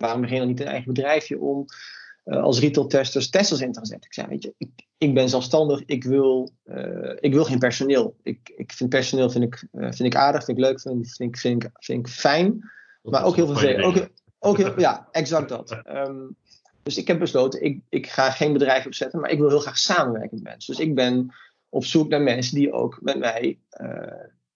waarom 0.04 0.20
begin 0.20 0.36
je 0.36 0.42
dan 0.42 0.50
niet 0.50 0.60
een 0.60 0.66
eigen 0.66 0.92
bedrijfje 0.92 1.38
om 1.40 1.64
uh, 2.24 2.42
als 2.42 2.60
retail-testers 2.60 3.30
testers 3.30 3.60
in 3.60 3.72
te 3.72 3.86
zetten? 3.86 4.06
Ik 4.06 4.14
zei, 4.14 4.26
weet 4.26 4.42
je, 4.42 4.54
ik, 4.58 4.70
ik 4.98 5.14
ben 5.14 5.28
zelfstandig, 5.28 5.82
ik 5.86 6.04
wil, 6.04 6.50
uh, 6.64 7.16
ik 7.20 7.32
wil 7.32 7.44
geen 7.44 7.58
personeel. 7.58 8.16
Ik, 8.22 8.52
ik 8.56 8.72
vind 8.72 8.90
personeel 8.90 9.30
vind 9.30 9.44
ik, 9.44 9.66
uh, 9.72 9.82
vind 9.92 10.14
ik 10.14 10.16
aardig, 10.16 10.44
vind 10.44 10.58
ik 10.58 10.64
leuk, 10.64 10.80
vind, 10.80 11.14
vind, 11.14 11.38
vind, 11.38 11.68
vind 11.72 12.06
ik 12.06 12.12
fijn. 12.12 12.70
Dat 13.02 13.12
maar 13.12 13.24
ook 13.24 13.36
heel 13.36 13.46
veel 13.46 13.84
ook, 13.84 14.08
ook 14.38 14.56
heel, 14.56 14.80
Ja, 14.88 15.08
exact 15.10 15.48
dat. 15.48 15.82
Um, 15.88 16.36
dus 16.82 16.98
ik 16.98 17.06
heb 17.06 17.18
besloten, 17.18 17.62
ik, 17.62 17.80
ik 17.88 18.06
ga 18.06 18.30
geen 18.30 18.52
bedrijf 18.52 18.86
opzetten, 18.86 19.20
maar 19.20 19.30
ik 19.30 19.38
wil 19.38 19.48
heel 19.48 19.60
graag 19.60 19.78
samenwerken 19.78 20.36
met 20.36 20.42
mensen. 20.42 20.74
Dus 20.74 20.84
ik 20.84 20.94
ben 20.94 21.34
op 21.68 21.84
zoek 21.84 22.08
naar 22.08 22.22
mensen 22.22 22.54
die 22.54 22.72
ook 22.72 22.98
met 23.02 23.18
mij 23.18 23.58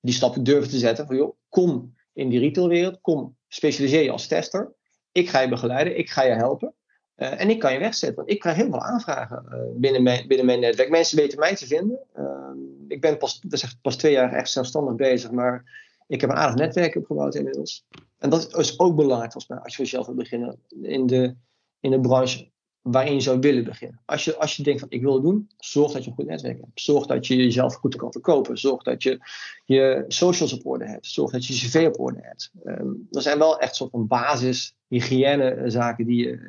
die 0.01 0.15
stappen 0.15 0.45
durven 0.45 0.71
te 0.71 0.79
zetten. 0.79 1.07
Van 1.07 1.17
joh, 1.17 1.37
kom 1.49 1.95
in 2.13 2.29
die 2.29 2.39
retailwereld, 2.39 3.01
kom 3.01 3.37
specialiseer 3.49 4.03
je 4.03 4.11
als 4.11 4.27
tester. 4.27 4.73
Ik 5.19 5.29
ga 5.29 5.41
je 5.41 5.49
begeleiden, 5.49 5.99
ik 5.99 6.11
ga 6.11 6.23
je 6.23 6.33
helpen. 6.33 6.75
Uh, 7.17 7.41
en 7.41 7.51
ik 7.51 7.59
kan 7.59 7.73
je 7.73 7.79
wegzetten, 7.79 8.17
want 8.17 8.31
ik 8.31 8.39
krijg 8.39 8.57
heel 8.57 8.71
veel 8.71 8.83
aanvragen 8.83 9.45
uh, 9.49 9.59
binnen, 9.75 10.03
mijn, 10.03 10.29
binnen 10.29 10.47
mijn 10.47 10.61
netwerk. 10.61 10.91
Mensen 10.91 11.19
weten 11.19 11.39
mij 11.39 11.55
te 11.55 11.67
vinden. 11.67 11.99
Uh, 12.17 12.51
ik 12.89 13.01
ben 13.01 13.19
pas, 13.19 13.41
pas 13.83 13.97
twee 13.97 14.13
jaar 14.13 14.33
echt 14.33 14.51
zelfstandig 14.51 14.95
bezig, 14.95 15.31
maar 15.31 15.65
ik 16.07 16.21
heb 16.21 16.31
een 16.31 16.37
aardig 16.37 16.57
netwerk 16.57 16.97
opgebouwd 16.97 17.35
inmiddels. 17.35 17.87
En 18.19 18.31
dat 18.31 18.57
is 18.57 18.79
ook 18.79 18.97
belangrijk 18.97 19.33
volgens 19.33 19.53
mij, 19.53 19.59
als 19.59 19.69
je 19.69 19.77
voor 19.77 19.85
jezelf 19.85 20.07
wil 20.07 20.15
beginnen 20.15 20.61
in 20.83 21.07
de, 21.07 21.35
in 21.81 21.91
de 21.91 22.01
branche 22.01 22.51
waarin 22.83 23.15
je 23.15 23.21
zou 23.21 23.39
willen 23.39 23.65
beginnen. 23.65 24.01
Als 24.05 24.25
je, 24.25 24.37
als 24.37 24.57
je 24.57 24.63
denkt 24.63 24.81
van 24.81 24.91
ik 24.91 25.03
wil 25.03 25.15
het 25.15 25.23
doen, 25.23 25.51
zorg 25.57 25.93
dat 25.93 26.05
je 26.05 26.11
een 26.11 26.17
goed 26.17 26.27
netwerk 26.27 26.61
hebt. 26.61 26.81
Zorg 26.81 27.07
dat 27.07 27.27
je 27.27 27.37
jezelf 27.37 27.75
goed 27.75 27.97
kan 27.97 28.13
verkopen. 28.13 28.59
Zorg 28.59 28.83
dat 28.83 29.03
je 29.03 29.19
je 29.65 30.05
socials 30.09 30.53
op 30.53 30.67
orde 30.67 30.87
hebt. 30.87 31.07
Zorg 31.07 31.31
dat 31.31 31.47
je 31.47 31.55
je 31.55 31.59
cv 31.59 31.87
op 31.87 32.01
orde 32.01 32.21
hebt. 32.23 32.51
Um, 32.65 33.09
er 33.11 33.23
zijn 33.23 33.39
wel 33.39 33.59
echt 33.59 33.77
soort 33.77 33.91
van 33.91 34.07
basis 34.07 34.77
hygiëne 34.89 35.63
zaken 35.67 36.07
die, 36.07 36.41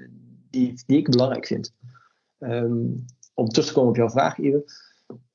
die, 0.50 0.82
die 0.86 0.98
ik 0.98 1.10
belangrijk 1.10 1.46
vind. 1.46 1.74
Um, 2.40 3.06
om 3.34 3.48
terug 3.48 3.68
te 3.68 3.74
komen 3.74 3.90
op 3.90 3.96
jouw 3.96 4.10
vraag, 4.10 4.38
Iwe. 4.38 4.64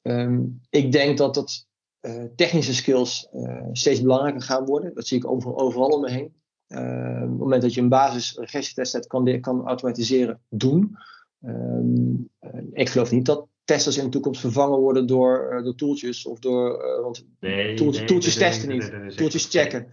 Um, 0.03 0.61
ik 0.71 0.93
denk 0.93 1.19
dat 1.19 1.35
dat 1.35 1.67
uh, 2.01 2.25
technische 2.37 2.75
skills 2.75 3.29
uh, 3.35 3.67
steeds 3.73 4.03
belangrijker 4.03 4.43
gaan 4.43 4.65
worden. 4.65 4.95
Dat 4.95 5.07
zie 5.07 5.17
ik 5.17 5.31
overal, 5.31 5.59
overal 5.59 5.89
om 5.89 6.01
me 6.01 6.11
heen. 6.11 6.33
Uh, 6.69 7.23
op 7.23 7.31
het 7.31 7.39
moment 7.39 7.63
dat 7.63 7.75
je 7.75 7.81
een 7.81 7.89
basis 7.89 8.37
regressietest 8.39 8.93
hebt, 8.93 9.07
kan, 9.07 9.41
kan 9.41 9.67
automatiseren 9.67 10.41
doen. 10.49 10.97
Um, 11.45 12.29
ik 12.73 12.89
geloof 12.89 13.11
niet 13.11 13.27
dat 13.27 13.47
testers 13.65 13.99
in 13.99 14.05
de 14.05 14.11
toekomst 14.11 14.41
vervangen 14.41 14.79
worden 14.79 15.07
door, 15.07 15.61
door 15.65 15.75
tooltjes 15.75 16.27
of 16.27 16.39
door. 16.39 17.01
Want 17.03 17.27
nee, 17.41 17.79
nee, 17.79 18.19
testen 18.19 18.69
niet, 18.69 19.17
tooltjes 19.17 19.47
checken. 19.47 19.87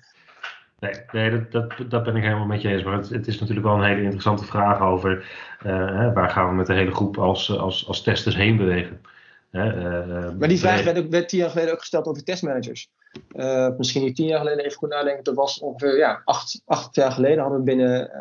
Nee, 0.81 0.93
nee 1.11 1.29
dat, 1.29 1.51
dat, 1.51 1.89
dat 1.89 2.03
ben 2.03 2.15
ik 2.15 2.23
helemaal 2.23 2.45
met 2.45 2.61
je 2.61 2.69
eens. 2.69 2.83
Maar 2.83 2.93
het, 2.93 3.09
het 3.09 3.27
is 3.27 3.39
natuurlijk 3.39 3.67
wel 3.67 3.75
een 3.75 3.83
hele 3.83 4.01
interessante 4.01 4.45
vraag 4.45 4.79
over 4.79 5.17
uh, 5.65 5.97
hè, 5.97 6.13
waar 6.13 6.29
gaan 6.29 6.49
we 6.49 6.55
met 6.55 6.67
de 6.67 6.73
hele 6.73 6.91
groep 6.91 7.17
als, 7.17 7.57
als, 7.57 7.87
als 7.87 8.03
testers 8.03 8.35
heen 8.35 8.57
bewegen. 8.57 9.01
Hè, 9.51 10.35
maar 10.35 10.47
die 10.47 10.59
vraag 10.59 10.83
werd, 10.83 10.97
ook, 10.97 11.09
werd 11.09 11.29
tien 11.29 11.39
jaar 11.39 11.49
geleden 11.49 11.73
ook 11.73 11.79
gesteld 11.79 12.05
over 12.05 12.23
testmanagers. 12.23 12.89
Uh, 13.35 13.69
misschien 13.77 14.03
niet 14.03 14.15
tien 14.15 14.27
jaar 14.27 14.39
geleden, 14.39 14.65
even 14.65 14.77
goed 14.77 14.89
nadenken. 14.89 15.23
Dat 15.23 15.35
was 15.35 15.59
ongeveer 15.59 15.97
ja, 15.97 16.21
acht, 16.25 16.61
acht 16.65 16.95
jaar 16.95 17.11
geleden 17.11 17.39
hadden 17.39 17.57
we 17.57 17.63
binnen. 17.63 18.11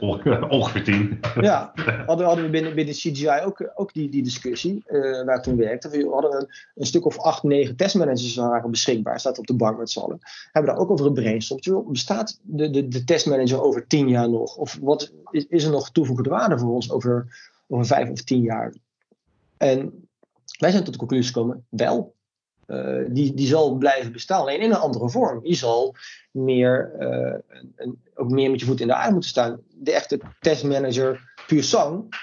Uh, 0.00 0.50
ongeveer 0.52 0.84
tien. 0.84 1.20
Ja, 1.40 1.72
hadden, 2.06 2.26
hadden 2.26 2.44
we 2.44 2.50
binnen, 2.50 2.74
binnen 2.74 2.94
CGI 2.94 3.40
ook, 3.44 3.70
ook 3.74 3.92
die, 3.92 4.08
die 4.10 4.22
discussie 4.22 4.84
uh, 4.86 5.24
waar 5.24 5.36
ik 5.36 5.42
toen 5.42 5.56
werkte. 5.56 5.88
We 5.88 6.08
hadden 6.10 6.36
een, 6.36 6.48
een 6.74 6.86
stuk 6.86 7.06
of 7.06 7.18
acht, 7.18 7.42
negen 7.42 7.76
testmanagers 7.76 8.34
waren 8.34 8.70
beschikbaar. 8.70 9.20
Staat 9.20 9.38
op 9.38 9.46
de 9.46 9.56
bank 9.56 9.78
met 9.78 9.90
z'n 9.90 10.00
allen. 10.00 10.18
Hebben 10.52 10.72
daar 10.72 10.80
ook 10.80 10.90
over 10.90 11.06
een 11.06 11.14
brainstorm. 11.14 11.92
Bestaat 11.92 12.40
de, 12.42 12.70
de, 12.70 12.88
de 12.88 13.04
testmanager 13.04 13.62
over 13.62 13.86
tien 13.86 14.08
jaar 14.08 14.30
nog? 14.30 14.56
Of 14.56 14.78
wat 14.80 15.12
is, 15.30 15.46
is 15.48 15.64
er 15.64 15.70
nog 15.70 15.90
toegevoegde 15.90 16.30
waarde 16.30 16.58
voor 16.58 16.74
ons 16.74 16.90
over, 16.90 17.26
over 17.68 17.86
vijf 17.86 18.10
of 18.10 18.22
tien 18.22 18.42
jaar? 18.42 18.74
En 19.56 20.08
wij 20.58 20.70
zijn 20.70 20.84
tot 20.84 20.92
de 20.92 20.98
conclusie 20.98 21.32
gekomen, 21.32 21.66
wel. 21.68 22.14
Uh, 22.70 23.04
die, 23.08 23.34
die 23.34 23.46
zal 23.46 23.74
blijven 23.74 24.12
bestaan, 24.12 24.40
alleen 24.40 24.60
in 24.60 24.70
een 24.70 24.76
andere 24.76 25.10
vorm. 25.10 25.42
Die 25.42 25.54
zal 25.54 25.94
meer, 26.30 26.92
uh, 26.98 27.58
een, 27.76 28.02
ook 28.14 28.30
meer 28.30 28.50
met 28.50 28.60
je 28.60 28.66
voet 28.66 28.80
in 28.80 28.86
de 28.86 28.94
aarde 28.94 29.12
moeten 29.12 29.30
staan. 29.30 29.60
De 29.74 29.92
echte 29.92 30.20
testmanager 30.40 31.32
puur 31.46 31.62
sang. 31.62 32.14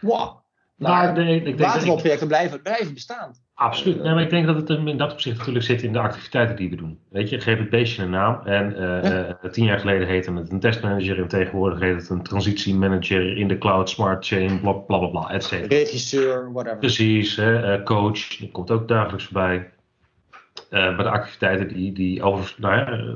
Wow. 0.00 0.36
Maar 0.74 1.12
nee, 1.12 1.42
ik 1.42 1.58
watervalprojecten 1.58 2.26
blijven, 2.26 2.62
blijven 2.62 2.94
bestaan. 2.94 3.34
Absoluut. 3.58 4.02
Nee, 4.02 4.14
maar 4.14 4.22
ik 4.22 4.30
denk 4.30 4.46
dat 4.46 4.56
het 4.56 4.68
in 4.68 4.96
dat 4.96 5.12
opzicht 5.12 5.38
natuurlijk 5.38 5.64
zit 5.64 5.82
in 5.82 5.92
de 5.92 5.98
activiteiten 5.98 6.56
die 6.56 6.70
we 6.70 6.76
doen. 6.76 6.98
Weet 7.08 7.28
je, 7.28 7.40
geef 7.40 7.58
het 7.58 7.70
beestje 7.70 8.02
een 8.02 8.10
naam. 8.10 8.40
En 8.44 8.72
uh, 8.72 9.02
ja. 9.02 9.48
tien 9.50 9.64
jaar 9.64 9.78
geleden 9.78 10.06
heette 10.06 10.32
het 10.32 10.50
een 10.50 10.60
testmanager. 10.60 11.18
En 11.18 11.28
tegenwoordig 11.28 11.80
heet 11.80 11.96
het 11.96 12.08
een 12.08 12.22
transitiemanager 12.22 13.36
in 13.36 13.48
de 13.48 13.58
cloud, 13.58 13.90
smart 13.90 14.26
chain, 14.26 14.60
bla 14.60 14.72
bla 14.72 14.98
bla, 14.98 15.08
bla 15.08 15.30
et 15.30 15.44
cetera. 15.44 15.68
Regisseur, 15.68 16.52
whatever. 16.52 16.78
Precies, 16.78 17.36
hè, 17.36 17.82
coach, 17.82 18.36
dat 18.36 18.50
komt 18.50 18.70
ook 18.70 18.88
dagelijks 18.88 19.24
voorbij. 19.24 19.70
Uh, 20.70 20.80
maar 20.80 21.04
de 21.04 21.10
activiteiten 21.10 21.68
die, 21.68 21.92
die 21.92 22.22
over, 22.22 22.54
nou 22.58 22.74
ja, 22.74 23.14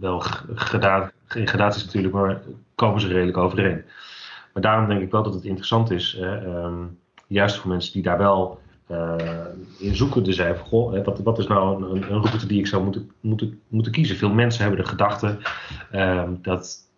wel 0.00 0.20
gedaan, 0.54 1.10
in 1.34 1.48
gradaties 1.48 1.84
natuurlijk, 1.84 2.14
maar 2.14 2.42
komen 2.74 3.00
ze 3.00 3.08
redelijk 3.08 3.36
overeen. 3.36 3.84
Maar 4.52 4.62
daarom 4.62 4.88
denk 4.88 5.00
ik 5.00 5.10
wel 5.10 5.22
dat 5.22 5.34
het 5.34 5.44
interessant 5.44 5.90
is, 5.90 6.18
um, 6.20 6.98
juist 7.26 7.56
voor 7.56 7.70
mensen 7.70 7.92
die 7.92 8.02
daar 8.02 8.18
wel 8.18 8.60
in 9.78 9.96
zoekende 9.96 10.32
zijn. 10.32 10.56
Van, 10.56 10.66
goh, 10.66 11.04
wat, 11.04 11.18
wat, 11.18 11.38
is 11.38 11.46
nou 11.46 11.84
een, 11.84 11.96
een, 11.96 12.22
route 12.22 12.46
die 12.46 12.58
ik 12.58 12.66
zou 12.66 12.82
moeten, 12.82 13.10
moeten, 13.20 13.60
moeten 13.68 13.92
kiezen? 13.92 14.16
Veel 14.16 14.30
mensen 14.30 14.62
hebben 14.62 14.80
de 14.80 14.88
gedachte 14.88 15.38
uh, 15.92 16.28
dat 16.42 16.90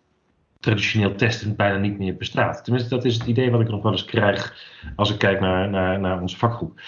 traditioneel 0.59 1.15
testen 1.15 1.55
bijna 1.55 1.77
niet 1.77 1.97
meer 1.97 2.15
bestaat. 2.15 2.63
Tenminste, 2.63 2.89
dat 2.89 3.05
is 3.05 3.13
het 3.13 3.25
idee 3.27 3.51
wat 3.51 3.61
ik 3.61 3.69
nog 3.69 3.83
wel 3.83 3.91
eens 3.91 4.05
krijg 4.05 4.55
als 4.95 5.11
ik 5.11 5.17
kijk 5.17 5.39
naar, 5.39 5.69
naar, 5.69 5.99
naar 5.99 6.21
onze 6.21 6.37
vakgroep. 6.37 6.81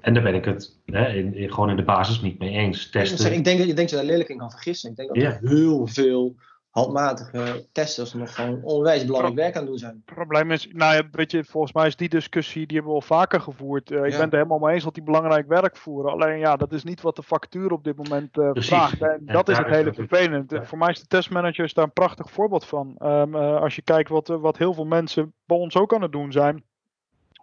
En 0.00 0.14
daar 0.14 0.22
ben 0.22 0.34
ik 0.34 0.44
het 0.44 0.76
hè, 0.86 1.08
in, 1.08 1.34
in, 1.34 1.52
gewoon 1.52 1.70
in 1.70 1.76
de 1.76 1.82
basis 1.82 2.20
niet 2.20 2.38
mee 2.38 2.50
eens. 2.50 2.90
Testen. 2.90 3.32
Ik 3.32 3.44
denk 3.44 3.58
dat 3.58 3.66
je 3.66 3.74
denkt 3.74 3.90
dat 3.90 3.90
je 3.90 3.96
daar 3.96 4.14
lelijk 4.14 4.28
in 4.28 4.38
kan 4.38 4.50
vergissen. 4.50 4.90
Ik 4.90 4.96
denk 4.96 5.08
dat 5.08 5.22
er 5.22 5.38
heel 5.48 5.86
veel 5.86 6.34
handmatige 6.74 7.66
testers 7.72 8.12
nog 8.12 8.34
gewoon 8.34 8.62
onwijs 8.62 9.04
belangrijk 9.04 9.34
werk 9.34 9.54
aan 9.54 9.60
het 9.60 9.70
doen 9.70 9.78
zijn. 9.78 10.02
Het 10.04 10.14
probleem 10.14 10.50
is, 10.50 10.68
nou 10.72 10.94
ja, 10.94 11.02
weet 11.10 11.30
je, 11.30 11.44
volgens 11.44 11.72
mij 11.72 11.86
is 11.86 11.96
die 11.96 12.08
discussie, 12.08 12.66
die 12.66 12.76
hebben 12.76 12.94
we 12.94 13.00
al 13.00 13.06
vaker 13.06 13.40
gevoerd. 13.40 13.90
Uh, 13.90 14.04
ik 14.04 14.10
ben 14.10 14.20
het 14.20 14.32
er 14.32 14.38
helemaal 14.38 14.58
mee 14.58 14.74
eens 14.74 14.84
dat 14.84 14.94
die 14.94 15.02
belangrijk 15.02 15.48
werk 15.48 15.76
voeren. 15.76 16.12
Alleen 16.12 16.38
ja, 16.38 16.56
dat 16.56 16.72
is 16.72 16.84
niet 16.84 17.00
wat 17.00 17.16
de 17.16 17.22
factuur 17.22 17.72
op 17.72 17.84
dit 17.84 17.96
moment 17.96 18.36
uh, 18.36 18.50
vraagt. 18.52 19.02
En 19.02 19.22
dat 19.24 19.48
is 19.48 19.58
het 19.58 19.66
hele 19.66 19.92
vervelend. 19.92 20.50
Ja. 20.50 20.64
Voor 20.64 20.78
mij 20.78 20.90
is 20.90 21.00
de 21.00 21.06
testmanager 21.06 21.70
daar 21.74 21.84
een 21.84 21.92
prachtig 21.92 22.30
voorbeeld 22.30 22.64
van. 22.64 22.96
Um, 23.02 23.34
uh, 23.34 23.60
als 23.60 23.76
je 23.76 23.82
kijkt 23.82 24.08
wat, 24.08 24.28
wat 24.28 24.58
heel 24.58 24.74
veel 24.74 24.84
mensen 24.84 25.34
bij 25.44 25.56
ons 25.56 25.76
ook 25.76 25.94
aan 25.94 26.02
het 26.02 26.12
doen 26.12 26.32
zijn 26.32 26.64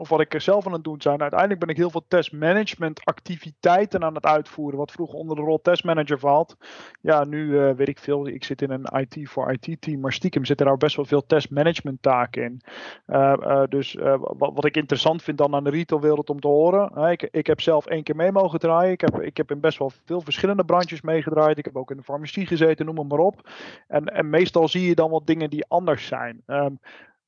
of 0.01 0.09
wat 0.09 0.19
ik 0.19 0.41
zelf 0.41 0.65
aan 0.65 0.73
het 0.73 0.83
doen 0.83 1.01
zijn. 1.01 1.21
Uiteindelijk 1.21 1.59
ben 1.59 1.69
ik 1.69 1.77
heel 1.77 1.89
veel 1.89 2.05
testmanagement 2.07 3.05
activiteiten 3.05 4.03
aan 4.03 4.15
het 4.15 4.25
uitvoeren. 4.25 4.77
Wat 4.77 4.91
vroeger 4.91 5.17
onder 5.17 5.35
de 5.35 5.41
rol 5.41 5.61
testmanager 5.61 6.19
valt. 6.19 6.57
Ja, 7.01 7.23
nu 7.23 7.45
uh, 7.45 7.71
weet 7.71 7.87
ik 7.87 7.99
veel. 7.99 8.27
Ik 8.27 8.43
zit 8.43 8.61
in 8.61 8.71
een 8.71 8.87
IT 8.99 9.29
voor 9.29 9.51
IT 9.51 9.81
team. 9.81 9.99
Maar 9.99 10.13
stiekem 10.13 10.45
zitten 10.45 10.65
daar 10.65 10.77
best 10.77 10.95
wel 10.95 11.05
veel 11.05 11.25
testmanagement 11.25 12.01
taken 12.01 12.43
in. 12.43 12.61
Uh, 13.07 13.33
uh, 13.39 13.63
dus 13.69 13.93
wat, 14.37 14.51
wat, 14.53 14.65
ik 14.65 14.75
interessant 14.75 15.23
vind 15.23 15.37
dan 15.37 15.55
aan 15.55 15.63
de 15.63 15.69
retailwereld 15.69 16.29
om 16.29 16.39
te 16.39 16.47
horen. 16.47 17.11
ik, 17.11 17.27
ik 17.31 17.47
heb 17.47 17.61
zelf 17.61 17.85
één 17.85 18.03
keer 18.03 18.15
mee 18.15 18.31
mogen 18.31 18.59
draaien. 18.59 18.91
Ik 18.91 19.01
heb, 19.01 19.21
ik 19.21 19.37
heb 19.37 19.51
in 19.51 19.59
best 19.59 19.77
wel 19.77 19.91
veel 20.05 20.21
verschillende 20.21 20.65
brandjes 20.65 21.01
meegedraaid. 21.01 21.57
Ik 21.57 21.65
heb 21.65 21.77
ook 21.77 21.91
in 21.91 21.97
de 21.97 22.03
farmacie 22.03 22.45
gezeten, 22.45 22.85
noem 22.85 23.07
maar 23.07 23.19
op. 23.19 23.49
En, 23.87 24.05
en 24.05 24.29
meestal 24.29 24.67
zie 24.67 24.87
je 24.87 24.95
dan 24.95 25.09
wat 25.09 25.27
dingen 25.27 25.49
die 25.49 25.65
anders 25.67 26.05
zijn. 26.05 26.43
Um, 26.47 26.79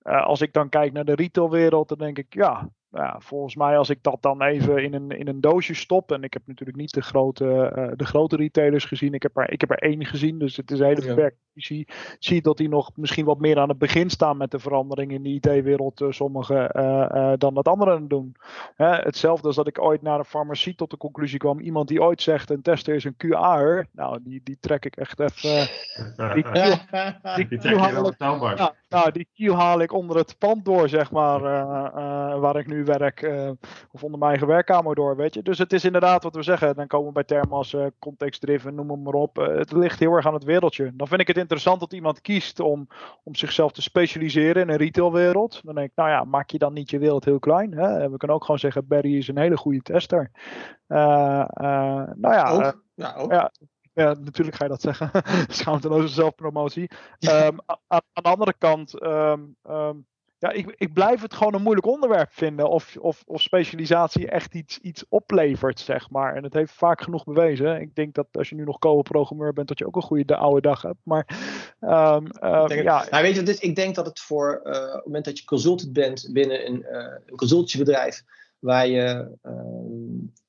als 0.03 0.41
ik 0.41 0.53
dan 0.53 0.69
kijk 0.69 0.93
naar 0.93 1.05
de 1.05 1.15
retailwereld, 1.15 1.89
dan 1.89 1.97
denk 1.97 2.17
ik, 2.17 2.33
ja, 2.33 2.69
nou 2.93 3.05
ja, 3.05 3.15
volgens 3.19 3.55
mij 3.55 3.77
als 3.77 3.89
ik 3.89 4.03
dat 4.03 4.17
dan 4.21 4.41
even 4.41 4.83
in 4.83 4.93
een, 4.93 5.09
in 5.09 5.27
een 5.27 5.41
doosje 5.41 5.73
stop. 5.73 6.11
En 6.11 6.23
ik 6.23 6.33
heb 6.33 6.41
natuurlijk 6.45 6.77
niet 6.77 6.93
de 6.93 7.01
grote, 7.01 7.73
uh, 7.77 7.91
de 7.95 8.05
grote 8.05 8.35
retailers 8.35 8.85
gezien. 8.85 9.13
Ik 9.13 9.23
heb, 9.23 9.37
er, 9.37 9.51
ik 9.51 9.61
heb 9.61 9.71
er 9.71 9.77
één 9.77 10.05
gezien. 10.05 10.39
Dus 10.39 10.57
het 10.57 10.71
is 10.71 10.79
een 10.79 10.85
hele 10.85 11.07
beperkte 11.07 11.39
visie. 11.53 11.87
Zie 12.19 12.41
dat 12.41 12.57
die 12.57 12.69
nog 12.69 12.91
misschien 12.95 13.25
wat 13.25 13.39
meer 13.39 13.59
aan 13.59 13.69
het 13.69 13.77
begin 13.77 14.09
staan 14.09 14.37
met 14.37 14.51
de 14.51 14.59
verandering 14.59 15.11
in 15.11 15.23
de 15.23 15.29
IT-wereld. 15.29 16.01
Uh, 16.01 16.11
sommigen 16.11 16.69
uh, 16.75 17.33
dan 17.37 17.53
dat 17.53 17.67
anderen 17.67 18.07
doen. 18.07 18.35
hetzelfde 18.75 19.47
als 19.47 19.55
dat 19.55 19.67
ik 19.67 19.81
ooit 19.81 20.01
naar 20.01 20.19
een 20.19 20.25
farmacie 20.25 20.75
tot 20.75 20.89
de 20.89 20.97
conclusie 20.97 21.39
kwam. 21.39 21.59
Iemand 21.59 21.87
die 21.87 22.01
ooit 22.01 22.21
zegt 22.21 22.49
een 22.49 22.61
tester 22.61 22.95
is 22.95 23.03
een 23.03 23.17
QR. 23.25 23.89
Nou, 23.91 24.19
die, 24.23 24.41
die 24.43 24.57
trek 24.59 24.85
ik 24.85 24.95
echt 24.95 25.19
even. 25.19 25.49
die, 26.33 26.43
die, 26.43 27.47
die, 27.47 27.59
trek 27.59 27.79
je 27.85 27.91
wel 27.91 28.03
betaalbaar. 28.03 28.57
Ja, 28.57 28.73
nou, 28.89 29.11
die 29.11 29.27
Q 29.33 29.53
haal 29.53 29.81
ik 29.81 29.93
onder 29.93 30.17
het 30.17 30.35
pand 30.37 30.65
door, 30.65 30.89
zeg 30.89 31.11
maar, 31.11 31.41
waar 32.39 32.55
ik 32.55 32.67
nu 32.67 32.82
werk 32.83 33.21
uh, 33.21 33.49
of 33.91 34.03
onder 34.03 34.19
mijn 34.19 34.31
eigen 34.31 34.47
werkkamer 34.47 34.95
door, 34.95 35.15
weet 35.15 35.33
je. 35.33 35.41
Dus 35.41 35.57
het 35.57 35.73
is 35.73 35.85
inderdaad 35.85 36.23
wat 36.23 36.35
we 36.35 36.43
zeggen. 36.43 36.75
Dan 36.75 36.87
komen 36.87 37.07
we 37.07 37.13
bij 37.13 37.23
termen 37.23 37.57
als 37.57 37.73
uh, 37.73 37.85
context-driven, 37.99 38.75
noem 38.75 39.01
maar 39.01 39.13
op. 39.13 39.39
Uh, 39.39 39.47
het 39.47 39.71
ligt 39.71 39.99
heel 39.99 40.13
erg 40.13 40.27
aan 40.27 40.33
het 40.33 40.43
wereldje. 40.43 40.91
Dan 40.95 41.07
vind 41.07 41.21
ik 41.21 41.27
het 41.27 41.37
interessant 41.37 41.79
dat 41.79 41.93
iemand 41.93 42.21
kiest 42.21 42.59
om, 42.59 42.87
om 43.23 43.35
zichzelf 43.35 43.71
te 43.71 43.81
specialiseren 43.81 44.61
in 44.61 44.69
een 44.69 44.77
retailwereld. 44.77 45.61
Dan 45.63 45.75
denk 45.75 45.89
ik, 45.89 45.95
nou 45.95 46.09
ja, 46.09 46.23
maak 46.23 46.49
je 46.49 46.57
dan 46.57 46.73
niet 46.73 46.89
je 46.89 46.99
wereld 46.99 47.25
heel 47.25 47.39
klein. 47.39 47.73
Hè? 47.73 48.09
We 48.09 48.17
kunnen 48.17 48.37
ook 48.37 48.43
gewoon 48.43 48.59
zeggen, 48.59 48.87
Barry 48.87 49.17
is 49.17 49.27
een 49.27 49.37
hele 49.37 49.57
goede 49.57 49.81
tester. 49.81 50.31
nou 50.87 51.47
ja, 52.19 52.49
ook. 52.49 52.83
ja, 52.95 53.15
ook. 53.15 53.31
ja, 53.31 53.51
ja, 53.93 54.13
natuurlijk 54.13 54.57
ga 54.57 54.63
je 54.63 54.69
dat 54.69 54.81
zeggen. 54.81 55.11
Schaamteloze 55.47 56.07
zelfpromotie. 56.07 56.91
um, 57.19 57.57
aan, 57.65 58.01
aan, 58.13 58.23
de 58.23 58.29
andere 58.29 58.53
kant, 58.57 59.03
um, 59.03 59.55
um, 59.69 60.05
ja, 60.43 60.51
ik, 60.51 60.73
ik 60.77 60.93
blijf 60.93 61.21
het 61.21 61.33
gewoon 61.33 61.53
een 61.53 61.61
moeilijk 61.61 61.87
onderwerp 61.87 62.31
vinden 62.31 62.69
of, 62.69 62.97
of, 62.99 63.23
of 63.25 63.41
specialisatie 63.41 64.27
echt 64.27 64.53
iets, 64.53 64.79
iets 64.79 65.05
oplevert, 65.09 65.79
zeg 65.79 66.09
maar. 66.09 66.35
En 66.35 66.43
het 66.43 66.53
heeft 66.53 66.73
vaak 66.73 67.01
genoeg 67.01 67.23
bewezen. 67.23 67.81
Ik 67.81 67.95
denk 67.95 68.13
dat 68.13 68.27
als 68.31 68.49
je 68.49 68.55
nu 68.55 68.63
nog 68.63 68.79
co-programmeur 68.79 69.53
bent, 69.53 69.67
dat 69.67 69.79
je 69.79 69.85
ook 69.87 69.95
een 69.95 70.01
goede 70.01 70.35
oude 70.35 70.61
dag 70.61 70.81
hebt. 70.81 70.99
Maar 71.03 71.25
um, 71.81 72.27
ja. 72.67 73.05
Nou, 73.09 73.23
weet 73.23 73.35
je, 73.35 73.43
dus 73.43 73.59
ik 73.59 73.75
denk 73.75 73.95
dat 73.95 74.05
het 74.05 74.19
voor 74.19 74.61
uh, 74.63 74.71
op 74.71 74.93
het 74.93 75.05
moment 75.05 75.25
dat 75.25 75.39
je 75.39 75.45
consultant 75.45 75.93
bent 75.93 76.29
binnen 76.31 76.67
een, 76.67 76.85
uh, 76.91 76.97
een 77.25 77.35
consultancybedrijf, 77.35 78.23
waar 78.59 78.87
je 78.87 79.37
uh, 79.43 79.53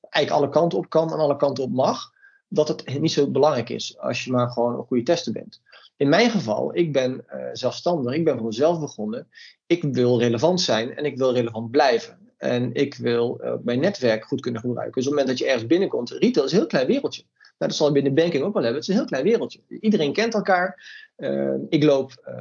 eigenlijk 0.09 0.43
alle 0.43 0.49
kanten 0.49 0.77
op 0.77 0.89
kan 0.89 1.11
en 1.11 1.19
alle 1.19 1.37
kanten 1.37 1.63
op 1.63 1.71
mag, 1.71 2.11
dat 2.47 2.67
het 2.67 2.99
niet 2.99 3.11
zo 3.11 3.31
belangrijk 3.31 3.69
is 3.69 3.99
als 3.99 4.23
je 4.23 4.31
maar 4.31 4.49
gewoon 4.49 4.77
een 4.77 4.85
goede 4.85 5.03
tester 5.03 5.33
bent. 5.33 5.61
In 5.97 6.09
mijn 6.09 6.29
geval, 6.29 6.75
ik 6.75 6.93
ben 6.93 7.25
uh, 7.33 7.49
zelfstandig, 7.53 8.13
ik 8.13 8.23
ben 8.23 8.37
voor 8.37 8.45
mezelf 8.45 8.79
begonnen. 8.79 9.27
Ik 9.65 9.83
wil 9.83 10.19
relevant 10.19 10.61
zijn 10.61 10.95
en 10.95 11.05
ik 11.05 11.17
wil 11.17 11.33
relevant 11.33 11.71
blijven. 11.71 12.19
En 12.37 12.73
ik 12.73 12.95
wil 12.95 13.41
uh, 13.41 13.53
mijn 13.63 13.79
netwerk 13.79 14.25
goed 14.25 14.41
kunnen 14.41 14.61
gebruiken. 14.61 14.95
Dus 14.95 15.07
op 15.07 15.11
het 15.11 15.19
moment 15.19 15.37
dat 15.37 15.47
je 15.47 15.53
ergens 15.53 15.69
binnenkomt, 15.69 16.09
retail 16.09 16.45
is 16.45 16.51
een 16.51 16.57
heel 16.57 16.67
klein 16.67 16.87
wereldje. 16.87 17.23
Nou, 17.57 17.71
dat 17.71 17.75
zal 17.75 17.87
je 17.87 17.93
binnen 17.93 18.13
banking 18.13 18.43
ook 18.43 18.53
wel 18.53 18.63
hebben. 18.63 18.81
Het 18.81 18.89
is 18.89 18.95
een 18.95 18.99
heel 19.01 19.09
klein 19.09 19.23
wereldje. 19.23 19.59
Iedereen 19.79 20.13
kent 20.13 20.33
elkaar. 20.33 20.93
Uh, 21.17 21.53
ik 21.69 21.83
loop 21.83 22.33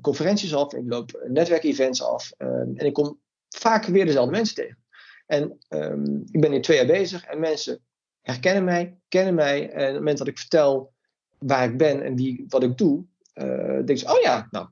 conferenties 0.00 0.54
af, 0.54 0.74
ik 0.74 0.84
loop 0.86 1.24
netwerkevents 1.28 2.02
af. 2.02 2.32
en 2.38 2.76
ik 2.76 2.92
kom 2.92 3.18
vaak 3.48 3.84
weer 3.84 4.06
dezelfde 4.06 4.30
mensen 4.30 4.54
tegen. 4.54 4.78
En 5.26 5.58
um, 5.68 6.24
ik 6.30 6.40
ben 6.40 6.50
hier 6.50 6.62
twee 6.62 6.76
jaar 6.76 6.86
bezig 6.86 7.24
en 7.24 7.40
mensen 7.40 7.80
herkennen 8.20 8.64
mij, 8.64 8.98
kennen 9.08 9.34
mij. 9.34 9.70
En 9.70 9.80
op 9.80 9.86
het 9.86 9.94
moment 9.94 10.18
dat 10.18 10.26
ik 10.26 10.38
vertel 10.38 10.92
waar 11.38 11.64
ik 11.64 11.76
ben 11.76 12.02
en 12.02 12.16
wie, 12.16 12.44
wat 12.48 12.62
ik 12.62 12.78
doe, 12.78 13.04
uh, 13.34 13.84
denk 13.84 13.98
je, 13.98 14.16
oh 14.16 14.20
ja, 14.22 14.48
nou, 14.50 14.66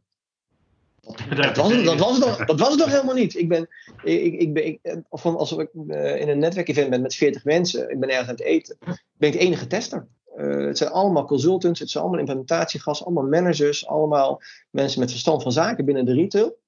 dat 1.36 1.56
was, 1.56 1.72
het, 1.72 1.84
dat, 1.84 1.98
was 1.98 2.18
nog, 2.18 2.44
dat 2.44 2.60
was 2.60 2.68
het 2.68 2.78
nog 2.78 2.90
helemaal 2.90 3.14
niet. 3.14 3.34
Ik 3.34 3.48
ben, 3.48 3.68
ik, 4.02 4.34
ik 4.34 4.52
ben 4.52 4.66
ik, 4.66 4.80
of 5.08 5.26
als 5.26 5.52
ik 5.52 5.70
uh, 5.86 6.20
in 6.20 6.28
een 6.28 6.38
netwerkevent 6.38 6.90
ben 6.90 7.02
met 7.02 7.14
40 7.14 7.44
mensen, 7.44 7.90
ik 7.90 8.00
ben 8.00 8.08
ergens 8.08 8.28
aan 8.28 8.34
het 8.34 8.44
eten, 8.44 8.78
ben 9.12 9.28
ik 9.28 9.32
de 9.32 9.38
enige 9.38 9.66
tester. 9.66 10.06
Uh, 10.36 10.66
het 10.66 10.78
zijn 10.78 10.90
allemaal 10.90 11.24
consultants, 11.24 11.80
het 11.80 11.90
zijn 11.90 12.02
allemaal 12.02 12.20
implementatiegasten, 12.20 13.06
allemaal 13.06 13.28
managers, 13.28 13.86
allemaal 13.86 14.42
mensen 14.70 15.00
met 15.00 15.10
verstand 15.10 15.42
van 15.42 15.52
zaken 15.52 15.84
binnen 15.84 16.04
de 16.04 16.12
retail. 16.12 16.58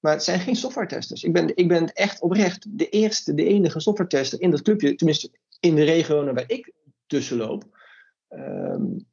Maar 0.00 0.12
het 0.12 0.24
zijn 0.24 0.40
geen 0.40 0.56
software 0.56 0.86
testers. 0.86 1.22
Ik 1.22 1.32
ben, 1.32 1.56
ik 1.56 1.68
ben 1.68 1.92
echt 1.92 2.20
oprecht 2.20 2.78
de 2.78 2.88
eerste, 2.88 3.34
de 3.34 3.44
enige 3.44 3.80
software 3.80 4.08
tester 4.08 4.40
in 4.40 4.50
dat 4.50 4.62
clubje, 4.62 4.94
tenminste 4.94 5.30
in 5.60 5.74
de 5.74 5.84
regio 5.84 6.32
waar 6.32 6.44
ik 6.46 6.72
tussen 7.06 7.36
loop. 7.36 7.64
Um, 8.30 9.06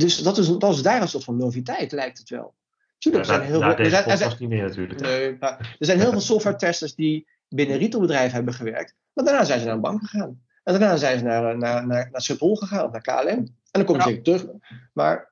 dus 0.00 0.18
dat 0.18 0.38
is, 0.38 0.58
dat 0.58 0.74
is 0.74 0.82
daar 0.82 1.02
een 1.02 1.08
soort 1.08 1.24
van 1.24 1.36
noviteit, 1.36 1.92
lijkt 1.92 2.18
het 2.18 2.28
wel. 2.28 2.54
Tuurlijk, 2.98 3.24
ja, 3.24 3.32
er 3.32 3.38
zijn 3.38 3.50
heel 3.50 3.60
veel. 3.60 3.84
Er 3.84 3.90
zijn, 3.90 4.04
er 4.04 4.16
zijn, 4.16 4.36
niet 4.38 4.48
meer 4.48 4.62
natuurlijk. 4.62 5.00
Nee, 5.00 5.38
er 5.38 5.66
zijn 5.78 6.00
heel 6.00 6.10
veel 6.10 6.20
software 6.20 6.56
testers 6.56 6.94
die 6.94 7.28
binnen 7.48 7.78
retailbedrijven 7.78 8.34
hebben 8.34 8.54
gewerkt. 8.54 8.94
Maar 9.12 9.24
daarna 9.24 9.44
zijn 9.44 9.58
ze 9.58 9.64
naar 9.64 9.74
een 9.74 9.80
bank 9.80 10.00
gegaan. 10.00 10.40
En 10.62 10.78
daarna 10.78 10.96
zijn 10.96 11.18
ze 11.18 11.24
naar, 11.24 11.58
naar, 11.58 11.86
naar, 11.86 12.08
naar 12.12 12.22
Schiphol 12.22 12.56
gegaan, 12.56 12.84
of 12.84 12.92
naar 12.92 13.00
KLM. 13.00 13.28
En 13.28 13.54
dan 13.70 13.84
komen 13.84 14.02
ze 14.02 14.22
terug. 14.22 14.46
Maar 14.92 15.30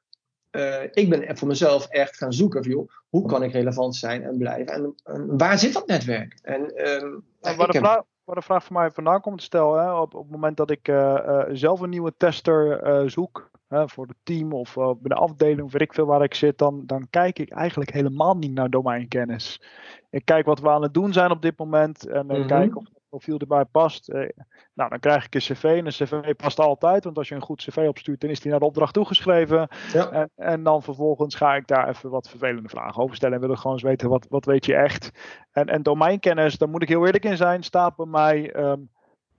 uh, 0.51 0.83
ik 0.93 1.09
ben 1.09 1.37
voor 1.37 1.49
mezelf 1.49 1.87
echt 1.87 2.17
gaan 2.17 2.33
zoeken 2.33 2.63
van, 2.63 2.73
joh, 2.73 2.91
hoe 3.09 3.27
kan 3.27 3.43
ik 3.43 3.53
relevant 3.53 3.97
zijn 3.97 4.23
en 4.23 4.39
blijven? 4.39 4.75
En, 4.75 4.95
en 5.05 5.39
waar 5.39 5.59
zit 5.59 5.73
dat 5.73 5.87
netwerk? 5.87 6.39
En, 6.43 6.61
um, 6.61 7.25
en 7.41 7.57
waar, 7.57 7.71
de 7.71 7.79
vraag, 7.79 8.03
waar 8.29 8.37
de 8.37 8.43
vraag 8.43 8.65
voor 8.65 8.77
mij 8.77 8.91
vandaan 8.91 9.21
komt 9.21 9.39
te 9.39 9.45
stellen, 9.45 9.85
hè, 9.85 9.93
op, 9.93 10.15
op 10.15 10.23
het 10.23 10.31
moment 10.31 10.57
dat 10.57 10.71
ik 10.71 10.89
uh, 10.89 10.97
uh, 10.97 11.43
zelf 11.49 11.81
een 11.81 11.91
nieuwe 11.91 12.15
tester 12.17 13.11
zoek, 13.11 13.51
voor 13.69 14.07
het 14.07 14.17
team 14.23 14.53
of 14.53 14.75
bij 14.75 14.97
de 15.03 15.15
afdeling 15.15 15.63
of 15.63 15.73
weet 15.73 15.81
ik 15.81 15.95
veel 15.95 16.07
waar 16.07 16.23
ik 16.23 16.35
zit, 16.35 16.59
dan, 16.59 16.83
dan 16.87 17.07
kijk 17.11 17.39
ik 17.39 17.51
eigenlijk 17.51 17.93
helemaal 17.93 18.37
niet 18.37 18.53
naar 18.53 18.71
domeinkennis. 18.71 19.63
Ik 20.11 20.25
kijk 20.25 20.47
wat 20.47 20.61
we 20.61 20.71
aan 20.71 20.83
het 20.83 20.95
doen 20.95 21.13
zijn 21.13 21.31
op 21.31 21.43
dit 21.43 21.59
moment 21.59 22.07
en 22.07 22.35
uh, 22.35 22.47
kijk 22.47 22.77
of 22.77 22.85
profiel 23.09 23.39
erbij 23.39 23.65
past. 23.65 24.09
Uh, 24.09 24.29
nou, 24.75 24.91
dan 24.91 24.99
krijg 24.99 25.25
ik 25.25 25.35
een 25.35 25.41
cv 25.41 25.65
en 25.65 25.87
een 25.87 25.93
cv 25.93 26.35
past 26.35 26.59
altijd, 26.59 27.05
want 27.05 27.19
als 27.19 27.29
je 27.29 27.35
een 27.35 27.43
goed 27.43 27.63
cv 27.63 27.87
opstuurt, 27.89 28.21
dan 28.21 28.31
is 28.31 28.41
die 28.41 28.51
naar 28.51 28.61
de 28.61 28.67
opdracht 28.67 28.95
toegeschreven. 28.95 29.69
Ja. 29.93 30.11
En, 30.11 30.31
en, 30.37 30.63
dan 30.63 30.83
vervolgens 30.83 31.35
ga 31.35 31.55
ik 31.55 31.67
daar 31.67 31.89
even 31.89 32.11
wat 32.11 32.29
vervelende 32.29 32.69
vragen 32.69 33.03
over 33.03 33.17
stellen 33.17 33.35
en 33.35 33.41
wil 33.41 33.51
ik 33.51 33.57
gewoon 33.57 33.73
eens 33.73 33.83
weten 33.83 34.09
wat, 34.09 34.27
wat 34.29 34.45
weet 34.45 34.67
je 34.67 34.75
echt. 34.75 35.11
En, 35.51 35.67
en 35.67 35.83
domeinkennis, 35.83 36.59
daar 36.59 36.69
moet 36.69 36.83
ik 36.83 36.89
heel 36.89 37.07
eerlijk 37.07 37.25
in 37.25 37.37
zijn, 37.37 37.63
staat 37.63 37.97
bij 37.97 38.07
mij 38.07 38.57
um, 38.57 38.91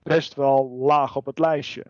best 0.02 0.34
wel 0.34 0.68
laag 0.68 1.16
op 1.16 1.26
het 1.26 1.38
lijstje. 1.38 1.84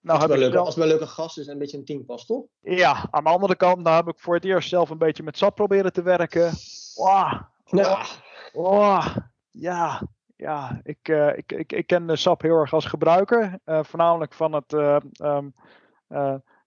Nou, 0.00 0.20
als, 0.20 0.30
het 0.30 0.38
leuke, 0.38 0.58
als 0.58 0.74
het 0.74 0.84
leuke 0.84 1.06
gast 1.06 1.38
is 1.38 1.46
en 1.46 1.52
een 1.52 1.58
beetje 1.58 1.78
een 1.78 1.84
team 1.84 2.04
past, 2.04 2.26
toch? 2.26 2.44
Ja, 2.60 3.08
aan 3.10 3.24
de 3.24 3.30
andere 3.30 3.56
kant, 3.56 3.82
nou 3.82 3.96
heb 3.96 4.08
ik 4.08 4.20
voor 4.20 4.34
het 4.34 4.44
eerst 4.44 4.68
zelf 4.68 4.90
een 4.90 4.98
beetje 4.98 5.22
met 5.22 5.36
SAP 5.38 5.54
proberen 5.54 5.92
te 5.92 6.02
werken. 6.02 6.52
Wow, 8.52 9.16
ja, 9.50 10.02
ja. 10.36 10.80
Ik, 10.82 11.08
uh, 11.08 11.36
ik, 11.36 11.52
ik, 11.52 11.72
ik 11.72 11.86
ken 11.86 12.06
de 12.06 12.16
SAP 12.16 12.42
heel 12.42 12.58
erg 12.58 12.72
als 12.72 12.84
gebruiker. 12.84 13.58
Uh, 13.66 13.82
voornamelijk 13.82 14.32
van 14.34 14.52
het, 14.52 14.72
uh, 14.72 14.96
um, 15.22 15.52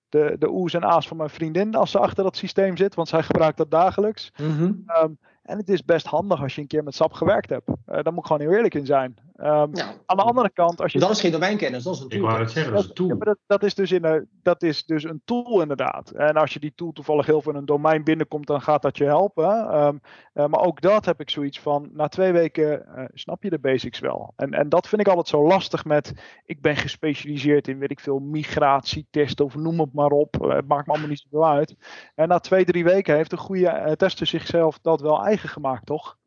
de, 0.09 0.35
de 0.39 0.49
oes 0.49 0.73
en 0.73 0.83
a's 0.83 1.07
van 1.07 1.17
mijn 1.17 1.29
vriendin 1.29 1.75
als 1.75 1.91
ze 1.91 1.99
achter 1.99 2.23
dat 2.23 2.35
systeem 2.35 2.77
zit, 2.77 2.95
want 2.95 3.07
zij 3.07 3.23
gebruikt 3.23 3.57
dat 3.57 3.71
dagelijks. 3.71 4.31
Mm 4.37 4.57
-hmm. 4.57 4.83
um, 5.03 5.17
en 5.43 5.57
het 5.57 5.69
is 5.69 5.85
best 5.85 6.05
handig 6.05 6.41
als 6.41 6.55
je 6.55 6.61
een 6.61 6.67
keer 6.67 6.83
met 6.83 6.95
SAP 6.95 7.13
gewerkt 7.13 7.49
hebt. 7.49 7.67
Daar 7.85 8.13
moet 8.13 8.17
ik 8.17 8.25
gewoon 8.25 8.41
heel 8.41 8.55
eerlijk 8.55 8.73
in 8.73 8.85
zijn. 8.85 9.15
Um, 9.39 9.75
ja. 9.75 9.93
Aan 10.05 10.17
de 10.17 10.23
andere 10.23 10.49
kant, 10.49 10.81
als 10.81 10.91
je. 10.91 10.99
Dat 10.99 11.09
is 11.09 11.21
geen 11.21 11.31
domeinkennis, 11.31 11.83
dat 11.83 11.93
is 11.93 11.99
een 11.99 12.07
tool. 12.07 12.19
Ik 12.19 12.25
wou 12.25 12.39
het 12.39 12.51
zeggen, 12.51 12.73
dat 12.73 12.81
is 12.81 12.89
een 12.89 12.95
tool. 12.95 13.07
Ja, 13.07 13.15
dat, 13.15 13.37
dat, 13.47 13.63
is 13.63 13.75
dus 13.75 13.91
in 13.91 14.03
een, 14.03 14.27
dat 14.41 14.63
is 14.63 14.85
dus 14.85 15.03
een 15.03 15.21
tool, 15.25 15.61
inderdaad. 15.61 16.11
En 16.11 16.35
als 16.35 16.53
je 16.53 16.59
die 16.59 16.73
tool 16.75 16.91
toevallig 16.91 17.25
heel 17.25 17.41
veel 17.41 17.51
in 17.51 17.57
een 17.57 17.65
domein 17.65 18.03
binnenkomt, 18.03 18.47
dan 18.47 18.61
gaat 18.61 18.81
dat 18.81 18.97
je 18.97 19.03
helpen. 19.03 19.75
Um, 19.83 20.01
uh, 20.33 20.45
maar 20.45 20.59
ook 20.59 20.81
dat 20.81 21.05
heb 21.05 21.19
ik 21.19 21.29
zoiets 21.29 21.59
van. 21.59 21.89
Na 21.93 22.07
twee 22.07 22.31
weken 22.31 22.85
uh, 22.95 23.03
snap 23.13 23.43
je 23.43 23.49
de 23.49 23.59
basics 23.59 23.99
wel. 23.99 24.33
En, 24.35 24.51
en 24.51 24.69
dat 24.69 24.87
vind 24.87 25.01
ik 25.01 25.07
altijd 25.07 25.27
zo 25.27 25.47
lastig 25.47 25.85
met. 25.85 26.13
Ik 26.45 26.61
ben 26.61 26.75
gespecialiseerd 26.75 27.67
in, 27.67 27.79
weet 27.79 27.91
ik 27.91 27.99
veel, 27.99 28.19
migratietesten 28.19 29.45
of 29.45 29.55
noem 29.55 29.79
het 29.79 29.93
maar 29.93 30.11
op. 30.11 30.33
het 30.33 30.67
maakt 30.67 30.85
me 30.85 30.91
allemaal 30.91 31.09
niet 31.09 31.25
zoveel 31.29 31.47
uit. 31.47 31.75
En 32.15 32.27
na 32.27 32.39
twee, 32.39 32.65
drie 32.65 32.83
weken 32.83 33.15
heeft 33.15 33.31
een 33.31 33.37
goede 33.37 33.93
tester 33.97 34.27
zichzelf 34.27 34.79
dat 34.79 35.01
wel 35.01 35.25
eigen 35.25 35.49
gemaakt, 35.49 35.85
toch? 35.85 36.17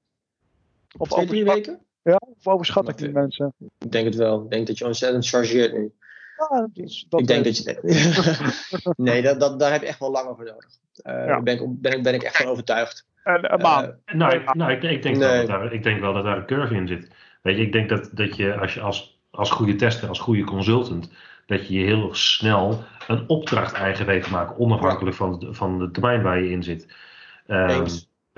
Of 0.99 1.09
Twee, 1.09 1.27
drie 1.27 1.45
weken? 1.45 1.85
Ja, 2.11 2.21
of 2.21 2.47
overschat 2.47 2.89
ik 2.89 2.99
die 2.99 3.11
mensen? 3.11 3.55
Ik 3.79 3.93
denk 3.93 4.05
het 4.05 4.15
wel. 4.15 4.43
Ik 4.43 4.51
denk 4.51 4.67
dat 4.67 4.79
je 4.79 4.87
ontzettend 4.87 5.29
chargeert 5.29 5.73
nu. 5.73 5.93
Ja, 6.37 6.69
dus 6.73 7.07
dat 7.09 7.21
ik 7.21 7.27
denk 7.27 7.45
dat 7.45 7.57
je. 7.57 8.93
nee, 8.97 9.23
dat, 9.23 9.41
dat, 9.41 9.59
daar 9.59 9.73
heb 9.73 9.81
je 9.81 9.87
echt 9.87 9.99
wel 9.99 10.11
langer 10.11 10.37
voor 10.37 10.45
nodig. 10.45 10.69
Uh, 11.03 11.13
ja. 11.15 11.27
Daar 11.27 11.43
ben 11.43 11.55
ik, 11.55 11.81
ben, 11.81 12.03
ben 12.03 12.15
ik 12.15 12.23
echt 12.23 12.37
van 12.37 12.47
overtuigd. 12.47 13.07
En, 13.25 13.53
een 13.53 13.61
maand. 13.61 13.87
Uh, 13.87 14.15
nou, 14.15 14.35
ik, 14.35 14.55
nou 14.55 14.73
ik, 14.73 14.83
ik, 14.83 15.03
denk 15.03 15.17
nee. 15.17 15.29
wel 15.29 15.37
dat 15.37 15.47
daar, 15.47 15.73
ik 15.73 15.83
denk 15.83 16.01
wel 16.01 16.13
dat 16.13 16.25
daar 16.25 16.37
een 16.37 16.47
curve 16.47 16.75
in 16.75 16.89
zit. 16.89 17.11
Weet 17.43 17.57
je, 17.57 17.63
ik 17.63 17.73
denk 17.73 17.89
dat, 17.89 18.11
dat 18.13 18.37
je 18.37 18.55
als 18.55 18.75
je 18.75 18.81
als, 18.81 19.21
als 19.31 19.51
goede 19.51 19.75
tester, 19.75 20.09
als 20.09 20.19
goede 20.19 20.45
consultant, 20.45 21.11
dat 21.47 21.69
je 21.69 21.79
je 21.79 21.87
heel 21.87 22.15
snel 22.15 22.83
een 23.09 23.29
opdracht 23.29 23.73
eigen 23.73 24.07
weet 24.07 24.23
te 24.23 24.31
maken, 24.31 24.59
onafhankelijk 24.59 25.17
van, 25.17 25.39
de, 25.39 25.55
van 25.55 25.79
de 25.79 25.91
termijn 25.91 26.23
waar 26.23 26.43
je 26.43 26.51
in 26.51 26.63
zit. 26.63 26.95
Um, 27.47 27.87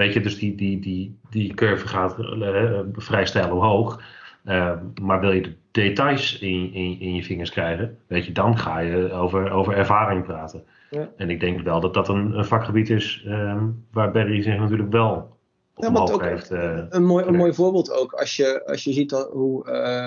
Weet 0.03 0.13
je, 0.13 0.21
dus 0.21 0.39
die, 0.39 0.55
die, 0.55 0.81
die, 0.81 1.19
die 1.31 1.55
curve 1.55 1.89
gaat 1.89 2.19
uh, 2.19 2.81
vrij 2.93 3.27
stijl 3.27 3.51
omhoog. 3.51 4.03
Uh, 4.45 4.73
maar 5.03 5.21
wil 5.21 5.33
je 5.33 5.41
de 5.41 5.55
details 5.71 6.39
in, 6.39 6.73
in, 6.73 7.01
in 7.01 7.15
je 7.15 7.23
vingers 7.23 7.51
krijgen, 7.51 7.99
weet 8.07 8.25
je, 8.25 8.33
dan 8.33 8.59
ga 8.59 8.79
je 8.79 9.13
over, 9.13 9.51
over 9.51 9.77
ervaring 9.77 10.25
praten. 10.25 10.65
Ja. 10.91 11.09
En 11.17 11.31
ik 11.31 11.41
denk 11.41 11.61
wel 11.61 11.81
dat 11.81 11.95
dat 11.95 12.09
een, 12.09 12.39
een 12.39 12.45
vakgebied 12.45 12.91
is 12.91 13.25
um, 13.27 13.85
waar 13.93 14.11
Barry 14.11 14.43
zich 14.43 14.59
natuurlijk 14.59 14.93
wel 14.93 15.37
ja, 15.75 15.91
maar 15.91 16.03
ook 16.03 16.23
heeft, 16.23 16.51
een, 16.51 17.05
mooi, 17.05 17.25
een 17.25 17.37
mooi 17.37 17.55
voorbeeld 17.55 17.93
ook 17.93 18.13
als 18.13 18.37
je, 18.37 18.67
als 18.67 18.85
je 18.85 18.93
ziet 18.93 19.11
hoe 19.11 19.65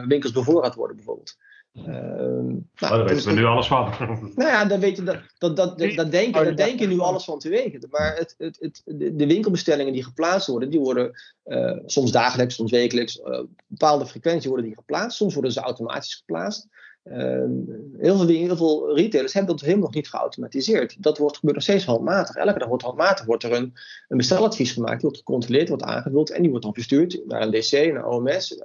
winkels 0.07 0.31
bevoorraad 0.31 0.75
worden 0.75 0.95
bijvoorbeeld. 0.95 1.37
Uh, 1.77 1.85
nou, 1.85 2.63
oh, 2.79 2.89
daar 2.89 3.05
weten 3.05 3.27
we 3.27 3.33
nu 3.33 3.45
alles 3.45 3.67
van. 3.67 3.89
nou 4.35 4.49
ja, 4.49 4.65
dan 4.65 4.79
weet 4.79 4.95
je, 4.95 5.03
dat, 5.03 5.19
dat, 5.37 5.55
dat, 5.55 5.79
dat, 5.79 6.11
denken, 6.11 6.43
daar 6.43 6.55
denken 6.55 6.89
nu 6.89 6.99
alles 6.99 7.23
van 7.23 7.39
te 7.39 7.49
wegen. 7.49 7.87
Maar 7.89 8.15
het, 8.15 8.35
het, 8.37 8.57
het, 8.59 8.81
de, 9.17 9.27
winkelbestellingen 9.27 9.93
die 9.93 10.03
geplaatst 10.03 10.47
worden, 10.47 10.69
die 10.69 10.79
worden 10.79 11.11
uh, 11.45 11.77
soms 11.85 12.11
dagelijks, 12.11 12.55
soms 12.55 12.71
wekelijks, 12.71 13.19
uh, 13.19 13.39
bepaalde 13.67 14.05
frequentie 14.05 14.49
worden 14.49 14.67
die 14.67 14.75
geplaatst. 14.75 15.17
Soms 15.17 15.33
worden 15.33 15.51
ze 15.51 15.59
automatisch 15.59 16.15
geplaatst. 16.15 16.67
Ehm, 17.03 17.51
heel, 17.97 18.17
veel, 18.17 18.27
heel 18.27 18.57
veel 18.57 18.95
retailers 18.95 19.33
hebben 19.33 19.51
dat 19.51 19.65
helemaal 19.65 19.85
nog 19.85 19.95
niet 19.95 20.09
geautomatiseerd. 20.09 21.03
Dat 21.03 21.17
wordt, 21.17 21.35
gebeurt 21.35 21.55
nog 21.55 21.63
steeds 21.63 21.85
handmatig. 21.85 22.35
Elke 22.35 22.59
dag 22.59 22.67
wordt 22.67 22.83
handmatig 22.83 23.25
wordt 23.25 23.43
er 23.43 23.51
een, 23.51 23.73
een 24.07 24.17
besteladvies 24.17 24.71
gemaakt, 24.71 24.93
die 24.93 25.01
wordt 25.01 25.17
gecontroleerd, 25.17 25.67
wordt 25.67 25.83
aangevuld 25.83 26.29
en 26.29 26.41
die 26.41 26.49
wordt 26.49 26.65
dan 26.65 26.73
verstuurd 26.73 27.21
naar 27.25 27.41
een 27.41 27.51
DC, 27.51 27.93
naar 27.93 28.07
OMS 28.07 28.57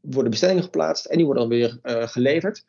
worden 0.00 0.30
bestellingen 0.30 0.62
geplaatst 0.62 1.04
en 1.04 1.16
die 1.16 1.26
worden 1.26 1.48
dan 1.48 1.58
weer 1.58 1.78
uh, 1.82 2.08
geleverd. 2.08 2.64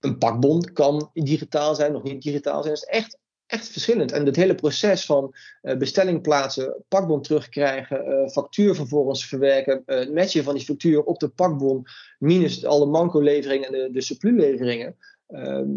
Een 0.00 0.18
pakbon 0.18 0.72
kan 0.72 1.10
digitaal 1.12 1.74
zijn, 1.74 1.92
nog 1.92 2.02
niet 2.02 2.22
digitaal 2.22 2.62
zijn. 2.62 2.74
Dat 2.74 2.82
is 2.82 2.88
echt, 2.88 3.18
echt 3.46 3.68
verschillend. 3.68 4.12
En 4.12 4.26
het 4.26 4.36
hele 4.36 4.54
proces 4.54 5.04
van 5.04 5.34
uh, 5.62 5.76
bestelling 5.76 6.22
plaatsen, 6.22 6.84
pakbon 6.88 7.22
terugkrijgen, 7.22 8.08
uh, 8.08 8.28
factuur 8.28 8.74
vervolgens 8.74 9.26
verwerken, 9.26 9.82
uh, 9.86 10.08
matchen 10.14 10.44
van 10.44 10.54
die 10.54 10.64
factuur 10.64 11.02
op 11.02 11.18
de 11.18 11.28
pakbon, 11.28 11.86
minus 12.18 12.64
alle 12.64 12.86
manco-leveringen 12.86 13.66
en 13.66 13.72
de, 13.72 13.88
de 13.92 14.00
supplu-leveringen. 14.00 14.96
Ehm, 15.26 15.68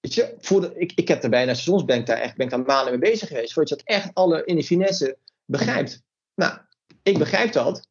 weet 0.00 0.14
je, 0.14 0.34
voor 0.38 0.72
ik, 0.74 0.92
ik 0.94 1.08
heb 1.08 1.22
er 1.22 1.30
bijna 1.30 1.54
seizoensbank 1.54 2.06
daar 2.06 2.18
echt 2.18 2.36
ben 2.36 2.46
ik 2.46 2.52
daar 2.52 2.62
maanden 2.62 2.98
mee 2.98 3.10
bezig 3.10 3.28
geweest, 3.28 3.52
voordat 3.52 3.70
je 3.70 3.84
dat 3.84 3.96
echt 3.96 4.10
alle 4.14 4.44
in 4.44 4.56
de 4.56 4.64
finesse 4.64 5.16
begrijpt. 5.44 6.02
Nou, 6.34 6.58
ik 7.02 7.18
begrijp 7.18 7.52
dat 7.52 7.86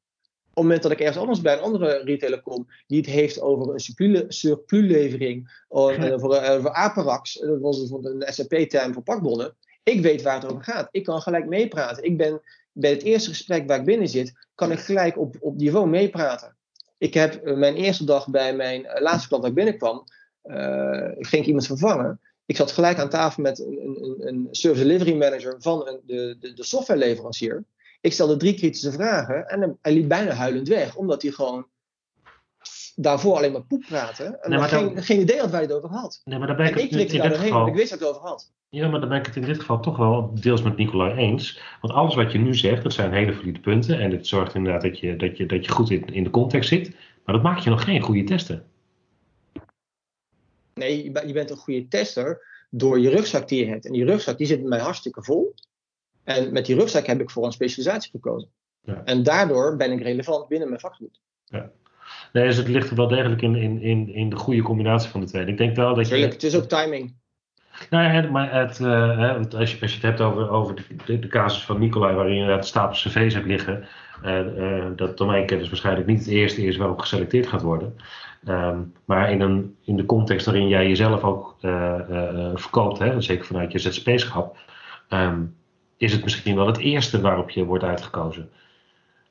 op 0.51 0.57
het 0.57 0.65
moment 0.65 0.83
dat 0.83 0.91
ik 0.91 0.99
ergens 0.99 1.17
anders 1.17 1.41
bij 1.41 1.53
een 1.53 1.63
andere 1.63 2.01
retailer 2.03 2.41
kom, 2.41 2.67
die 2.87 2.97
het 2.97 3.09
heeft 3.09 3.41
over 3.41 3.73
een 3.73 4.29
surpluslevering, 4.29 5.63
of 5.67 5.95
ja. 5.95 6.11
over, 6.11 6.43
uh, 6.43 6.51
over 6.51 6.71
Aperax, 6.71 7.33
dat 7.33 7.59
was 7.59 7.91
een 7.91 8.23
SAP-term 8.25 8.93
voor 8.93 9.03
pakbonnen. 9.03 9.55
Ik 9.83 10.01
weet 10.01 10.21
waar 10.21 10.33
het 10.33 10.51
over 10.51 10.63
gaat. 10.63 10.87
Ik 10.91 11.03
kan 11.03 11.21
gelijk 11.21 11.47
meepraten. 11.47 12.03
Ik 12.03 12.17
ben 12.17 12.41
bij 12.71 12.89
het 12.89 13.03
eerste 13.03 13.29
gesprek 13.29 13.67
waar 13.67 13.79
ik 13.79 13.85
binnen 13.85 14.07
zit, 14.07 14.33
kan 14.55 14.71
ik 14.71 14.79
gelijk 14.79 15.17
op, 15.17 15.35
op 15.39 15.55
niveau 15.55 15.87
meepraten. 15.87 16.55
Ik 16.97 17.13
heb 17.13 17.47
uh, 17.47 17.57
mijn 17.57 17.75
eerste 17.75 18.05
dag 18.05 18.29
bij 18.29 18.55
mijn 18.55 18.87
laatste 18.99 19.27
klant 19.27 19.41
waar 19.41 19.51
ik 19.51 19.57
binnenkwam, 19.57 20.03
ik 21.17 21.27
ging 21.27 21.45
iemand 21.45 21.65
vervangen. 21.65 22.19
Ik 22.45 22.55
zat 22.55 22.71
gelijk 22.71 22.97
aan 22.97 23.09
tafel 23.09 23.43
met 23.43 23.59
een, 23.59 23.97
een, 24.01 24.27
een 24.27 24.47
service 24.51 24.83
delivery 24.83 25.17
manager 25.17 25.55
van 25.59 25.87
een, 25.87 25.99
de, 26.05 26.35
de, 26.39 26.53
de 26.53 26.63
softwareleverancier. 26.63 27.63
Ik 28.01 28.13
stelde 28.13 28.37
drie 28.37 28.53
kritische 28.53 28.91
vragen 28.91 29.47
en 29.47 29.77
hij 29.81 29.93
liep 29.93 30.07
bijna 30.07 30.31
huilend 30.31 30.67
weg, 30.67 30.95
omdat 30.95 31.21
hij 31.21 31.31
gewoon 31.31 31.65
daarvoor 32.95 33.35
alleen 33.35 33.51
maar 33.51 33.63
poep 33.63 33.83
praatte. 33.87 34.23
En 34.23 34.49
nee, 34.49 34.59
geen, 34.59 34.93
dan, 34.93 35.03
geen 35.03 35.19
idee 35.19 35.39
had 35.39 35.49
waar 35.49 35.59
hij 35.59 35.69
het 35.69 35.77
over 35.77 35.89
had. 35.89 36.21
Nee, 36.23 36.37
maar 36.37 36.47
dan 36.47 36.55
ben 36.55 36.65
ik, 36.65 36.75
en 36.75 36.81
ik 36.81 36.89
klikte 36.89 37.17
daar 37.17 37.29
doorheen, 37.29 37.47
geval, 37.47 37.67
ik 37.67 37.73
wist 37.73 37.89
wat 37.89 37.99
het 37.99 38.09
over 38.09 38.21
had. 38.21 38.51
Ja, 38.69 38.87
maar 38.87 38.99
dan 38.99 39.09
ben 39.09 39.17
ik 39.17 39.25
het 39.25 39.35
in 39.35 39.41
dit 39.41 39.59
geval 39.59 39.79
toch 39.79 39.97
wel 39.97 40.31
deels 40.33 40.61
met 40.61 40.77
Nicolai 40.77 41.13
eens. 41.13 41.61
Want 41.81 41.93
alles 41.93 42.15
wat 42.15 42.31
je 42.31 42.37
nu 42.37 42.55
zegt, 42.55 42.83
dat 42.83 42.93
zijn 42.93 43.13
hele 43.13 43.33
valide 43.33 43.59
punten. 43.59 43.99
En 43.99 44.11
het 44.11 44.27
zorgt 44.27 44.55
inderdaad 44.55 44.81
dat 44.81 44.99
je, 44.99 45.15
dat 45.15 45.37
je, 45.37 45.45
dat 45.45 45.65
je 45.65 45.71
goed 45.71 45.89
in, 45.89 46.05
in 46.05 46.23
de 46.23 46.29
context 46.29 46.69
zit. 46.69 46.95
Maar 47.25 47.35
dat 47.35 47.43
maakt 47.43 47.63
je 47.63 47.69
nog 47.69 47.83
geen 47.83 48.01
goede 48.01 48.23
tester. 48.23 48.63
Nee, 50.73 51.03
je 51.03 51.33
bent 51.33 51.49
een 51.49 51.57
goede 51.57 51.87
tester 51.87 52.45
door 52.69 52.99
je 52.99 53.09
rugzak 53.09 53.47
die 53.47 53.65
je 53.65 53.71
hebt. 53.71 53.85
En 53.85 53.91
die 53.91 54.05
rugzak 54.05 54.37
die 54.37 54.47
zit 54.47 54.59
bij 54.59 54.69
mij 54.69 54.79
hartstikke 54.79 55.23
vol. 55.23 55.53
En 56.23 56.53
met 56.53 56.65
die 56.65 56.75
rugzak 56.75 57.05
heb 57.05 57.21
ik 57.21 57.29
voor 57.29 57.45
een 57.45 57.51
specialisatie 57.51 58.11
gekozen. 58.11 58.49
Ja. 58.81 59.01
En 59.05 59.23
daardoor 59.23 59.75
ben 59.75 59.91
ik 59.91 60.01
relevant 60.01 60.47
binnen 60.47 60.67
mijn 60.67 60.79
vakgebied. 60.79 61.19
Ja. 61.45 61.71
Nee, 62.33 62.45
dus 62.45 62.57
het 62.57 62.67
ligt 62.67 62.89
er 62.89 62.95
wel 62.95 63.07
degelijk 63.07 63.41
in, 63.41 63.55
in, 63.55 63.81
in, 63.81 64.13
in 64.13 64.29
de 64.29 64.35
goede 64.35 64.61
combinatie 64.61 65.09
van 65.09 65.19
de 65.19 65.27
twee. 65.27 65.45
Ik 65.45 65.57
denk 65.57 65.75
wel 65.75 65.95
dat 65.95 66.07
je. 66.07 66.15
het 66.15 66.43
is 66.43 66.55
ook 66.55 66.63
timing. 66.63 67.19
Nou 67.89 68.13
ja, 68.13 68.29
maar 68.29 68.53
het, 68.53 68.79
uh, 68.79 69.35
als, 69.35 69.71
je, 69.71 69.81
als 69.81 69.91
je 69.91 69.95
het 69.95 70.01
hebt 70.01 70.21
over, 70.21 70.49
over 70.49 70.75
de, 71.05 71.19
de, 71.19 71.27
casus 71.27 71.63
van 71.63 71.79
Nicolai, 71.79 72.15
waarin 72.15 72.33
je 72.33 72.39
inderdaad 72.39 72.67
stapels 72.67 73.01
cv's 73.01 73.33
hebt 73.33 73.45
liggen, 73.45 73.87
uh, 74.25 74.39
uh, 74.57 74.85
dat 74.95 75.17
domeinkennis 75.17 75.69
waarschijnlijk 75.69 76.07
niet 76.07 76.19
het 76.19 76.27
eerste 76.27 76.65
is 76.65 76.77
waarop 76.77 76.99
geselecteerd 76.99 77.47
gaat 77.47 77.61
worden. 77.61 77.95
Um, 78.47 78.93
maar 79.05 79.31
in, 79.31 79.41
een, 79.41 79.75
in 79.81 79.95
de 79.95 80.05
context 80.05 80.45
waarin 80.45 80.67
jij 80.67 80.87
jezelf 80.87 81.23
ook 81.23 81.55
verkoopt, 82.55 82.99
hè, 82.99 83.21
zeker 83.21 83.45
vanuit 83.45 83.71
je 83.71 83.79
ZZP-schap, 83.79 84.57
um, 85.09 85.55
is 86.01 86.11
het 86.11 86.23
misschien 86.23 86.55
wel 86.55 86.67
het 86.67 86.77
eerste 86.77 87.21
waarop 87.21 87.49
je 87.49 87.65
wordt 87.65 87.83
uitgekozen. 87.83 88.49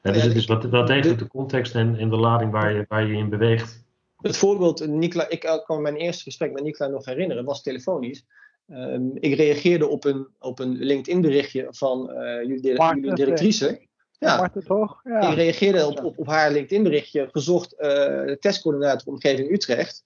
Ja, 0.03 0.13
dus 0.13 0.23
het 0.23 0.35
is 0.35 0.47
wat, 0.47 0.65
wel 0.65 0.85
degelijk 0.85 1.19
de 1.19 1.27
context 1.27 1.75
en, 1.75 1.97
en 1.97 2.11
de 2.11 2.17
lading 2.17 2.51
waar 2.51 2.73
je, 2.73 2.85
waar 2.89 3.07
je 3.07 3.13
in 3.13 3.29
beweegt. 3.29 3.85
Het 4.17 4.37
voorbeeld, 4.37 4.87
Nikla, 4.87 5.29
ik 5.29 5.41
kan 5.41 5.77
me 5.77 5.83
mijn 5.83 5.97
eerste 5.97 6.23
gesprek 6.23 6.53
met 6.53 6.63
Nikla 6.63 6.87
nog 6.87 7.05
herinneren, 7.05 7.45
was 7.45 7.63
telefonisch. 7.63 8.27
Um, 8.69 9.13
ik 9.15 9.35
reageerde 9.35 9.87
op 9.87 10.05
een, 10.05 10.29
op 10.39 10.59
een 10.59 10.73
LinkedIn 10.73 11.21
berichtje 11.21 11.67
van 11.71 12.11
uh, 12.11 12.43
jullie, 12.43 12.77
jullie 12.77 13.15
directrice. 13.15 13.87
Ja, 14.19 14.53
toch? 14.65 15.01
Ja. 15.05 15.31
Ik 15.31 15.35
reageerde 15.35 15.87
op, 15.87 16.05
op, 16.05 16.19
op 16.19 16.27
haar 16.27 16.53
LinkedIn 16.53 16.83
berichtje, 16.83 17.29
gezocht 17.31 17.75
uh, 17.79 18.33
testcoördinator 18.33 19.13
omgeving 19.13 19.51
Utrecht. 19.51 20.05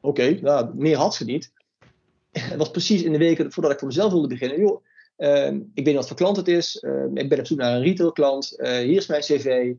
Oké, 0.00 0.22
okay, 0.22 0.38
nou, 0.42 0.70
meer 0.74 0.96
had 0.96 1.14
ze 1.14 1.24
niet. 1.24 1.52
Het 2.32 2.56
was 2.56 2.70
precies 2.70 3.02
in 3.02 3.12
de 3.12 3.18
weken 3.18 3.52
voordat 3.52 3.72
ik 3.72 3.78
voor 3.78 3.88
mezelf 3.88 4.12
wilde 4.12 4.28
beginnen. 4.28 4.58
Joh, 4.58 4.82
Ehm, 4.82 4.91
ik 5.22 5.84
weet 5.84 5.84
niet 5.84 5.94
wat 5.94 6.06
voor 6.08 6.16
klant 6.16 6.36
het 6.36 6.48
is. 6.48 6.78
Ehm, 6.78 7.16
ik 7.16 7.28
ben 7.28 7.38
op 7.38 7.46
zoek 7.46 7.58
naar 7.58 7.74
een 7.74 7.82
retailklant. 7.82 8.54
Uh, 8.56 8.68
hier 8.68 8.96
is 8.96 9.06
mijn 9.06 9.20
cv. 9.20 9.72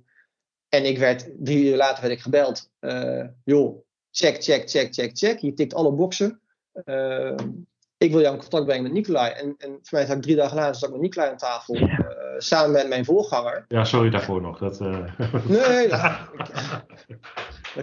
En 0.70 0.86
ik 0.86 0.98
werd, 0.98 1.30
drie 1.40 1.70
uur 1.70 1.78
later 1.78 2.02
werd 2.02 2.14
ik 2.14 2.22
gebeld. 2.22 2.72
Uh, 2.80 3.26
joh, 3.44 3.86
check, 4.12 4.44
check, 4.44 4.70
check, 4.70 4.94
check, 4.94 5.18
check. 5.18 5.40
Je 5.40 5.54
tikt 5.54 5.74
alle 5.74 5.92
boxen. 5.92 6.42
Ehm, 6.74 7.50
ik 7.98 8.12
wil 8.12 8.22
jou 8.22 8.34
in 8.34 8.40
contact 8.40 8.66
brengen 8.66 8.84
met 8.84 8.92
Nicolai. 8.92 9.32
En, 9.32 9.56
en 9.58 9.70
voor 9.82 9.98
mij 9.98 10.06
zat 10.06 10.16
ik 10.16 10.22
drie 10.22 10.36
dagen 10.36 10.56
later 10.56 10.76
zat 10.76 10.90
ik 10.90 10.96
met 10.96 11.02
Nicolai 11.04 11.30
aan 11.30 11.38
tafel. 11.38 11.76
Uh, 11.76 12.00
samen 12.38 12.72
met 12.72 12.88
mijn 12.88 13.06
voorganger. 13.06 13.66
Ja, 13.68 13.84
sorry 13.84 14.10
daarvoor 14.10 14.42
nog. 14.42 14.58
Dat, 14.58 14.80
nee, 15.48 15.88
daar 15.88 16.30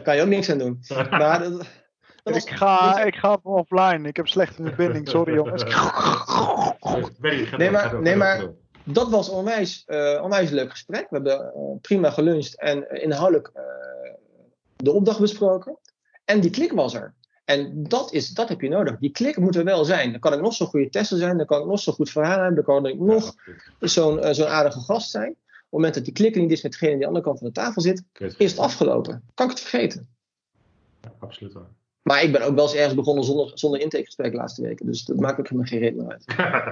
kan 0.03 0.17
je 0.17 0.23
ook 0.23 0.29
niks 0.29 0.51
aan 0.51 0.59
doen. 0.59 0.81
Maar 1.11 1.41
dat, 2.23 2.37
ik, 2.37 2.51
ga, 2.51 3.03
ik 3.05 3.15
ga 3.15 3.39
offline. 3.43 4.09
Ik 4.09 4.17
heb 4.17 4.29
slechte 4.29 4.63
verbinding. 4.63 5.09
Sorry 5.09 5.35
jongens. 5.35 5.65
nee, 7.57 7.71
maar, 7.71 8.03
nee, 8.03 8.17
maar 8.17 8.49
dat 8.85 9.11
was 9.11 9.29
onwijs, 9.29 9.85
uh, 9.87 10.21
onwijs 10.23 10.51
leuk 10.51 10.71
gesprek. 10.71 11.11
We 11.11 11.17
hebben 11.17 11.53
uh, 11.57 11.81
prima 11.81 12.11
geluncht 12.11 12.61
en 12.61 13.03
inhoudelijk 13.03 13.51
uh, 13.57 13.63
de 14.77 14.93
opdracht 14.93 15.21
besproken. 15.21 15.79
En 16.25 16.41
die 16.41 16.51
klik 16.51 16.73
was 16.73 16.95
er. 16.95 17.15
En 17.45 17.83
dat, 17.89 18.13
is, 18.13 18.29
dat 18.29 18.49
heb 18.49 18.61
je 18.61 18.69
nodig. 18.69 18.99
Die 18.99 19.11
klik 19.11 19.37
moet 19.37 19.57
er 19.57 19.65
wel 19.65 19.85
zijn. 19.85 20.11
Dan 20.11 20.21
kan 20.21 20.33
ik 20.33 20.41
nog 20.41 20.55
zo'n 20.55 20.67
goede 20.67 20.89
tester 20.89 21.19
zijn. 21.19 21.37
Dan 21.37 21.47
kan 21.47 21.61
ik 21.61 21.67
nog 21.67 21.81
zo'n 21.81 21.95
goed 21.95 22.11
verhaal 22.11 22.39
hebben. 22.39 22.55
Dan 22.55 22.65
kan 22.65 22.87
ik 22.87 22.99
nog 22.99 23.35
zo'n 23.81 24.35
zo'n 24.35 24.47
aardige 24.47 24.81
gast 24.81 25.11
zijn. 25.11 25.31
Op 25.31 25.37
het 25.47 25.71
moment 25.71 25.95
dat 25.95 26.05
die 26.05 26.13
klik 26.13 26.35
niet 26.35 26.51
is 26.51 26.63
met 26.63 26.73
degene 26.73 26.97
die 26.97 27.07
aan 27.07 27.13
de 27.13 27.19
andere 27.19 27.25
kant 27.25 27.39
van 27.39 27.47
de 27.47 27.53
tafel 27.53 27.83
zit, 27.83 28.03
is 28.39 28.51
het 28.51 28.61
afgelopen. 28.61 29.23
Kan 29.35 29.47
ik 29.47 29.53
het 29.53 29.61
vergeten? 29.61 30.09
Ja, 31.01 31.13
absoluut 31.19 31.53
waar. 31.53 31.69
Maar 32.03 32.23
ik 32.23 32.33
ben 32.33 32.43
ook 32.43 32.55
wel 32.55 32.65
eens 32.65 32.75
ergens 32.75 32.95
begonnen 32.95 33.25
zonder, 33.25 33.51
zonder 33.55 33.81
intakegesprek 33.81 34.31
de 34.31 34.37
laatste 34.37 34.63
weken. 34.63 34.87
Dus 34.87 35.05
dat 35.05 35.17
maakt 35.17 35.39
ook 35.39 35.49
helemaal 35.49 35.71
geen 35.71 35.79
reden 35.79 36.05
meer 36.05 36.13
uit. 36.13 36.25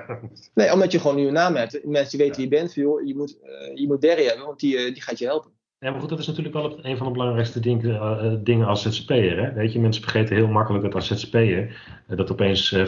nee, 0.55 0.73
omdat 0.73 0.93
je 0.93 1.01
gewoon 1.01 1.17
nu 1.17 1.27
een 1.27 1.33
naam 1.33 1.55
hebt. 1.55 1.85
Mensen 1.85 2.19
weten 2.19 2.37
wie 2.37 2.45
je 2.45 2.57
bent. 2.57 2.75
Joh, 2.75 3.07
je 3.07 3.17
moet, 3.17 3.39
uh, 3.45 3.77
je 3.77 3.87
moet 3.87 4.01
Derry 4.01 4.25
hebben, 4.25 4.47
want 4.47 4.61
die, 4.61 4.77
uh, 4.77 4.93
die 4.95 5.03
gaat 5.03 5.19
je 5.19 5.25
helpen. 5.25 5.51
Ja, 5.79 5.91
maar 5.91 6.01
goed, 6.01 6.09
dat 6.09 6.19
is 6.19 6.27
natuurlijk 6.27 6.55
wel 6.55 6.85
een 6.85 6.97
van 6.97 7.07
de 7.07 7.13
belangrijkste 7.13 7.61
dingen, 7.61 7.95
uh, 7.95 8.35
dingen 8.41 8.67
als 8.67 8.83
ZZP'er. 8.83 9.43
Hè? 9.43 9.53
Weet 9.53 9.73
je, 9.73 9.81
mensen 9.81 10.03
vergeten 10.03 10.37
heel 10.37 10.49
makkelijk 10.49 10.85
dat 10.85 10.95
als 10.95 11.07
ZZP'er 11.07 11.83
dat 12.07 12.33
opeens 12.33 12.75
50% 12.75 12.79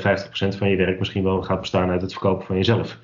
van 0.56 0.70
je 0.70 0.76
werk 0.76 0.98
misschien 0.98 1.22
wel 1.22 1.42
gaat 1.42 1.60
bestaan 1.60 1.90
uit 1.90 2.02
het 2.02 2.12
verkopen 2.12 2.46
van 2.46 2.56
jezelf. 2.56 2.98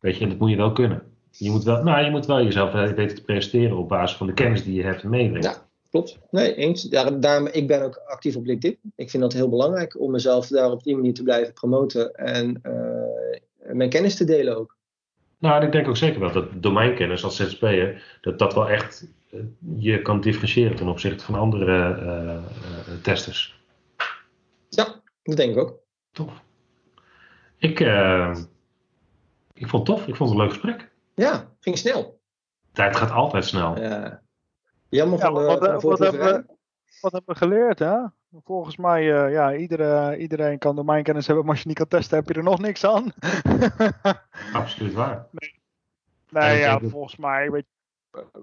Weet 0.00 0.16
je, 0.16 0.22
en 0.22 0.28
dat 0.28 0.38
moet 0.38 0.50
je 0.50 0.56
wel 0.56 0.72
kunnen. 0.72 1.02
Je 1.30 1.50
moet 1.50 1.64
wel, 1.64 1.82
nou, 1.82 2.04
je 2.04 2.10
moet 2.10 2.26
wel 2.26 2.42
jezelf 2.42 2.72
weten 2.72 3.14
te 3.14 3.24
presteren 3.24 3.76
op 3.76 3.88
basis 3.88 4.16
van 4.16 4.26
de 4.26 4.32
kennis 4.32 4.64
die 4.64 4.74
je 4.74 4.82
hebt 4.82 5.02
en 5.02 5.10
meebrengt. 5.10 5.46
Ja 5.46 5.68
klopt. 5.90 6.18
Nee, 6.30 6.54
eens. 6.54 6.82
Daarom, 6.82 7.46
ik 7.46 7.66
ben 7.66 7.82
ook 7.82 7.96
actief 7.96 8.36
op 8.36 8.44
LinkedIn. 8.44 8.78
Ik 8.96 9.10
vind 9.10 9.22
dat 9.22 9.32
heel 9.32 9.48
belangrijk 9.48 10.00
om 10.00 10.10
mezelf 10.10 10.46
daar 10.46 10.70
op 10.70 10.82
die 10.82 10.96
manier 10.96 11.14
te 11.14 11.22
blijven 11.22 11.52
promoten 11.52 12.14
en 12.14 12.60
uh, 12.62 13.74
mijn 13.74 13.90
kennis 13.90 14.16
te 14.16 14.24
delen 14.24 14.56
ook. 14.56 14.76
Nou, 15.38 15.64
ik 15.64 15.72
denk 15.72 15.88
ook 15.88 15.96
zeker 15.96 16.20
wel 16.20 16.32
dat 16.32 16.62
domeinkennis 16.62 17.24
als 17.24 17.36
ZZP'er, 17.36 18.18
dat 18.20 18.38
dat 18.38 18.54
wel 18.54 18.68
echt 18.68 19.06
uh, 19.30 19.40
je 19.78 20.02
kan 20.02 20.20
differentiëren 20.20 20.76
ten 20.76 20.88
opzichte 20.88 21.24
van 21.24 21.34
andere 21.34 21.98
uh, 22.02 22.44
testers. 23.02 23.62
Ja, 24.68 25.02
dat 25.22 25.36
denk 25.36 25.52
ik 25.52 25.58
ook. 25.58 25.78
Tof. 26.12 26.42
Ik, 27.56 27.80
ik 29.54 29.68
vond 29.68 29.86
het 29.88 29.96
tof. 29.96 30.06
Ik 30.06 30.16
vond 30.16 30.30
het 30.30 30.38
een 30.38 30.44
leuk 30.44 30.52
gesprek. 30.52 30.90
Ja, 31.14 31.52
ging 31.60 31.78
snel. 31.78 32.20
Tijd 32.72 32.96
gaat 32.96 33.10
altijd 33.10 33.44
snel. 33.44 33.80
Ja. 33.80 34.22
Jammer 34.90 35.18
van 35.18 35.34
de, 35.34 35.40
wat, 35.40 35.82
wat, 35.82 35.98
hebben 35.98 36.20
we, 36.20 36.44
wat 37.00 37.12
hebben 37.12 37.34
we 37.34 37.34
geleerd, 37.34 37.78
hè? 37.78 37.96
Volgens 38.44 38.76
mij, 38.76 39.02
uh, 39.02 39.32
ja, 39.32 39.54
iedere, 39.54 40.16
iedereen 40.16 40.58
kan 40.58 40.76
domeinkennis 40.76 41.26
hebben, 41.26 41.44
maar 41.44 41.54
als 41.54 41.62
je 41.62 41.68
niet 41.68 41.78
kan 41.78 41.88
testen, 41.88 42.16
heb 42.16 42.28
je 42.28 42.34
er 42.34 42.42
nog 42.42 42.58
niks 42.58 42.84
aan. 42.84 43.12
Absoluut 44.52 44.92
waar. 44.92 45.26
Nee. 45.30 45.58
Nee, 46.28 46.58
ja, 46.58 46.78
volgens 46.78 47.16
mij, 47.16 47.50
weet 47.50 47.66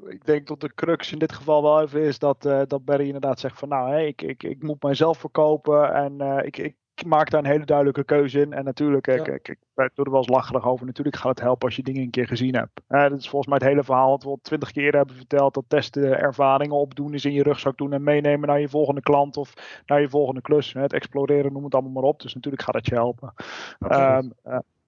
ik 0.08 0.26
denk 0.26 0.48
dat 0.48 0.62
de 0.62 0.74
crux 0.74 1.12
in 1.12 1.20
dit 1.20 1.32
geval 1.32 1.64
wel 1.64 1.82
even 1.82 2.02
is 2.02 2.20
dat, 2.20 2.46
uh, 2.46 2.62
dat 2.68 2.86
Barry 2.86 3.06
inderdaad 3.06 3.40
zegt 3.40 3.60
van 3.60 3.70
nou, 3.70 3.90
hè, 3.92 4.02
ik, 4.02 4.22
ik, 4.22 4.44
ik 4.44 4.64
moet 4.64 4.84
mijzelf 4.84 5.18
verkopen 5.18 5.94
en 5.94 6.22
uh, 6.22 6.40
ik, 6.44 6.58
ik 6.58 6.76
maak 7.06 7.30
daar 7.30 7.44
een 7.44 7.50
hele 7.50 7.66
duidelijke 7.66 8.04
keuze 8.04 8.42
in. 8.42 8.54
En 8.54 8.64
natuurlijk, 8.64 9.06
ja. 9.06 9.14
ik, 9.14 9.28
ik, 9.28 9.50
ik 9.76 9.92
doe 9.94 10.06
er 10.06 10.12
wel 10.12 10.20
eens 10.20 10.30
lacherig 10.30 10.68
over. 10.68 10.86
Natuurlijk 10.86 11.16
gaat 11.16 11.30
het 11.30 11.40
helpen 11.40 11.68
als 11.68 11.76
je 11.76 11.84
dingen 11.84 12.02
een 12.02 12.10
keer 12.10 12.28
gezien 12.28 12.56
hebt. 12.56 12.82
Uh, 12.90 13.02
dat 13.02 13.20
is 13.20 13.30
volgens 13.30 13.52
mij 13.52 13.58
het 13.58 13.68
hele 13.68 13.84
verhaal 13.84 14.10
wat 14.10 14.24
we 14.24 14.30
al 14.30 14.40
twintig 14.42 14.72
keer 14.72 14.96
hebben 14.96 15.16
verteld. 15.16 15.54
Dat 15.54 15.64
testen 15.68 16.20
ervaringen 16.20 16.76
opdoen 16.76 17.14
is 17.14 17.26
in 17.26 17.34
je 17.34 17.44
rugzak 17.44 17.78
doen 17.78 17.94
en 17.94 18.04
meenemen 18.04 18.48
naar 18.48 18.60
je 18.60 18.70
volgende 18.70 19.02
klant 19.02 19.38
of 19.38 19.54
naar 19.86 20.02
je 20.02 20.10
volgende 20.10 20.42
klus. 20.42 20.74
Het 20.74 20.94
exploreren, 20.94 21.54
noem 21.54 21.64
het 21.64 21.74
allemaal 21.74 21.92
maar 21.92 22.04
op. 22.04 22.22
Dus 22.22 22.34
natuurlijk 22.34 22.64
gaat 22.64 22.76
het 22.76 22.86
je 22.86 22.96
helpen. 22.96 23.34
Um, 23.80 24.34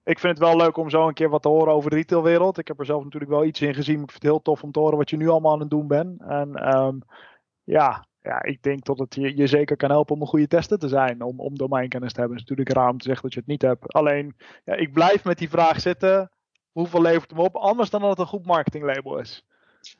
ik 0.04 0.18
vind 0.18 0.38
het 0.38 0.46
wel 0.46 0.56
leuk 0.56 0.76
om 0.76 0.90
zo 0.90 1.08
een 1.08 1.14
keer 1.14 1.28
wat 1.28 1.42
te 1.42 1.48
horen 1.48 1.72
over 1.72 1.90
de 1.90 1.96
retailwereld. 1.96 2.58
Ik 2.58 2.68
heb 2.68 2.78
er 2.78 2.84
zelf 2.84 3.04
natuurlijk 3.04 3.30
wel 3.30 3.44
iets 3.44 3.60
in 3.60 3.74
gezien. 3.74 3.94
Maar 3.94 4.04
ik 4.04 4.10
vind 4.10 4.22
het 4.22 4.32
heel 4.32 4.42
tof 4.42 4.62
om 4.62 4.72
te 4.72 4.78
horen 4.78 4.96
wat 4.96 5.10
je 5.10 5.16
nu 5.16 5.28
allemaal 5.28 5.52
aan 5.52 5.60
het 5.60 5.70
doen 5.70 5.86
bent. 5.86 6.20
En 6.22 6.76
um, 6.76 7.02
ja, 7.64 8.04
ja, 8.22 8.42
ik 8.42 8.62
denk 8.62 8.84
dat 8.84 8.98
het 8.98 9.14
je, 9.14 9.36
je, 9.36 9.46
zeker 9.46 9.76
kan 9.76 9.90
helpen 9.90 10.14
om 10.14 10.20
een 10.20 10.26
goede 10.26 10.48
tester 10.48 10.78
te 10.78 10.88
zijn. 10.88 11.22
Om, 11.22 11.40
om 11.40 11.56
domeinkennis 11.56 12.12
te 12.12 12.20
hebben. 12.20 12.38
Het 12.38 12.44
is 12.44 12.50
natuurlijk 12.50 12.76
raar 12.78 12.92
om 12.92 12.98
te 12.98 13.04
zeggen 13.04 13.22
dat 13.22 13.32
je 13.32 13.40
het 13.40 13.48
niet 13.48 13.62
hebt. 13.62 13.92
Alleen, 13.92 14.36
ja, 14.64 14.74
ik 14.74 14.92
blijf 14.92 15.24
met 15.24 15.38
die 15.38 15.48
vraag 15.48 15.80
zitten. 15.80 16.30
Hoeveel 16.72 17.02
levert 17.02 17.30
hem 17.30 17.40
op? 17.40 17.56
Anders 17.56 17.90
dan 17.90 18.00
dat 18.00 18.10
het 18.10 18.18
een 18.18 18.26
goed 18.26 18.46
marketinglabel 18.46 19.18
is. 19.18 19.44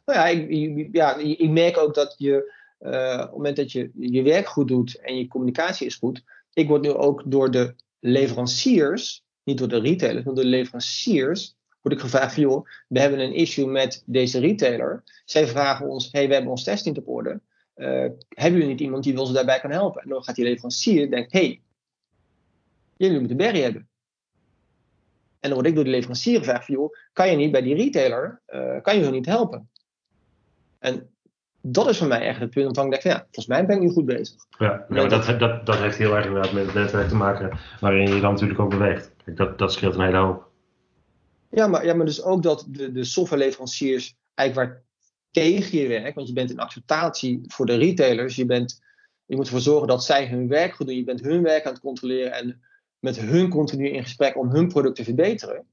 Nou 0.05 0.19
ja, 0.19 0.27
ik, 0.27 0.89
ja, 0.93 1.17
ik 1.17 1.51
merk 1.51 1.79
ook 1.79 1.95
dat 1.95 2.15
je 2.19 2.59
uh, 2.81 3.13
op 3.15 3.21
het 3.21 3.33
moment 3.33 3.57
dat 3.57 3.73
je 3.73 3.91
je 3.95 4.23
werk 4.23 4.47
goed 4.47 4.69
doet 4.69 5.01
en 5.01 5.17
je 5.17 5.29
communicatie 5.29 5.87
is 5.87 5.97
goed. 5.97 6.23
Ik 6.53 6.69
word 6.69 6.83
nu 6.83 6.91
ook 6.91 7.23
door 7.27 7.51
de 7.51 7.75
leveranciers 7.99 9.25
niet 9.43 9.59
door 9.59 9.69
de 9.69 9.81
retailers, 9.81 10.25
maar 10.25 10.35
door 10.35 10.45
de 10.45 10.51
leveranciers, 10.51 11.57
word 11.81 11.95
ik 11.95 12.01
gevraagd 12.01 12.37
joh, 12.37 12.67
we 12.89 13.01
hebben 13.01 13.21
een 13.21 13.35
issue 13.35 13.67
met 13.67 14.03
deze 14.07 14.41
retailer. 14.41 15.03
Zij 15.25 15.47
vragen 15.47 15.89
ons, 15.89 16.09
hey, 16.13 16.29
we 16.29 16.33
hebben 16.33 16.51
ons 16.51 16.65
test 16.65 16.85
niet 16.85 16.99
op 16.99 17.09
orde. 17.09 17.41
Uh, 17.81 17.87
hebben 18.29 18.61
jullie 18.61 18.67
niet 18.67 18.81
iemand 18.81 19.05
die 19.05 19.21
ons 19.21 19.33
daarbij 19.33 19.61
kan 19.61 19.71
helpen? 19.71 20.03
En 20.03 20.09
dan 20.09 20.25
gaat 20.25 20.35
die 20.35 20.45
leverancier 20.45 21.11
denken, 21.11 21.39
hey, 21.39 21.61
jullie 22.97 23.19
moeten 23.19 23.37
Berry 23.37 23.63
hebben. 23.63 23.89
En 25.41 25.49
dan 25.49 25.53
word 25.53 25.67
ik 25.67 25.75
door 25.75 25.85
de 25.85 25.91
leverancier 25.91 26.39
gevraagd 26.39 26.65
van 26.65 26.75
joh, 26.75 26.95
kan 27.13 27.31
je 27.31 27.37
niet 27.37 27.53
bij 27.53 27.63
die 27.63 27.75
retailer, 27.75 28.41
uh, 28.49 28.81
kan 28.83 28.97
je 28.97 29.03
hun 29.03 29.13
niet 29.13 29.27
helpen? 29.27 29.71
En 30.79 31.11
dat 31.61 31.89
is 31.89 31.99
voor 31.99 32.07
mij 32.07 32.21
echt 32.21 32.41
het 32.41 32.51
punt 32.51 32.65
waarvan 32.65 32.85
ik 32.85 32.91
denk, 32.91 33.03
ja, 33.03 33.23
volgens 33.23 33.47
mij 33.47 33.67
ben 33.67 33.77
ik 33.77 33.83
nu 33.83 33.91
goed 33.91 34.05
bezig. 34.05 34.47
Ja, 34.59 34.85
maar 34.89 35.09
dat, 35.09 35.39
dat, 35.39 35.67
dat 35.67 35.77
heeft 35.77 35.97
heel 35.97 36.17
erg 36.17 36.27
inderdaad 36.27 36.53
met 36.53 36.65
het 36.65 36.75
netwerk 36.75 37.09
te 37.09 37.15
maken 37.15 37.59
waarin 37.81 38.15
je 38.15 38.21
dan 38.21 38.33
natuurlijk 38.33 38.61
ook 38.61 38.71
beweegt. 38.71 39.13
Dat, 39.25 39.59
dat 39.59 39.73
scheelt 39.73 39.95
een 39.95 40.05
hele 40.05 40.17
hoop. 40.17 40.49
Ja, 41.51 41.67
maar, 41.67 41.85
ja, 41.85 41.95
maar 41.95 42.07
dus 42.07 42.23
ook 42.23 42.43
dat 42.43 42.67
de, 42.69 42.93
de 42.93 43.05
softwareleveranciers 43.05 44.17
eigenlijk 44.35 44.71
waar 44.71 44.83
tegen 45.31 45.79
je 45.79 45.89
werkt, 45.89 46.15
want 46.15 46.29
je 46.29 46.35
bent 46.35 46.51
in 46.51 46.59
acceptatie 46.59 47.41
voor 47.47 47.67
de 47.67 47.77
retailers, 47.77 48.37
je, 48.37 48.47
bent, 48.47 48.81
je 49.27 49.37
moet 49.37 49.45
ervoor 49.45 49.61
zorgen 49.61 49.89
dat 49.89 50.05
zij 50.05 50.27
hun 50.27 50.49
werk 50.49 50.75
goed 50.75 50.87
doen, 50.87 50.97
je 50.97 51.05
bent 51.05 51.21
hun 51.21 51.43
werk 51.43 51.67
aan 51.67 51.73
het 51.73 51.83
controleren 51.83 52.33
en 52.33 52.61
met 52.99 53.21
hun 53.21 53.49
continu 53.49 53.89
in 53.89 54.03
gesprek 54.03 54.37
om 54.37 54.51
hun 54.51 54.69
product 54.69 54.97
te 54.97 55.05
verbeteren. 55.05 55.67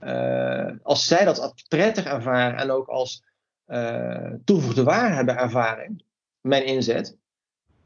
Uh, 0.00 0.70
als 0.82 1.06
zij 1.06 1.24
dat 1.24 1.54
prettig 1.68 2.04
ervaren 2.04 2.58
en 2.58 2.70
ook 2.70 2.88
als 2.88 3.24
uh, 3.66 4.32
toegevoegde 4.44 4.82
waarde 4.82 5.14
hebben 5.14 5.36
ervaring, 5.36 6.02
mijn 6.40 6.66
inzet, 6.66 7.16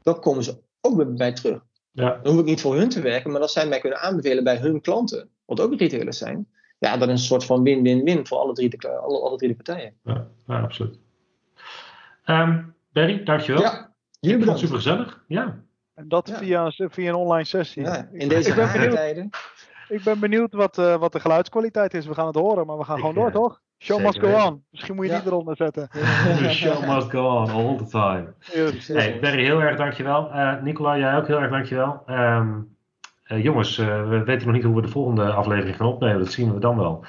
dan 0.01 0.19
komen 0.19 0.43
ze 0.43 0.57
ook 0.81 0.95
bij 0.95 1.05
mij 1.05 1.33
terug. 1.33 1.65
Ja. 1.91 2.19
Dan 2.23 2.31
hoef 2.31 2.41
ik 2.41 2.47
niet 2.47 2.61
voor 2.61 2.75
hun 2.75 2.89
te 2.89 3.01
werken, 3.01 3.31
maar 3.31 3.41
als 3.41 3.53
zij 3.53 3.67
mij 3.67 3.79
kunnen 3.79 3.99
aanbevelen 3.99 4.43
bij 4.43 4.57
hun 4.57 4.81
klanten, 4.81 5.29
wat 5.45 5.59
ook 5.59 5.79
retailers 5.79 6.17
zijn, 6.17 6.47
ja, 6.79 6.97
dan 6.97 7.09
is 7.09 7.19
een 7.19 7.25
soort 7.25 7.45
van 7.45 7.63
win-win-win 7.63 8.27
voor 8.27 8.37
alle 8.37 8.53
drie 8.53 8.69
de, 8.69 8.89
alle, 8.89 9.19
alle 9.19 9.37
drie 9.37 9.49
de 9.49 9.55
partijen. 9.55 9.93
Ja, 10.03 10.27
ja 10.47 10.61
absoluut. 10.61 10.99
Um, 12.29 12.75
Barry, 12.91 13.23
dankjewel. 13.23 13.61
Ja, 13.61 13.91
jullie 14.19 14.37
bedankt. 14.37 14.59
Super 14.59 14.75
gezellig. 14.75 15.23
Ja. 15.27 15.59
En 15.93 16.07
dat 16.07 16.31
via, 16.33 16.71
via 16.71 17.09
een 17.09 17.15
online 17.15 17.45
sessie. 17.45 17.83
Ja, 17.83 18.07
in 18.11 18.27
deze 18.27 18.53
tijden. 18.53 19.29
Ik 19.87 20.03
ben 20.03 20.19
benieuwd 20.19 20.53
wat, 20.53 20.77
uh, 20.77 20.95
wat 20.95 21.11
de 21.11 21.19
geluidskwaliteit 21.19 21.93
is. 21.93 22.05
We 22.05 22.13
gaan 22.13 22.27
het 22.27 22.35
horen, 22.35 22.65
maar 22.65 22.77
we 22.77 22.83
gaan 22.83 22.95
ik, 22.95 23.01
gewoon 23.01 23.15
door, 23.15 23.27
uh, 23.27 23.33
toch? 23.33 23.61
Show 23.77 24.01
must 24.01 24.19
go 24.19 24.47
on. 24.47 24.63
Misschien 24.71 24.95
moet 24.95 25.05
je 25.05 25.11
ja. 25.11 25.19
die 25.19 25.27
eronder 25.27 25.55
zetten. 25.55 25.89
The 26.37 26.49
show 26.49 26.87
must 26.87 27.09
go 27.09 27.27
on 27.27 27.49
all 27.49 27.77
the 27.77 27.85
time. 27.85 28.33
Yes. 28.39 28.87
Hey, 28.87 29.19
Barry, 29.19 29.43
heel 29.43 29.61
erg 29.61 29.77
dankjewel. 29.77 30.29
Uh, 30.33 30.61
Nicola, 30.61 30.97
jij 30.97 31.15
ook 31.15 31.27
heel 31.27 31.39
erg 31.39 31.51
dankjewel. 31.51 32.03
Um, 32.07 32.75
uh, 33.27 33.43
jongens, 33.43 33.77
uh, 33.77 34.09
we 34.09 34.23
weten 34.23 34.47
nog 34.47 34.55
niet 34.55 34.65
hoe 34.65 34.75
we 34.75 34.81
de 34.81 34.87
volgende 34.87 35.31
aflevering 35.31 35.75
gaan 35.75 35.87
opnemen. 35.87 36.19
Dat 36.19 36.31
zien 36.31 36.53
we 36.53 36.59
dan 36.59 36.77
wel. 36.77 37.05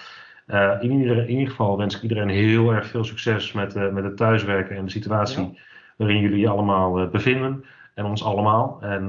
In 0.81 0.91
ieder, 0.91 1.19
in, 1.19 1.31
ieder, 1.31 1.49
geval 1.49 1.77
wens 1.77 1.97
ik 1.97 2.03
iedereen 2.03 2.29
heel 2.29 2.71
erg 2.71 2.87
veel 2.87 3.05
succes 3.05 3.53
met, 3.53 3.93
met 3.93 4.05
het 4.05 4.17
thuiswerken 4.17 4.77
en 4.77 4.85
de 4.85 4.91
situatie 4.91 5.43
ja. 5.43 5.61
waarin 5.97 6.21
jullie 6.21 6.49
allemaal 6.49 7.09
bevinden. 7.09 7.65
En 7.95 8.05
ons 8.05 8.25
allemaal. 8.25 8.79
En, 8.81 9.09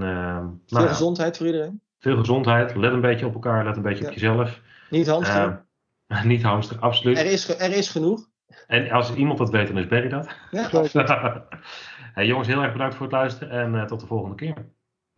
veel 0.68 0.78
nou, 0.78 0.88
gezondheid 0.88 1.38
voor 1.38 1.46
iedereen. 1.46 1.82
Veel 2.00 2.18
gezondheid. 2.18 2.76
Let 2.76 2.94
een 2.94 3.02
beetje 3.02 3.26
op 3.26 3.34
elkaar. 3.34 3.66
Let 3.66 3.76
een 3.76 3.82
beetje 3.82 4.04
ja. 4.04 4.10
op 4.10 4.16
jezelf. 4.16 4.62
Niet 4.90 5.08
hamsteren. 5.08 5.66
Niet 6.24 6.44
hamster, 6.44 6.80
absoluut. 6.80 7.18
Er 7.18 7.26
is, 7.26 7.60
er 7.60 7.72
is 7.72 7.90
genoeg. 7.90 8.30
En 8.68 8.92
als 8.92 9.14
iemand 9.14 9.38
dat 9.38 9.50
weet, 9.50 9.68
dan 9.68 9.78
is 9.78 9.88
Barry 9.88 10.10
dat. 10.10 10.28
Ja, 10.52 10.70
hey, 12.14 12.26
jongens, 12.26 12.48
heel 12.48 12.62
erg 12.62 12.72
bedankt 12.72 12.96
voor 12.96 13.06
het 13.06 13.16
luisteren 13.16 13.62
en 13.62 13.74
uh, 13.74 13.86
tot 13.86 14.00
de 14.00 14.08
volgende 14.08 14.36
keer. 14.36 14.54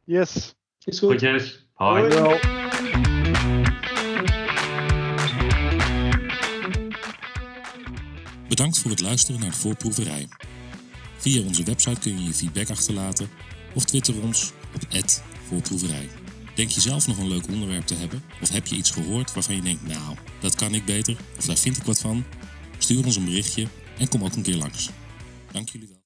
Yes. 0.04 0.56
Is 0.86 1.00
goed. 1.00 1.10
Goedjes. 1.10 1.68
Hoi. 1.74 2.20
Hoi. 2.20 3.22
Bedankt 8.64 8.82
voor 8.82 8.92
het 8.92 9.02
luisteren 9.02 9.42
naar 9.42 9.50
de 9.50 9.58
voorproeverij. 9.58 10.28
Via 11.18 11.42
onze 11.42 11.64
website 11.64 12.00
kun 12.00 12.18
je 12.18 12.24
je 12.24 12.34
feedback 12.34 12.70
achterlaten 12.70 13.30
of 13.74 13.86
twitter 13.86 14.22
ons 14.22 14.52
op 14.76 14.82
voorproeverij. 15.48 16.10
Denk 16.56 16.70
je 16.70 16.82
zelf 16.82 17.08
nog 17.08 17.18
een 17.18 17.28
leuk 17.28 17.48
onderwerp 17.48 17.86
te 17.86 17.96
hebben? 17.96 18.24
Of 18.42 18.50
heb 18.50 18.68
je 18.68 18.76
iets 18.76 18.92
gehoord 18.92 19.34
waarvan 19.34 19.56
je 19.56 19.62
denkt, 19.62 19.88
nou, 19.88 20.18
dat 20.40 20.56
kan 20.56 20.74
ik 20.74 20.86
beter, 20.86 21.18
of 21.38 21.46
daar 21.46 21.58
vind 21.58 21.78
ik 21.78 21.84
wat 21.84 22.00
van? 22.00 22.24
Stuur 22.78 23.06
ons 23.06 23.16
een 23.16 23.26
berichtje 23.26 23.68
en 23.98 24.08
kom 24.08 24.24
ook 24.24 24.36
een 24.36 24.42
keer 24.42 24.56
langs. 24.56 24.90
Dank 25.52 25.70
jullie 25.70 25.88
wel. 25.88 26.02